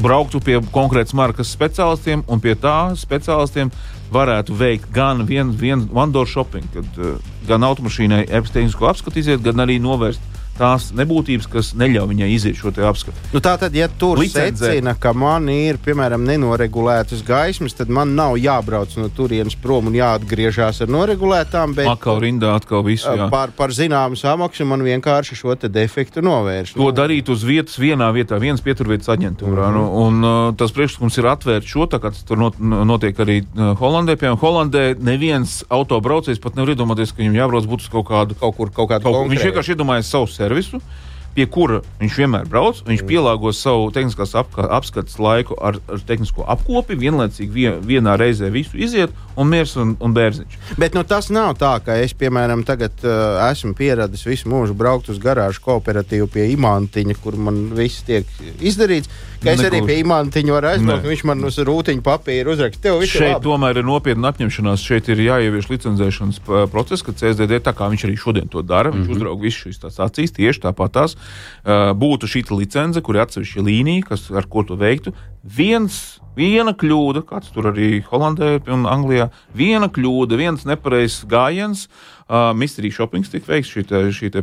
brauktu 0.02 0.40
pie 0.44 0.61
konkrētas 0.72 1.14
markas 1.16 1.50
speciālistiem, 1.54 2.24
un 2.28 2.40
pie 2.40 2.54
tā 2.61 2.92
speciālistiem 2.98 3.70
varētu 4.12 4.55
veikt 4.57 4.90
gan 4.95 5.25
vienu 5.27 5.55
vien, 5.57 5.87
one-door 5.92 6.29
shopping, 6.31 6.66
kad 6.75 7.01
uh, 7.03 7.16
gan 7.49 7.66
automašīnai 7.66 8.27
epistēnisko 8.27 8.88
apskatu 8.90 9.23
iziet, 9.23 9.42
gan 9.45 9.62
arī 9.64 9.79
novērst 9.83 10.36
tās 10.59 10.90
nebūtības, 10.97 11.49
kas 11.53 11.73
neļauj 11.79 12.11
viņai 12.12 12.31
iziet 12.33 12.59
šo 12.59 12.73
apskatu. 12.88 13.16
Nu, 13.33 13.42
tā 13.45 13.57
tad, 13.61 13.75
ja 13.77 13.88
tur 13.88 14.21
Licenzē. 14.21 14.73
secina, 14.73 14.95
ka 14.99 15.12
man 15.16 15.49
ir, 15.53 15.79
piemēram, 15.83 16.25
nenoregulētas 16.27 17.23
gaismas, 17.27 17.77
tad 17.77 17.92
man 17.92 18.14
nav 18.19 18.37
jābrauc 18.40 18.92
no 19.01 19.09
turienes 19.12 19.57
prom 19.61 19.90
un 19.90 19.97
jāatgriežas 19.99 20.83
ar 20.85 20.92
noregulētām. 20.92 21.77
Bet, 21.77 21.90
atkal 21.90 22.21
rindā, 22.23 22.55
atkal 22.57 22.85
visu. 22.87 23.12
Jā. 23.16 23.29
Par, 23.33 23.53
par 23.57 23.75
zināmu 23.77 24.19
samaksu 24.19 24.66
man 24.69 24.85
vienkārši 24.87 25.38
šo 25.38 25.55
defektu 25.57 26.23
novērst. 26.25 26.77
To 26.77 26.90
darīt 26.95 27.31
uz 27.33 27.45
vietas, 27.47 27.79
vienā 27.81 28.09
vietā, 28.14 28.38
vienas 28.40 28.62
pieturvietas 28.64 29.09
aģentūrā. 29.14 29.71
Mm 29.71 29.75
-hmm. 29.75 29.77
nu, 29.77 29.85
un, 30.07 30.25
uh, 30.25 30.55
tas 30.57 30.73
priekšlikums 30.73 31.19
ir 31.19 31.31
atvērt 31.31 31.66
šo, 31.66 31.87
tā 31.87 32.01
kā 32.03 32.12
tas 32.12 32.25
tur 32.25 32.38
not, 32.38 32.59
notiek 32.61 33.16
arī 33.19 33.42
uh, 33.42 33.73
Holandē. 33.79 34.16
Piemēram, 34.16 34.40
Holandē 34.40 34.85
neviens 35.01 35.64
autobraucējs 35.69 36.40
pat 36.42 36.57
nevar 36.57 36.75
iedomāties, 36.75 37.12
ka 37.12 37.23
viņam 37.23 37.40
jābrauc 37.40 37.66
būtu 37.66 37.87
uz 37.87 37.92
kaut 37.92 38.07
kādu. 38.09 38.35
Kaut 38.40 38.57
kur, 38.57 38.71
kaut 38.71 38.90
kādu. 38.90 39.03
Kaut, 39.03 39.31
viņš 39.31 39.45
vienkārši 39.49 39.75
iedomājas 39.77 40.11
savu 40.11 40.27
servisu. 40.46 40.82
pie 41.37 41.44
kura 41.52 41.82
viņš 42.00 42.14
vienmēr 42.16 42.46
brauc. 42.48 42.78
Viņš 42.87 43.02
pielāgo 43.04 43.50
savu 43.52 43.90
tehniskās 43.92 44.30
apskates 44.32 45.18
laiku 45.20 45.59
ar, 45.61 45.76
ar 45.92 46.00
tehnisko 46.09 46.46
apkopi, 46.48 46.96
vienlaicīgi 46.96 47.52
vien, 47.52 47.76
vienā 47.85 48.14
reizē 48.16 48.48
visu 48.54 48.78
iziet, 48.80 49.12
un 49.37 49.49
miers 49.53 49.77
un, 49.81 49.94
un 50.01 50.16
bērziņš. 50.16 50.59
Bet 50.81 50.96
nu, 50.96 51.05
tas 51.09 51.29
nav 51.35 51.55
tā, 51.61 51.77
ka 51.85 51.99
es, 52.01 52.14
piemēram, 52.16 52.64
tagad 52.66 53.05
uh, 53.05 53.38
esmu 53.51 53.75
pieradis 53.77 54.25
visu 54.27 54.51
mūžu 54.53 54.77
braukt 54.79 55.11
uz 55.12 55.20
garāžu 55.22 55.62
kooperatīvu 55.66 56.29
pie 56.33 56.49
imantiņa, 56.55 57.18
kur 57.22 57.37
man 57.40 57.66
viss 57.77 58.05
tiek 58.07 58.29
izdarīts. 58.61 59.12
Ka 59.37 59.53
es 59.53 59.61
Neko- 59.61 59.68
arī 59.68 59.81
pie 59.85 59.99
imantiņa 60.01 60.55
varu 60.55 60.70
aizbraukt, 60.72 61.07
viņš 61.11 61.22
man 61.29 61.44
uz 61.44 61.59
rūtiņa 61.68 62.03
papīra 62.03 62.55
ir 63.05 63.11
Šeit 63.12 63.35
labi. 63.35 63.44
tomēr 63.44 63.81
ir 63.83 63.85
nopietna 63.85 64.33
apņemšanās. 64.33 64.85
Šeit 64.88 65.11
ir 65.12 65.20
jāievieš 65.27 65.68
licencēšanas 65.75 66.40
process, 66.72 67.05
ka 67.05 67.12
CSDD, 67.12 67.61
tā 67.61 67.74
kā 67.76 67.91
viņš 67.93 68.07
arī 68.09 68.16
šodien 68.16 68.49
to 68.49 68.62
dara, 68.62 68.91
viņš 68.91 69.05
mm 69.05 69.12
-hmm. 69.12 69.16
uzrauga 69.16 69.43
visu 69.43 69.68
šīs 69.68 69.82
tās 69.84 70.01
acīs, 70.01 70.32
tieši 70.32 70.64
tāpat 70.64 70.93
tās 70.97 71.16
uh, 71.16 71.93
būtu 71.93 72.24
šī 72.24 72.45
licence, 72.57 73.01
kur 73.01 73.16
ir 73.16 73.26
atsevišķa 73.26 73.61
līnija, 73.61 74.09
kas, 74.09 74.30
ar 74.30 74.47
ko 74.49 74.62
to 74.62 74.74
veiktu. 74.76 75.12
Viens, 75.47 76.18
viena 76.34 76.72
kļūda, 76.74 77.22
kāds 77.28 77.53
tur 77.55 77.68
arī 77.70 78.01
Holandē 78.09 78.57
un 78.74 78.86
Anglijā, 78.90 79.28
viena 79.55 79.86
kļūda, 79.86 80.38
viens 80.40 80.64
nepareizs 80.66 81.22
gājiens. 81.30 81.86
Uh, 82.26 82.51
Mystery 82.59 82.90
shopping 82.90 83.22
tiek 83.22 83.44
veikts, 83.47 83.70
šī, 83.70 83.84
te, 83.86 84.01
šī 84.11 84.32
te, 84.34 84.42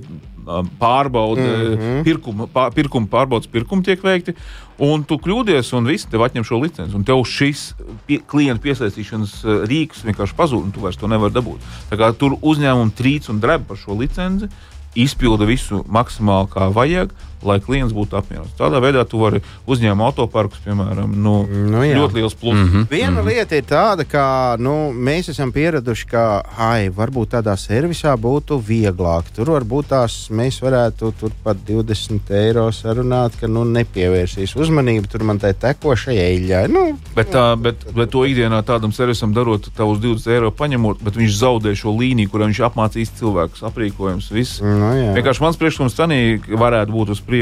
pārbaude, 0.80 1.43
mm 1.43 1.80
-hmm. 1.80 2.04
pirkuma, 2.04 2.47
pār, 2.47 2.72
pirkuma 2.72 3.08
pārbaudas 3.12 3.51
pirkumi 3.51 3.84
tiek 3.84 4.04
veikti. 4.04 4.34
Un 4.80 5.04
tu 5.04 5.18
kļūdies, 5.20 5.74
un 5.76 5.86
viss 5.86 6.08
tev 6.08 6.24
atņem 6.24 6.43
šo 6.47 6.62
licenci. 6.64 6.95
Un 6.95 7.04
tev 7.04 7.26
šis 7.28 7.74
pie, 8.08 8.22
klienta 8.26 8.64
piesaistīšanas 8.64 9.68
rīks 9.68 10.06
vienkārši 10.08 10.36
pazūd, 10.36 10.64
un 10.64 10.72
tu 10.72 10.80
vairs 10.80 10.97
to 10.97 11.08
nevari 11.08 11.34
dabūt. 11.34 11.60
Tā 11.89 11.99
kā 11.99 12.14
tur 12.16 12.38
uzņēmumi 12.41 12.95
trīc 12.95 13.30
un 13.30 13.39
dreb 13.39 13.68
par 13.68 13.78
šo 13.78 13.99
licenci, 13.99 14.47
izpilda 14.95 15.45
visu 15.45 15.84
maksimāli 15.89 16.49
kā 16.49 16.72
vajag, 16.74 17.14
lai 17.46 17.60
klients 17.64 17.94
būtu 17.94 18.18
apmierināts. 18.20 18.56
Tādā 18.60 18.82
veidā 18.84 19.06
tu 19.10 19.20
vari 19.22 19.41
uzņēmt 19.68 20.02
autoparkus, 20.08 20.62
piemēram, 20.66 21.14
nu, 21.24 21.34
Nu 21.48 21.84
jā. 21.86 21.98
ļoti 21.98 22.20
liels 22.20 22.36
pluss. 22.36 22.60
Mm 22.60 22.70
-hmm. 22.70 22.88
Viena 22.89 23.12
mm 23.12 23.18
-hmm. 23.18 23.30
lieta 23.30 23.56
ir 23.56 23.64
tāda, 23.64 24.06
ka 24.10 24.56
nu, 24.60 24.91
mēs 24.94 25.30
esam 25.30 25.52
pieraduši, 25.52 26.06
ka 26.08 26.44
ai, 26.58 26.89
varbūt 26.89 27.34
tādā 27.36 27.56
servisā 27.58 28.16
būtu 28.18 28.62
vieglāk. 28.68 29.24
Tur 29.36 29.50
varbūt 29.50 29.86
tās 29.88 30.30
mēs 30.30 30.62
varētu 30.62 31.14
tur 31.20 31.32
pat 31.44 31.58
20 31.68 32.32
eiro 32.32 32.72
sarunāt, 32.72 33.32
ka 33.39 33.48
nu, 33.48 33.64
nepievērsīs 33.64 34.56
uzmanību 34.56 35.08
tur 35.08 35.24
man 35.24 35.39
tai 35.39 35.54
tekošai 35.54 36.18
eļļai. 36.18 36.68
Nu, 36.68 36.98
Bet, 37.16 37.30
tā, 37.32 37.56
bet, 37.62 37.76
bet 37.94 38.10
to 38.10 38.26
ikdienā 38.26 38.64
tādam 38.64 38.91
servisam 38.91 39.34
darot, 39.34 39.70
tavus 39.78 40.00
20 40.00 40.32
eiro 40.32 40.52
paņemot, 40.52 40.98
bet 41.04 41.16
viņš 41.16 41.38
zaudē 41.38 41.76
šo 41.76 41.94
līniju, 42.00 42.30
kurā 42.30 42.46
viņš 42.46 42.62
apmācīs 42.70 43.12
cilvēkus, 43.20 43.64
aprīkojums, 43.64 44.32
viss. 44.32 44.62
nu, 44.62 44.89
jā. 44.98 45.14
Vienkārši 45.14 45.41
mans 45.41 45.58
priekšlikums 45.58 45.96
tanī 45.98 46.39
varētu 46.48 46.91
būt 46.91 47.10
uz 47.10 47.20
priekšu, 47.22 47.33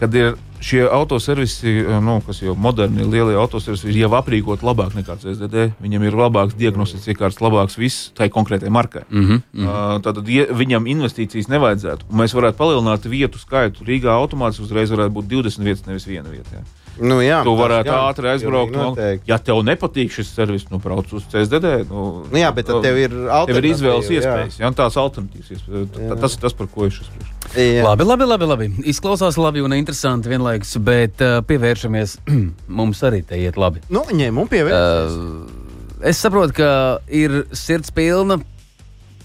kad 0.00 0.14
ir 0.14 0.34
šie 0.64 0.84
autoservisi, 0.88 1.72
nu, 2.04 2.18
kas 2.26 2.40
jau 2.42 2.54
moderni, 2.56 3.04
lielie 3.04 3.36
autoservisi, 3.40 3.90
ir 3.90 4.04
jau 4.04 4.12
aprīkoti 4.18 4.64
labāk 4.64 4.94
nekā 4.96 5.18
CSDD. 5.22 5.66
Viņam 5.84 6.06
ir 6.08 6.16
labāks 6.18 6.56
diagnostikas 6.58 7.10
iekārts, 7.12 7.42
labāks 7.44 7.76
viss 7.80 8.08
tai 8.16 8.30
konkrētai 8.32 8.72
markai. 8.72 9.04
Mm 9.10 9.26
-hmm. 9.26 9.66
uh, 9.66 9.98
Tātad 10.04 10.28
ja 10.32 10.46
viņam 10.52 10.88
investīcijas 10.94 11.50
nevajadzētu. 11.52 12.08
Un 12.10 12.22
mēs 12.22 12.36
varētu 12.36 12.56
palielināt 12.60 13.10
vietu 13.10 13.38
skaitu. 13.38 13.84
Rīgā 13.84 14.16
automātiski 14.16 14.64
uzreiz 14.64 14.90
varētu 14.90 15.14
būt 15.20 15.28
20 15.36 15.64
vietas, 15.64 15.86
nevis 15.86 16.06
viena 16.06 16.30
vieta. 16.30 16.50
Jā. 16.52 16.64
Nu, 17.02 17.18
jā, 17.24 17.40
Tu 17.42 17.54
varētu 17.58 17.90
jā, 17.90 17.96
ātri 18.08 18.28
aizbraukt. 18.30 18.74
pilnīgi 18.74 19.16
No, 19.18 19.20
ja 19.26 19.38
tev 19.42 19.62
nepatīk 19.66 20.12
šis 20.14 20.30
servis, 20.30 20.66
nu, 20.70 20.78
brauc 20.82 21.10
uz 21.16 21.24
CSDD. 21.32 21.72
Nu, 21.90 22.04
Nu, 22.30 22.38
jā, 22.38 22.50
bet 22.54 22.68
tad 22.70 22.82
tev 22.84 22.98
ir 22.98 23.10
Tev 23.10 23.58
ir 23.58 23.66
izvēles 23.72 24.06
alternatīva, 24.06 24.14
jā. 24.14 24.20
iespējas, 24.20 24.58
jā, 24.62 24.70
tās 24.78 24.98
alternatīvas 25.00 25.50
iespējas. 25.56 26.20
Tas 26.22 26.36
ir 26.36 26.44
tas, 26.44 26.54
par 26.54 26.70
ko 26.70 26.86
es 26.86 27.00
esmu. 27.02 27.26
Jā. 27.54 27.82
Labi, 27.86 28.06
labi, 28.06 28.28
labi, 28.30 28.48
labi. 28.50 28.68
Izklausās 28.94 29.38
labi 29.38 29.62
un 29.64 29.74
interesanti 29.76 30.30
vienlaikus, 30.54 30.76
bet 30.84 31.20
uh, 31.22 31.42
pievēršamies. 31.46 32.18
mums 32.78 33.02
arī 33.02 33.22
te 33.26 33.36
iet 33.38 33.56
labi. 33.56 33.82
Nu, 33.90 34.04
ņem 34.10 34.38
un 34.38 34.48
pievērsies. 34.48 35.16
Uh, 35.18 36.00
es 36.06 36.18
saprotu, 36.18 36.54
ka 36.54 37.00
ir 37.08 37.44
sirds 37.52 37.90
pilna. 37.90 38.38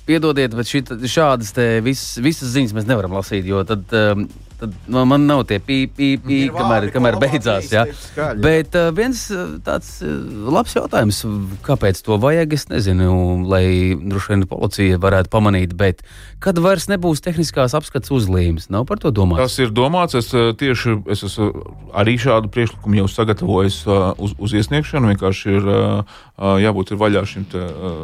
Piedodiet, 0.09 0.55
bet 0.57 0.65
šit, 0.65 0.89
šādas 1.05 1.53
vis, 1.86 2.17
visas 2.17 2.55
ziņas 2.55 2.73
mēs 2.73 2.88
nevaram 2.89 3.13
lasīt, 3.13 3.45
jo 3.45 3.61
tad, 3.63 3.84
um, 3.93 4.25
tad 4.60 4.76
man, 4.88 5.07
man 5.12 5.28
nav 5.30 5.45
tie 5.49 5.60
pīpī, 5.64 6.12
pī, 6.24 6.39
Ir 6.49 6.55
kamēr, 6.55 6.89
kamēr 6.93 7.20
beidzās. 7.22 7.72
Jā. 7.74 7.86
Bet 8.39 8.76
uh, 8.78 8.89
viens 8.95 9.26
uh, 9.34 9.57
tāds 9.66 9.99
uh, 10.03 10.16
labs 10.51 10.76
jautājums, 10.76 11.22
kāpēc 11.66 12.01
to 12.05 12.20
vajag, 12.22 12.55
es 12.57 12.68
nezinu, 12.72 13.12
lai 13.49 13.95
droši 13.99 14.34
vien 14.34 14.47
policija 14.49 14.99
varētu 15.01 15.32
pamanīt, 15.34 15.76
bet 15.80 16.03
kad 16.43 16.60
vairs 16.64 16.88
nebūs 16.91 17.22
tehniskās 17.24 17.76
apskates 17.78 18.12
uzlīmes, 18.16 18.70
nav 18.72 18.86
par 18.89 18.99
to 19.01 19.12
domāts. 19.16 19.43
Tas 19.43 19.60
ir 19.60 19.74
domāts. 19.76 20.16
Es 20.20 20.32
eh, 20.34 20.51
tieši 20.57 20.95
es 21.12 21.24
esmu 21.28 21.49
arī 21.99 22.16
šādu 22.22 22.51
priekšlikumu 22.53 23.01
jau 23.01 23.07
sagatavojis 23.12 23.82
eh, 23.86 24.05
uz, 24.24 24.36
uz 24.39 24.55
iesniegšanu. 24.60 25.12
Vienkārši 25.14 25.55
ir 25.57 25.70
eh, 25.74 26.16
eh, 26.39 26.55
jābūt 26.66 26.93
ir 26.93 27.01
vaļā 27.01 27.26
šim 27.28 27.47
te, 27.51 27.64
eh, 27.64 27.99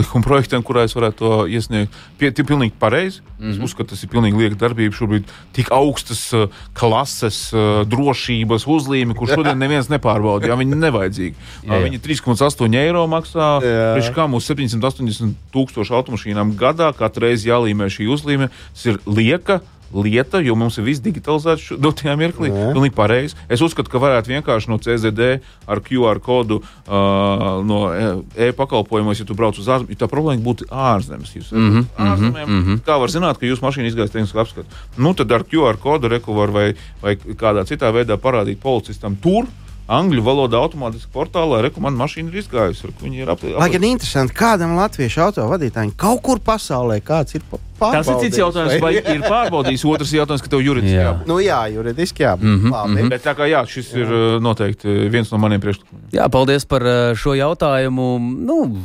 likuma 0.00 0.24
projektam, 0.26 0.64
kurā 0.66 0.86
es 0.88 0.96
varētu 0.96 1.20
to 1.20 1.32
iesniegt. 1.50 2.00
Pie, 2.20 2.32
tie 2.32 2.46
pilnīgi 2.46 2.76
pareizi. 2.80 3.20
Mm 3.20 3.44
-hmm. 3.44 3.52
Es 3.52 3.70
uzskatu, 3.70 3.92
tas 3.92 4.02
ir 4.02 4.12
pilnīgi 4.12 4.40
lieka 4.40 4.60
darbība. 4.64 4.96
Šobrīd 4.96 5.28
tik 5.52 5.72
augstas 5.94 6.22
eh, 6.34 6.46
klases, 6.74 7.38
eh, 7.54 7.84
drošības 7.86 8.66
uzlīme, 8.66 9.14
kur 9.14 9.30
šodien 9.30 9.58
neviens 9.60 9.90
nepārbauda. 9.92 10.50
Jā, 10.50 10.58
viņi 10.58 10.80
nevajadzīgi. 10.80 11.34
Jā, 11.62 11.78
jā. 11.78 11.82
Viņi 11.86 12.02
3,8 12.02 12.78
eiro 12.80 13.06
maksā. 13.10 13.50
Priekš 13.62 14.10
kā 14.16 14.26
mums 14.30 14.48
780 14.50 15.36
tūkstoši 15.54 15.94
automašīnām 16.00 16.56
gadā 16.58 16.90
katru 16.96 17.28
reizi 17.28 17.50
jālīmē 17.52 17.88
šī 17.92 18.10
uzlīme. 18.10 18.50
Tas 18.74 18.90
ir 18.90 19.00
lieka. 19.06 19.62
Lieta, 19.92 20.40
jo 20.42 20.56
mums 20.58 20.78
ir 20.78 20.86
viss 20.88 21.02
digitalizēts 21.04 21.74
dotajā 21.78 22.16
mirklī. 22.18 22.50
Pilnīgi 22.50 22.94
pareizi. 22.96 23.36
Es 23.48 23.62
uzskatu, 23.64 23.90
ka 23.92 24.00
varētu 24.02 24.32
vienkārši 24.32 24.70
no 24.72 24.78
CZD 24.82 25.28
ar 25.70 25.82
QR 25.84 26.20
kodu 26.24 26.60
uh, 26.60 27.44
no 27.66 27.80
e- 27.94 28.48
e-pakalpojumos, 28.48 29.20
ja 29.20 29.28
tu 29.28 29.36
brauc 29.38 29.58
uz 29.60 29.68
ārzemēm, 29.68 29.98
tā 30.00 30.08
problēma 30.10 30.42
būtu 30.44 30.68
ārzemes. 30.70 31.34
Jūs 31.36 31.52
mm 31.52 31.70
-hmm, 31.70 31.84
ārzemēm, 31.96 32.46
mm 32.48 32.62
-hmm. 32.64 32.80
Kā 32.86 32.98
var 33.00 33.10
zināt, 33.10 33.38
ka 33.38 33.46
jūsu 33.46 33.62
mašīna 33.62 33.90
izgājas 33.90 34.10
tehniski 34.10 34.38
apskatu? 34.38 34.68
Nu, 34.96 35.14
tad 35.14 35.32
ar 35.32 35.44
QR 35.44 35.76
kodu 35.76 36.08
reku 36.08 36.34
var 36.34 36.50
vai, 36.50 36.74
vai 37.02 37.16
kādā 37.16 37.64
citā 37.64 37.92
veidā 37.92 38.16
parādīt 38.16 38.58
policistam 38.58 39.16
tur. 39.16 39.46
Angļu 39.84 40.22
valodā 40.24 40.56
automātiski 40.64 41.10
portālā 41.12 41.58
rekomendācija 41.66 42.00
mašīna 42.24 42.32
ir 42.32 42.38
izgājusi. 42.40 42.88
ko 42.88 43.04
Viņi 43.04 43.18
ir 43.20 43.28
apli- 43.28 43.52
Lai 43.58 43.68
gan 43.68 43.82
interesanti, 43.84 44.32
kādam 44.32 44.76
latviešu 44.78 45.20
autovadītājam 45.26 45.92
kaut 45.96 46.22
kur 46.22 46.38
pasaulē 46.40 47.02
kāds 47.04 47.34
ir 47.36 47.42
pa- 47.50 47.58
Tas 47.92 48.08
ir 48.08 48.14
cits 48.22 48.38
pārbaudījis, 48.38 48.38
jautājums, 48.40 48.80
vai 48.80 48.92
ir 48.94 49.20
pārbaudījis. 49.28 49.84
Otrs 49.92 50.12
jautājums, 50.16 50.40
ka 50.42 50.48
tev 50.48 50.60
juridiski 50.64 50.96
Jā. 50.96 51.12
jābūt. 51.12 51.26
Nu 51.28 51.36
jā, 51.44 51.60
juridiski 51.74 52.22
jā. 52.24 52.32
Mm 52.40 52.54
Mhm, 52.64 52.72
-hmm. 52.72 53.08
Bet 53.10 53.22
tā 53.24 53.34
kā 53.36 53.44
jā, 53.50 53.60
šis 53.68 53.92
ir 53.94 54.06
uh, 54.08 54.40
noteikti 54.40 54.88
viens 55.10 55.30
no 55.30 55.36
maniem 55.38 55.60
priekšlikumiem. 55.60 56.08
Jā, 56.12 56.28
paldies 56.30 56.64
par 56.64 56.80
uh, 56.82 57.12
šo 57.14 57.34
jautājumu. 57.36 58.18
Nu, 58.20 58.76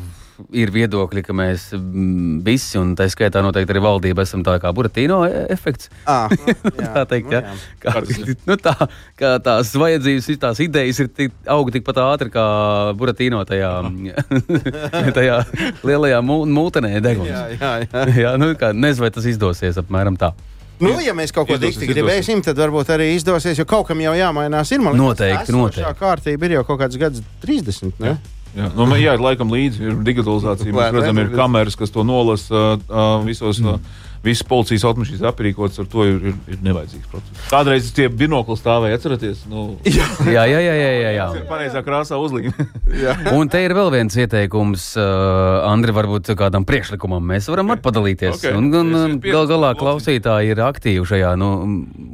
ir 0.55 0.71
viedokļi, 0.73 1.23
ka 1.27 1.33
mēs 1.35 1.69
visi, 2.45 2.77
un 2.79 2.93
tā 2.99 3.07
skaitā 3.11 3.41
noteikti 3.45 3.73
arī 3.75 3.81
valdība, 3.83 4.23
esam 4.27 4.43
tā 4.45 4.55
kā 4.63 4.71
buratīno 4.75 5.21
e- 5.27 5.45
efekts. 5.53 5.89
Ah, 6.09 6.31
tā 6.97 7.05
teikt, 7.11 7.31
ja? 7.35 7.41
kā, 7.83 7.95
nu, 8.49 8.57
tā, 8.59 8.75
kā 9.19 9.33
tās 9.45 9.73
vajadzības, 9.79 10.29
tās 10.41 10.61
idejas 10.65 11.01
ir 11.03 11.09
tik, 11.15 11.33
auga 11.49 11.75
tikpat 11.77 12.01
ātri 12.05 12.31
kā 12.33 12.45
buratīno 12.99 13.41
tajā, 13.49 13.73
tajā 15.17 15.41
lielajā 15.85 16.21
mū- 16.25 16.45
mūtenē 16.49 16.95
deguns. 17.03 17.29
Jā, 17.33 17.43
jā, 17.57 17.73
jā. 17.87 18.05
Jā, 18.23 18.35
nu, 18.41 18.53
kā, 18.59 18.71
nezinu, 18.73 19.07
vai 19.07 19.11
tas 19.15 19.27
izdosies 19.29 19.79
apmēram 19.81 20.17
tā. 20.19 20.33
Nu, 20.79 20.93
ja 21.03 21.11
mēs 21.11 21.33
kaut 21.35 21.49
ko 21.49 21.57
dikti 21.59 21.89
gribēsim, 21.89 22.39
tad 22.45 22.55
varbūt 22.55 22.93
arī 22.95 23.09
izdosies, 23.17 23.57
jo 23.59 23.65
kaut 23.67 23.89
kam 23.89 23.99
jau 23.99 24.13
jāmainās. 24.15 24.69
Ir, 24.71 24.79
man 24.79 24.95
Noteikti, 24.95 25.51
esošā 25.51 25.57
noteikti. 25.59 25.97
kārtība 25.99 26.47
ir 26.47 26.53
jau 26.55 26.61
kaut 26.69 26.79
kāds 26.85 26.95
gads 27.01 27.19
30. 27.43 27.97
Ne? 27.99 28.13
Jā, 28.13 28.37
nu, 28.56 28.89
jā 29.00 29.16
laikam 29.20 29.52
līdzi 29.54 29.89
ir 29.89 29.97
digitalizācija. 30.06 30.76
Mēs 30.76 30.93
redzam, 30.95 31.24
ir 31.24 31.34
kameras, 31.36 31.78
kas 31.80 31.93
to 31.93 32.06
nolasa 32.08 32.78
uh, 32.78 33.18
visos. 33.26 33.62
Uh, 33.64 33.80
Visas 34.20 34.43
policijas 34.43 34.84
automašīnas 34.84 35.22
aprīkotas 35.30 35.80
ar 35.80 35.86
to 35.88 36.04
ir, 36.04 36.18
ir, 36.32 36.34
ir 36.52 36.58
nevajadzīgs 36.64 37.08
process. 37.08 37.43
Kādreiz 37.47 37.88
tie 37.95 38.10
binokli 38.12 38.58
stāvēja, 38.60 38.97
atcerieties, 39.00 39.45
nu, 39.47 39.78
Jā, 39.88 40.10
jā, 40.28 40.43
jā, 40.60 40.60
jā, 40.76 40.89
jā, 40.91 41.14
jā. 41.16 41.28
ir 41.39 41.45
pareizā 41.54 41.84
krāsā 41.86 42.20
uzlīme. 42.20 42.52
Un 43.38 43.52
te 43.52 43.64
ir 43.64 43.76
vēl 43.78 43.93
viens 43.95 44.20
ieteikums, 44.20 44.89
uh, 45.00 45.70
Andri, 45.70 45.95
varbūt 45.95 46.34
kādam 46.39 46.68
priekšlikumam. 46.68 47.24
Mēs 47.32 47.47
varam 47.52 47.72
okay. 47.72 47.86
padalīties. 47.88 48.41
Ok. 48.41 48.60
Un, 48.60 48.68
un, 48.82 48.95
un 49.00 49.18
gal 49.24 49.47
galā 49.47 49.72
klausītāji 49.80 50.52
ir 50.52 50.64
aktīvi 50.68 51.08
šajā. 51.08 51.36
Nu, 51.39 51.54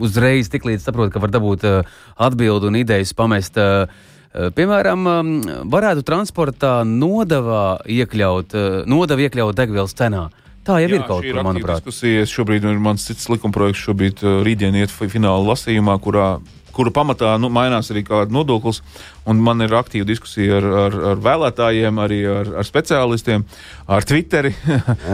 uzreiz 0.06 0.54
tik 0.54 0.70
līdz 0.70 0.86
saprot, 0.86 1.10
ka 1.14 1.24
var 1.24 1.34
dabūt 1.34 1.66
uh, 1.66 1.96
atbildi 2.22 2.70
un 2.70 2.84
idejas 2.86 3.18
pamest. 3.18 3.58
Uh, 3.58 4.14
Piemēram, 4.56 5.06
um, 5.08 5.30
varētu 5.72 6.04
transportā 6.08 6.80
nodevā 6.88 7.80
iekļaut, 7.88 8.56
uh, 8.56 8.82
nodevu 8.90 9.28
iekļaut 9.28 9.56
degvielas 9.56 9.96
cenā. 9.96 10.28
Tā 10.66 10.80
jau 10.82 10.90
Jā, 10.90 10.98
ir 10.98 11.06
kaut 11.06 11.22
kur, 11.22 11.40
manuprāt. 11.46 11.84
Diskusijas 11.86 12.34
šobrīd 12.34 12.66
ir 12.66 12.82
mans 12.82 13.06
cits 13.06 13.30
likumprojekts. 13.32 13.84
Šobrīd 13.86 14.24
uh, 14.26 14.40
rītdien 14.46 14.76
iet 14.82 14.92
fi- 14.92 15.08
fināla 15.14 15.54
lasījumā, 15.54 15.96
kurā 16.04 16.30
kuru 16.76 16.92
pamatā 16.92 17.36
nu, 17.40 17.48
mainās 17.54 17.88
arī 17.94 18.04
kāda 18.04 18.34
nodoklis. 18.36 18.82
Man 19.26 19.64
ir 19.64 19.74
aktīva 19.78 20.08
diskusija 20.10 20.58
ar, 20.60 20.68
ar, 20.82 20.98
ar 21.12 21.22
vēlētājiem, 21.24 22.02
arī 22.04 22.18
ar, 22.30 22.50
ar 22.60 22.68
speciālistiem, 22.68 23.46
ar 23.88 24.08
Twitteri. 24.08 24.52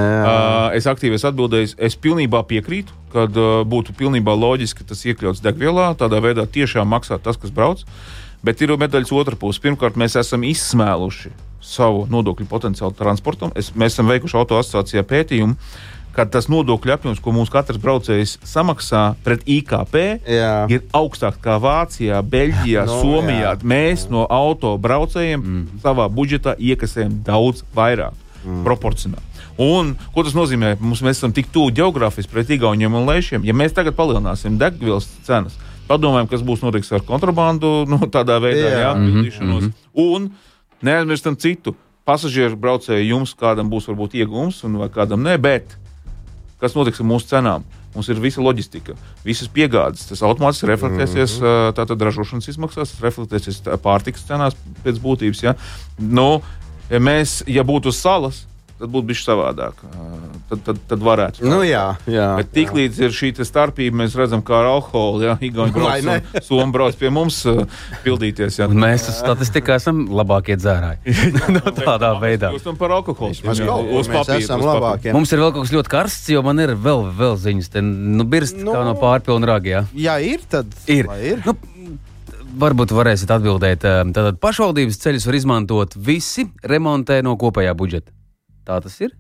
es 0.80 0.90
aktīvi 0.90 1.20
esmu 1.20 1.30
atbildējis. 1.32 1.76
Es 1.78 2.00
pilnībā 2.02 2.42
piekrītu, 2.50 2.98
ka 3.14 3.28
uh, 3.30 3.52
būtu 3.68 3.94
pilnībā 4.00 4.34
loģiski 4.34 4.88
tas 4.90 5.06
iekļauts 5.06 5.44
degvielā. 5.46 5.92
Tādā 6.00 6.24
veidā 6.24 6.48
tiešām 6.50 6.90
maksā 6.90 7.22
tas, 7.22 7.38
kas 7.38 7.54
brauc. 7.54 7.86
Bet 8.46 8.62
ir 8.62 8.74
medaļas 8.74 9.14
otra 9.14 9.38
puse. 9.38 9.62
Pirmkārt, 9.62 10.00
mēs 10.00 10.18
esam 10.18 10.46
izsmēluši 10.48 11.34
savu 11.62 12.08
nodokļu 12.10 12.48
potenciālu 12.50 12.96
transportam. 12.98 13.52
Es, 13.56 13.70
mēs 13.78 13.94
esam 13.94 14.10
veikuši 14.10 14.38
auto 14.40 14.58
asociācijā 14.58 15.06
pētījumu 15.06 15.58
ka 16.16 16.26
tas 16.28 16.48
nodokļu 16.52 16.94
apjoms, 16.96 17.22
ko 17.24 17.34
mums 17.36 17.52
katrs 17.52 17.80
braucējs 17.82 18.38
samaksā 18.48 19.04
pret 19.26 19.44
IKP, 19.50 19.98
jā. 20.28 20.54
ir 20.72 20.84
augstāks 20.96 21.40
nekā 21.40 21.58
Vācijā, 21.64 22.22
Beļģijā, 22.34 22.86
no, 22.90 23.00
Somijā. 23.02 23.54
Jā. 23.54 23.56
Mēs 23.64 24.08
no 24.12 24.26
auto 24.30 24.76
braucējiem 24.82 25.42
mm. 25.42 25.82
savā 25.84 26.08
budžetā 26.12 26.56
iekasējam 26.60 27.22
daudz 27.28 27.64
vairāk 27.76 28.16
mm. 28.44 28.62
proporcionāli. 28.68 29.28
Un, 29.62 29.94
ko 30.16 30.24
tas 30.26 30.36
nozīmē? 30.36 30.74
Mums, 30.82 31.04
mēs 31.06 31.20
esam 31.20 31.34
tik 31.36 31.52
tuvu 31.54 31.74
geogrāfiski 31.78 32.32
pret 32.34 32.54
Igauniem 32.56 32.96
un 32.98 33.06
Lēšiem. 33.10 33.44
Ja 33.46 33.56
mēs 33.58 33.76
tagad 33.78 33.98
palielināsim 33.98 34.58
degvielas 34.60 35.10
cenas, 35.28 35.58
padomājam, 35.92 36.32
kas 36.32 36.44
būs 36.46 36.64
notiks 36.64 36.92
ar 36.96 37.06
kontrabandu, 37.08 37.84
nu, 37.92 38.02
tādā 38.08 38.40
veidā, 38.44 38.68
jā, 38.68 38.82
jā 38.86 38.92
mm 38.96 39.24
-hmm. 39.28 39.72
un 39.94 40.32
neaizmirstam 40.82 41.38
citu. 41.38 41.76
Pasažieru 42.06 42.58
braucēju 42.58 43.06
jums 43.06 43.36
kādam 43.38 43.70
būs 43.70 43.86
varbūt 43.88 44.18
iegūms, 44.18 44.64
vai 44.80 44.90
kādam 44.90 45.22
ne, 45.22 45.38
bet 45.38 45.78
kas 46.62 46.76
notiks 46.78 47.00
ar 47.02 47.06
mūsu 47.06 47.30
cenām. 47.30 47.64
Mums 47.96 48.08
ir 48.10 48.20
visa 48.24 48.42
loģistika, 48.42 48.96
visas 49.26 49.50
piegādes. 49.52 50.06
Tas 50.08 50.22
automātiski 50.24 50.70
reflektēsies 50.70 51.40
mm 51.40 51.46
-hmm. 51.46 51.74
tātad 51.76 52.06
ražošanas 52.08 52.48
izmaksās, 52.48 52.94
reflektēsies 53.04 53.62
pārtikas 53.84 54.24
cenās 54.28 54.56
pēc 54.86 55.02
būtības. 55.04 55.44
Ja? 55.44 55.56
Nu, 56.00 56.42
ja 56.90 57.00
mēs, 57.00 57.42
ja 57.48 57.64
būtu 57.64 57.92
salas, 57.92 58.46
tad 58.82 58.92
būtu 58.92 59.10
bijis 59.12 59.24
savādāk. 59.26 59.82
Tad, 60.50 60.64
tad, 60.66 60.80
tad 60.90 61.04
varētu. 61.06 61.46
Nu, 61.48 61.62
jā, 61.66 61.84
jā, 62.10 62.28
Bet 62.40 62.52
tiklīdz 62.56 63.00
ir 63.06 63.16
šī 63.16 63.32
starpība, 63.46 64.02
mēs 64.04 64.16
redzam, 64.20 64.44
kā 64.46 64.58
ar 64.62 64.70
alkoholu, 64.74 65.24
ja 65.26 65.38
Igauni 65.42 65.74
brauc, 65.76 66.44
Somu 66.44 66.74
brauc 66.74 66.98
pie 67.00 67.12
mums 67.14 67.42
pildīties. 68.06 68.60
Jā. 68.60 68.68
Mēs 68.68 69.08
statistikā 69.16 69.78
esam 69.80 70.04
labākie 70.12 70.58
dzērāji. 70.60 71.16
no 71.56 71.64
tādā 71.78 72.14
veidā. 72.22 72.52
Jūs 72.56 72.68
tam 72.68 72.80
par 72.80 72.98
alkoholu 72.98 73.38
spēlējat. 73.38 75.12
Mums 75.16 75.32
ir 75.32 75.44
vēl 75.44 75.54
kaut 75.56 75.68
kas 75.68 75.76
ļoti 75.78 75.94
karsts, 75.96 76.32
jo 76.34 76.44
man 76.46 76.62
ir 76.64 76.76
vēl, 76.76 77.08
vēl 77.18 77.38
ziņas, 77.42 77.72
te, 77.74 77.84
nu, 77.86 78.28
birst 78.28 78.60
nu, 78.60 78.74
kā 78.74 78.86
no 78.88 78.96
pārpilna 79.00 79.54
ragā. 79.54 79.86
Jā, 79.98 80.20
ir, 80.26 80.44
tad 80.52 80.72
ir. 80.92 81.10
ir. 81.22 81.44
Nu, 81.48 81.56
varbūt 82.60 82.94
varēsiet 82.96 83.32
atbildēt. 83.32 83.86
Tātad 83.86 84.40
pašvaldības 84.42 85.00
ceļus 85.04 85.28
var 85.30 85.38
izmantot 85.38 85.96
visi, 85.96 86.48
remontē 86.68 87.22
no 87.26 87.38
kopējā 87.40 87.76
budžeta. 87.78 88.12
Tā 88.68 88.78
tas 88.84 88.98
ir. 89.02 89.14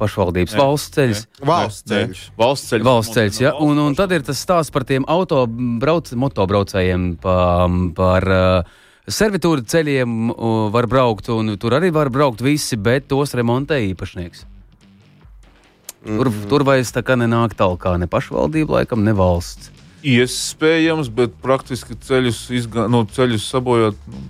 Pašvaldības 0.00 0.54
ne, 0.56 0.60
valsts 0.62 0.94
ceļš. 0.96 1.24
Valsts 1.44 1.88
ceļš. 1.90 2.20
Valsts 2.40 2.70
ceļš. 2.72 2.84
Valsts 2.86 3.16
ceļš 3.16 3.40
ja? 3.42 3.50
un, 3.60 3.80
un 3.82 3.96
tad 3.98 4.14
ir 4.16 4.24
tas 4.24 4.40
stāsts 4.40 4.72
par 4.72 4.86
tiem 4.88 5.04
autobrauc, 5.10 6.08
motobraucējiem, 6.22 7.10
pa, 7.20 7.34
par 7.98 8.28
uh, 8.32 8.78
servitūru 9.04 9.66
ceļiem 9.68 10.32
uh, 10.32 10.62
var 10.72 10.88
braukt, 10.88 11.28
un 11.34 11.52
tur 11.60 11.76
arī 11.76 11.92
var 11.92 12.08
braukt 12.12 12.40
visi, 12.44 12.80
bet 12.80 13.10
tos 13.12 13.36
remontē 13.36 13.82
īpašnieks. 13.90 14.46
Tur, 16.00 16.30
mm 16.30 16.32
-hmm. 16.32 16.48
tur 16.48 16.64
vairs 16.64 16.94
tā 16.96 17.04
kā 17.04 17.18
nenāk 17.20 17.52
tālāk, 17.58 17.84
ne 18.00 18.08
pašvaldība, 18.08 18.80
laikam, 18.80 19.04
ne 19.04 19.12
valsts. 19.12 19.68
Iespējams, 20.00 21.12
bet 21.12 21.36
praktiski 21.42 21.92
ceļus, 21.92 22.46
izga, 22.56 22.88
no, 22.88 23.04
ceļus 23.04 23.50
sabojāt. 23.52 23.94
Nu, 24.08 24.22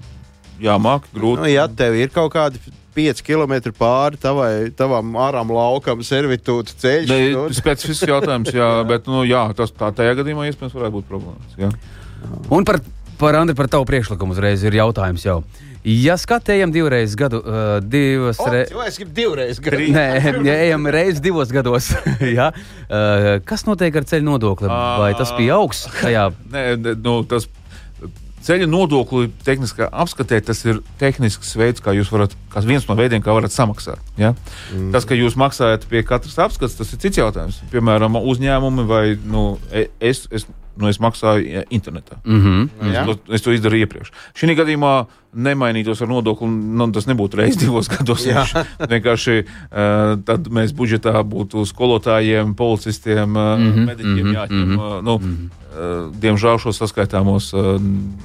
jāmāk, 0.60 1.06
grūti. 1.14 1.44
Nu, 1.44 1.46
ja 1.46 1.68
tev 1.68 1.94
ir 1.94 2.10
kaut 2.10 2.32
kādi 2.34 2.58
5 2.94 3.22
km 3.26 3.56
pāri 3.78 4.20
tavai, 4.20 4.52
tavam 4.76 5.14
ārām 5.20 5.52
laukam, 5.54 6.04
servitūta 6.06 6.76
ceļš. 6.82 7.10
Ne, 7.10 7.30
nu. 7.36 7.46
Specifisks 7.54 8.08
jautājums, 8.10 8.52
jā, 8.60 8.70
bet 8.88 9.10
nu, 9.10 9.24
jā, 9.28 9.46
tas 9.56 9.74
tā, 9.76 9.92
tajā 9.96 10.18
gadījumā 10.20 10.50
iespējams 10.50 10.76
varētu 10.76 10.96
būt 10.98 11.10
problēmas. 11.10 11.58
Jā. 11.60 11.72
Un 12.52 12.66
par, 12.68 12.80
par 13.20 13.40
Andri, 13.40 13.56
par 13.58 13.70
tavu 13.72 13.88
priekšlikumu 13.88 14.36
uzreiz 14.36 14.64
ir 14.66 14.80
jautājums 14.80 15.26
jau. 15.26 15.40
Ja 15.86 16.18
skatījām 16.20 16.74
divreiz 16.74 17.14
gadu, 17.16 17.38
uh, 17.40 17.78
divas 17.80 18.36
reizes. 18.44 18.74
Jo 18.74 18.82
es 18.84 18.98
gribu 19.00 19.14
divreiz 19.16 19.60
gadu. 19.64 19.86
Nē, 19.94 20.34
ja 20.44 20.56
ejam 20.66 20.84
reizes 20.96 21.22
divos 21.24 21.48
gados, 21.54 21.88
ja? 22.38 22.50
uh, 22.52 23.30
kas 23.48 23.64
notiek 23.64 23.96
ar 23.96 24.04
ceļu 24.10 24.26
nodokli? 24.26 24.68
Vai 24.68 25.14
tas 25.16 25.32
pieaugs? 25.38 25.86
Nē, 26.04 26.66
nu, 27.00 27.22
tas 27.30 27.48
Ceļa 28.44 28.68
nodokli 28.70 29.28
tehniskā 29.44 29.90
apskatē 30.02 30.38
tas 30.44 30.62
ir 30.64 30.80
tehnisks 31.00 31.52
veids, 31.60 31.82
kā 31.84 31.92
jūs 31.96 32.08
varat, 32.12 32.32
kā 32.52 32.62
viens 32.64 32.86
no 32.88 32.96
veidiem, 32.96 33.20
kā 33.24 33.34
varat 33.36 33.52
samaksāt. 33.52 34.00
Ja? 34.20 34.32
Mm. 34.72 34.88
Tas, 34.94 35.04
ka 35.08 35.18
jūs 35.18 35.36
maksājat 35.40 35.84
pie 35.90 36.00
katras 36.08 36.38
apskates, 36.40 36.78
tas 36.78 36.94
ir 36.94 37.02
cits 37.02 37.20
jautājums. 37.20 37.60
Piemēram, 37.72 38.16
uzņēmumi 38.16 38.86
vai 38.88 39.04
nu, 39.20 39.44
e, 39.68 39.90
es, 40.00 40.24
es, 40.32 40.48
nu, 40.80 40.88
es 40.88 41.00
maksāju 41.04 41.66
internetā. 41.68 42.20
Mm 42.24 42.40
-hmm. 42.40 42.68
es, 42.88 42.94
ja? 42.94 43.04
to, 43.04 43.34
es 43.34 43.44
to 43.44 43.52
izdarīju 43.52 43.86
iepriekš. 43.86 44.12
Šī 44.34 44.56
gadījumā 44.56 44.94
nemainītos 45.34 46.02
ar 46.02 46.10
nodokli, 46.10 46.48
nu, 46.48 46.88
tas 46.94 47.06
nebūtu 47.10 47.40
reizes 47.40 47.60
divos 47.62 47.90
gados. 47.94 48.26
Vienkārši 48.90 49.38
uh, 49.44 50.18
tad 50.26 50.50
mēs 50.52 50.74
budžetā 50.76 51.14
būtu 51.22 51.64
skolotājiem, 51.70 52.54
policistiem, 52.58 53.36
uh, 53.36 53.56
mm 53.56 53.72
-hmm. 53.72 53.86
mediķiem 53.86 54.14
mm 54.16 54.26
-hmm. 54.26 54.36
jāņem. 54.36 54.66
Mm 54.66 54.78
-hmm. 54.78 55.02
nu, 55.02 55.18
mm 55.18 55.32
-hmm 55.32 55.60
Eh, 55.70 56.10
diemžēl 56.18 56.58
šos 56.58 56.80
saskaitāmos 56.82 57.52
eh, 57.54 57.66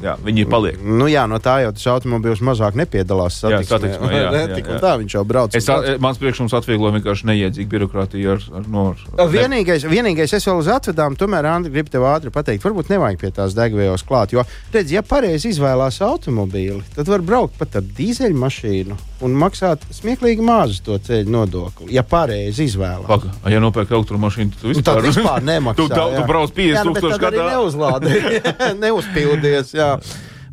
jā, 0.02 0.16
viņi 0.26 0.48
paliek. 0.50 0.80
Nu, 0.82 1.06
jā, 1.06 1.28
no 1.30 1.38
tā 1.38 1.60
jau 1.62 1.76
tas 1.78 1.84
automobīls 1.94 2.40
mazāk 2.42 2.74
nepiedalās. 2.80 3.38
Jā, 3.46 3.60
satiksmē, 3.70 4.10
jā, 4.10 4.24
jā, 4.34 4.40
jā, 4.50 4.58
jā. 4.64 4.78
Tā 4.82 4.94
viņš 4.98 5.14
jau 5.14 5.22
brauc. 5.30 5.54
Es, 5.54 5.68
brauc. 5.70 6.02
Mans 6.02 6.18
priekšlikums 6.18 6.56
atvieglo 6.58 6.90
vienkārši 6.96 7.30
neiedzīgu 7.30 7.70
birokrātiju 7.76 8.32
ar, 8.34 8.48
ar, 8.50 8.66
no, 8.74 8.88
ar 9.22 9.30
vienīgais, 9.30 9.86
vienīgais, 9.86 10.34
es 10.34 10.50
vēl 10.50 10.64
uz 10.64 10.72
atvedām, 10.74 11.14
tomēr, 11.22 11.46
Andri, 11.52 11.76
gribu 11.76 11.94
tev 11.94 12.08
ātri 12.10 12.34
pateikt, 12.34 12.66
varbūt 12.66 12.90
nevajag 12.96 13.22
pie 13.22 13.32
tās 13.38 13.54
degvielas 13.54 14.02
klāt, 14.10 14.34
jo, 14.34 14.42
redz, 14.74 14.96
ja 14.98 15.06
pareizi 15.06 15.54
izvēlās 15.54 16.02
automobīli, 16.02 16.82
tad 16.96 17.10
var 17.12 17.24
braukt 17.26 17.58
pat 17.60 17.80
ar 17.80 17.88
dīzeļmašīnu 17.98 18.98
un 19.26 19.40
maksāt 19.40 19.84
smieklīgi 19.96 20.44
mazu 20.46 20.84
to 20.86 21.00
ceļu 21.08 21.32
nodokli, 21.32 21.90
ja 21.96 22.06
pareizi 22.08 22.70
izvēlās. 22.70 23.10
Paga, 23.10 23.34
ja 23.52 23.64
nopērk 23.64 23.92
elektromašīnu, 23.96 24.56
tad 24.56 24.64
tu 24.64 24.72
vispār, 24.74 25.02
nu, 25.02 25.12
vispār 25.12 25.44
nemaksā. 25.52 25.82
tu, 25.82 25.90
tu, 25.92 26.06
tu 26.16 26.30
brauc 26.30 26.56
50 26.56 26.92
tūkstoši 26.92 27.26
gadā 27.26 27.44
arī 27.44 27.58
neuzlādēja, 27.58 28.56
neuzpildies. 28.86 29.76
Jā. 29.76 29.92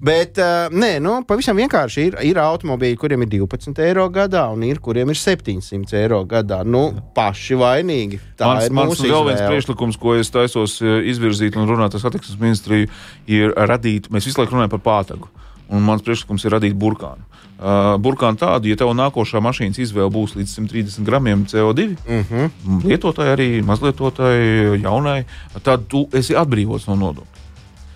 Bet, 0.03 0.35
uh, 0.43 0.67
nē, 0.75 0.97
nu, 0.99 1.13
pavisam 1.23 1.55
vienkārši 1.63 2.05
ir, 2.09 2.17
ir 2.27 2.39
automobīļi, 2.43 2.97
kuriem 2.99 3.23
ir 3.23 3.29
12 3.37 3.79
eiro 3.85 4.09
gadā, 4.11 4.49
un 4.51 4.65
ir, 4.67 4.81
kuriem 4.83 5.13
ir 5.15 5.19
700 5.21 5.95
eiro 6.01 6.19
gadā. 6.27 6.65
Nu, 6.67 6.89
paši 7.15 7.55
vainīgi. 7.61 8.19
Tā 8.35 8.49
mans, 8.51 8.67
ir 8.67 8.75
mans 8.75 9.05
vēl 9.05 9.29
viens 9.29 9.45
priekšlikums, 9.47 10.01
ko 10.03 10.17
es 10.19 10.33
taisos 10.35 10.81
izvirzīt 10.83 11.55
un 11.55 11.71
runāt 11.71 11.95
ar 11.95 12.03
satiksmes 12.03 12.41
ministriju, 12.43 12.91
ir 13.31 13.55
radīt, 13.55 14.11
mēs 14.11 14.27
visu 14.27 14.43
laiku 14.43 14.57
runājam 14.57 14.75
par 14.75 14.83
pātagu. 14.89 15.31
Un 15.73 15.85
mans 15.87 16.03
priekšlikums 16.05 16.45
ir 16.45 16.53
radīt 16.53 16.75
burkānu. 16.77 17.25
Uh, 17.63 17.95
burkānu 18.03 18.41
tādu, 18.41 18.69
ja 18.69 18.77
tev 18.77 18.91
nākošā 18.99 19.41
mašīnas 19.41 19.79
izvēle 19.81 20.11
būs 20.13 20.35
līdz 20.37 20.57
130 20.59 21.07
gramiem 21.07 21.45
CO2, 21.49 21.87
uh 21.95 22.33
-huh. 22.33 22.51
lietotāji 22.85 23.33
arī 23.33 23.49
mazlietotāji, 23.65 24.83
jaunai, 24.83 25.25
tad 25.63 25.87
tu 25.89 26.09
esi 26.13 26.35
atbrīvots 26.35 26.89
no 26.89 26.97
nodokļa. 26.97 27.41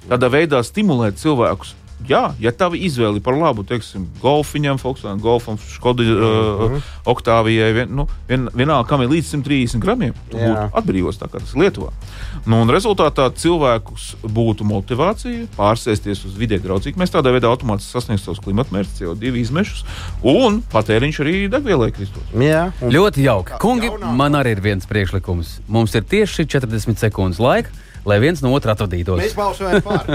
Tādā 0.09 0.31
veidā 0.31 0.63
stimulēt 0.63 1.19
cilvēkus 1.19 1.75
jā, 2.09 2.23
ja 2.43 2.53
tava 2.53 2.77
izvēle 2.79 3.21
par 3.25 3.37
labu, 3.39 3.65
teiksim, 3.67 4.07
golfiņam, 4.23 4.79
Volkswagen 4.83 5.21
golfam, 5.23 5.59
Skoda 5.59 6.03
mm 6.03 6.09
-hmm. 6.09 6.77
uh, 6.77 6.83
Oktāvijai, 7.05 7.73
vien, 7.73 7.89
nu, 7.97 8.07
vien, 8.29 8.49
vienalga, 8.55 8.89
kam 8.89 9.03
ir 9.03 9.09
līdz 9.09 9.35
130 9.35 9.79
gramiem, 9.81 10.15
būtu 10.31 10.71
atbrīvots 10.73 11.19
tā 11.19 11.29
kā 11.29 11.41
tas 11.41 11.55
Lietuvā. 11.55 11.91
Nu, 12.47 12.61
un 12.63 12.71
rezultātā 12.71 13.31
cilvēkus 13.35 14.17
būtu 14.23 14.65
motivācija 14.65 15.47
pārsēsties 15.57 16.25
uz 16.27 16.35
vidē 16.37 16.59
draudzīgu. 16.59 16.99
Mēs 16.99 17.11
tādā 17.15 17.33
veidā 17.33 17.49
automātiski 17.49 17.91
sasniegsim 17.91 18.25
savus 18.25 18.45
klimata 18.45 18.75
mērķus, 18.75 19.01
CO2 19.01 19.37
izmešus, 19.41 19.85
un 20.23 20.63
patēriņš 20.73 21.21
arī 21.21 21.49
degvielai 21.49 21.93
kristos. 21.93 22.23
Jā, 22.35 22.73
un... 22.81 22.93
ļoti 22.93 23.23
jauki. 23.23 23.59
Kungi, 23.61 23.91
man 24.17 24.35
arī 24.35 24.57
ir 24.57 24.61
viens 24.61 24.87
priekšlikums. 24.87 25.61
Mums 25.69 25.95
ir 25.95 26.05
tieši 26.05 26.47
40 26.47 26.99
sekundes 26.99 27.39
laika 27.39 27.71
lai 28.07 28.19
viens 28.23 28.41
no 28.45 28.53
otra 28.55 28.77
atvadītos. 28.77 29.19
Mēs 29.21 29.35
balsojam 29.37 29.83
par. 29.85 30.07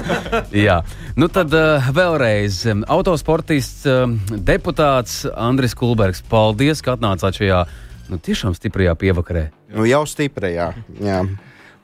Jā, 0.66 0.80
nu 1.18 1.30
tad 1.32 1.54
uh, 1.54 1.88
vēlreiz 1.94 2.64
autosportists, 2.90 3.86
uh, 3.88 4.06
deputāts 4.36 5.22
Andris 5.32 5.76
Kulbergs. 5.78 6.24
Paldies, 6.26 6.82
ka 6.84 6.96
atnācāt 6.96 7.38
šajā 7.38 7.62
nu, 8.10 8.18
tiešām 8.18 8.56
stiprajā 8.58 8.96
pievakarē. 8.98 9.48
Nu, 9.74 9.86
jau 9.88 10.02
stiprajā. 10.10 10.72
Jā. 11.02 11.22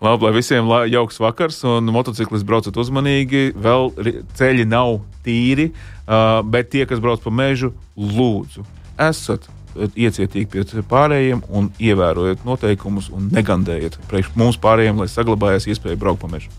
Labi, 0.03 0.27
lai 0.27 0.35
visiem 0.35 0.67
la 0.67 0.83
jauks 0.91 1.21
vakars, 1.23 1.61
un 1.69 1.87
motociklis 1.95 2.43
braucat 2.47 2.77
uzmanīgi. 2.83 3.53
Vēl 3.55 3.93
ceļi 4.39 4.67
nav 4.67 4.99
tīri, 5.23 5.71
uh, 5.71 6.41
bet 6.43 6.73
tie, 6.75 6.83
kas 6.91 7.03
brauc 7.03 7.23
pa 7.23 7.31
mežu, 7.31 7.71
lūdzu, 7.95 8.67
esat 8.99 9.47
iecietīgi 9.77 10.49
pret 10.53 10.75
pārējiem 10.89 11.45
un 11.49 11.71
ievērojiet 11.83 12.45
noteikumus 12.49 13.11
un 13.15 13.31
negandējiet 13.33 13.99
priekš 14.11 14.35
mums 14.39 14.61
pārējiem, 14.63 15.01
lai 15.03 15.09
saglabājās 15.11 15.69
iespēja 15.73 16.01
braukt 16.01 16.23
pa 16.25 16.31
mežu. 16.33 16.53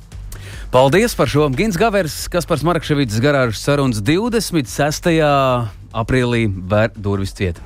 Paldies 0.73 1.13
par 1.13 1.29
šo! 1.29 1.51
Gins 1.53 1.77
Gavers, 1.77 2.23
kas 2.33 2.47
par 2.49 2.57
Smarkševīdas 2.57 3.21
garāžas 3.21 3.61
sarunas 3.61 4.01
26. 4.01 5.13
aprīlī 5.93 6.47
vēr 6.49 6.89
durvis 6.97 7.35
ciet. 7.37 7.61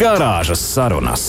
Garāžas 0.00 0.64
sarunas! 0.64 1.28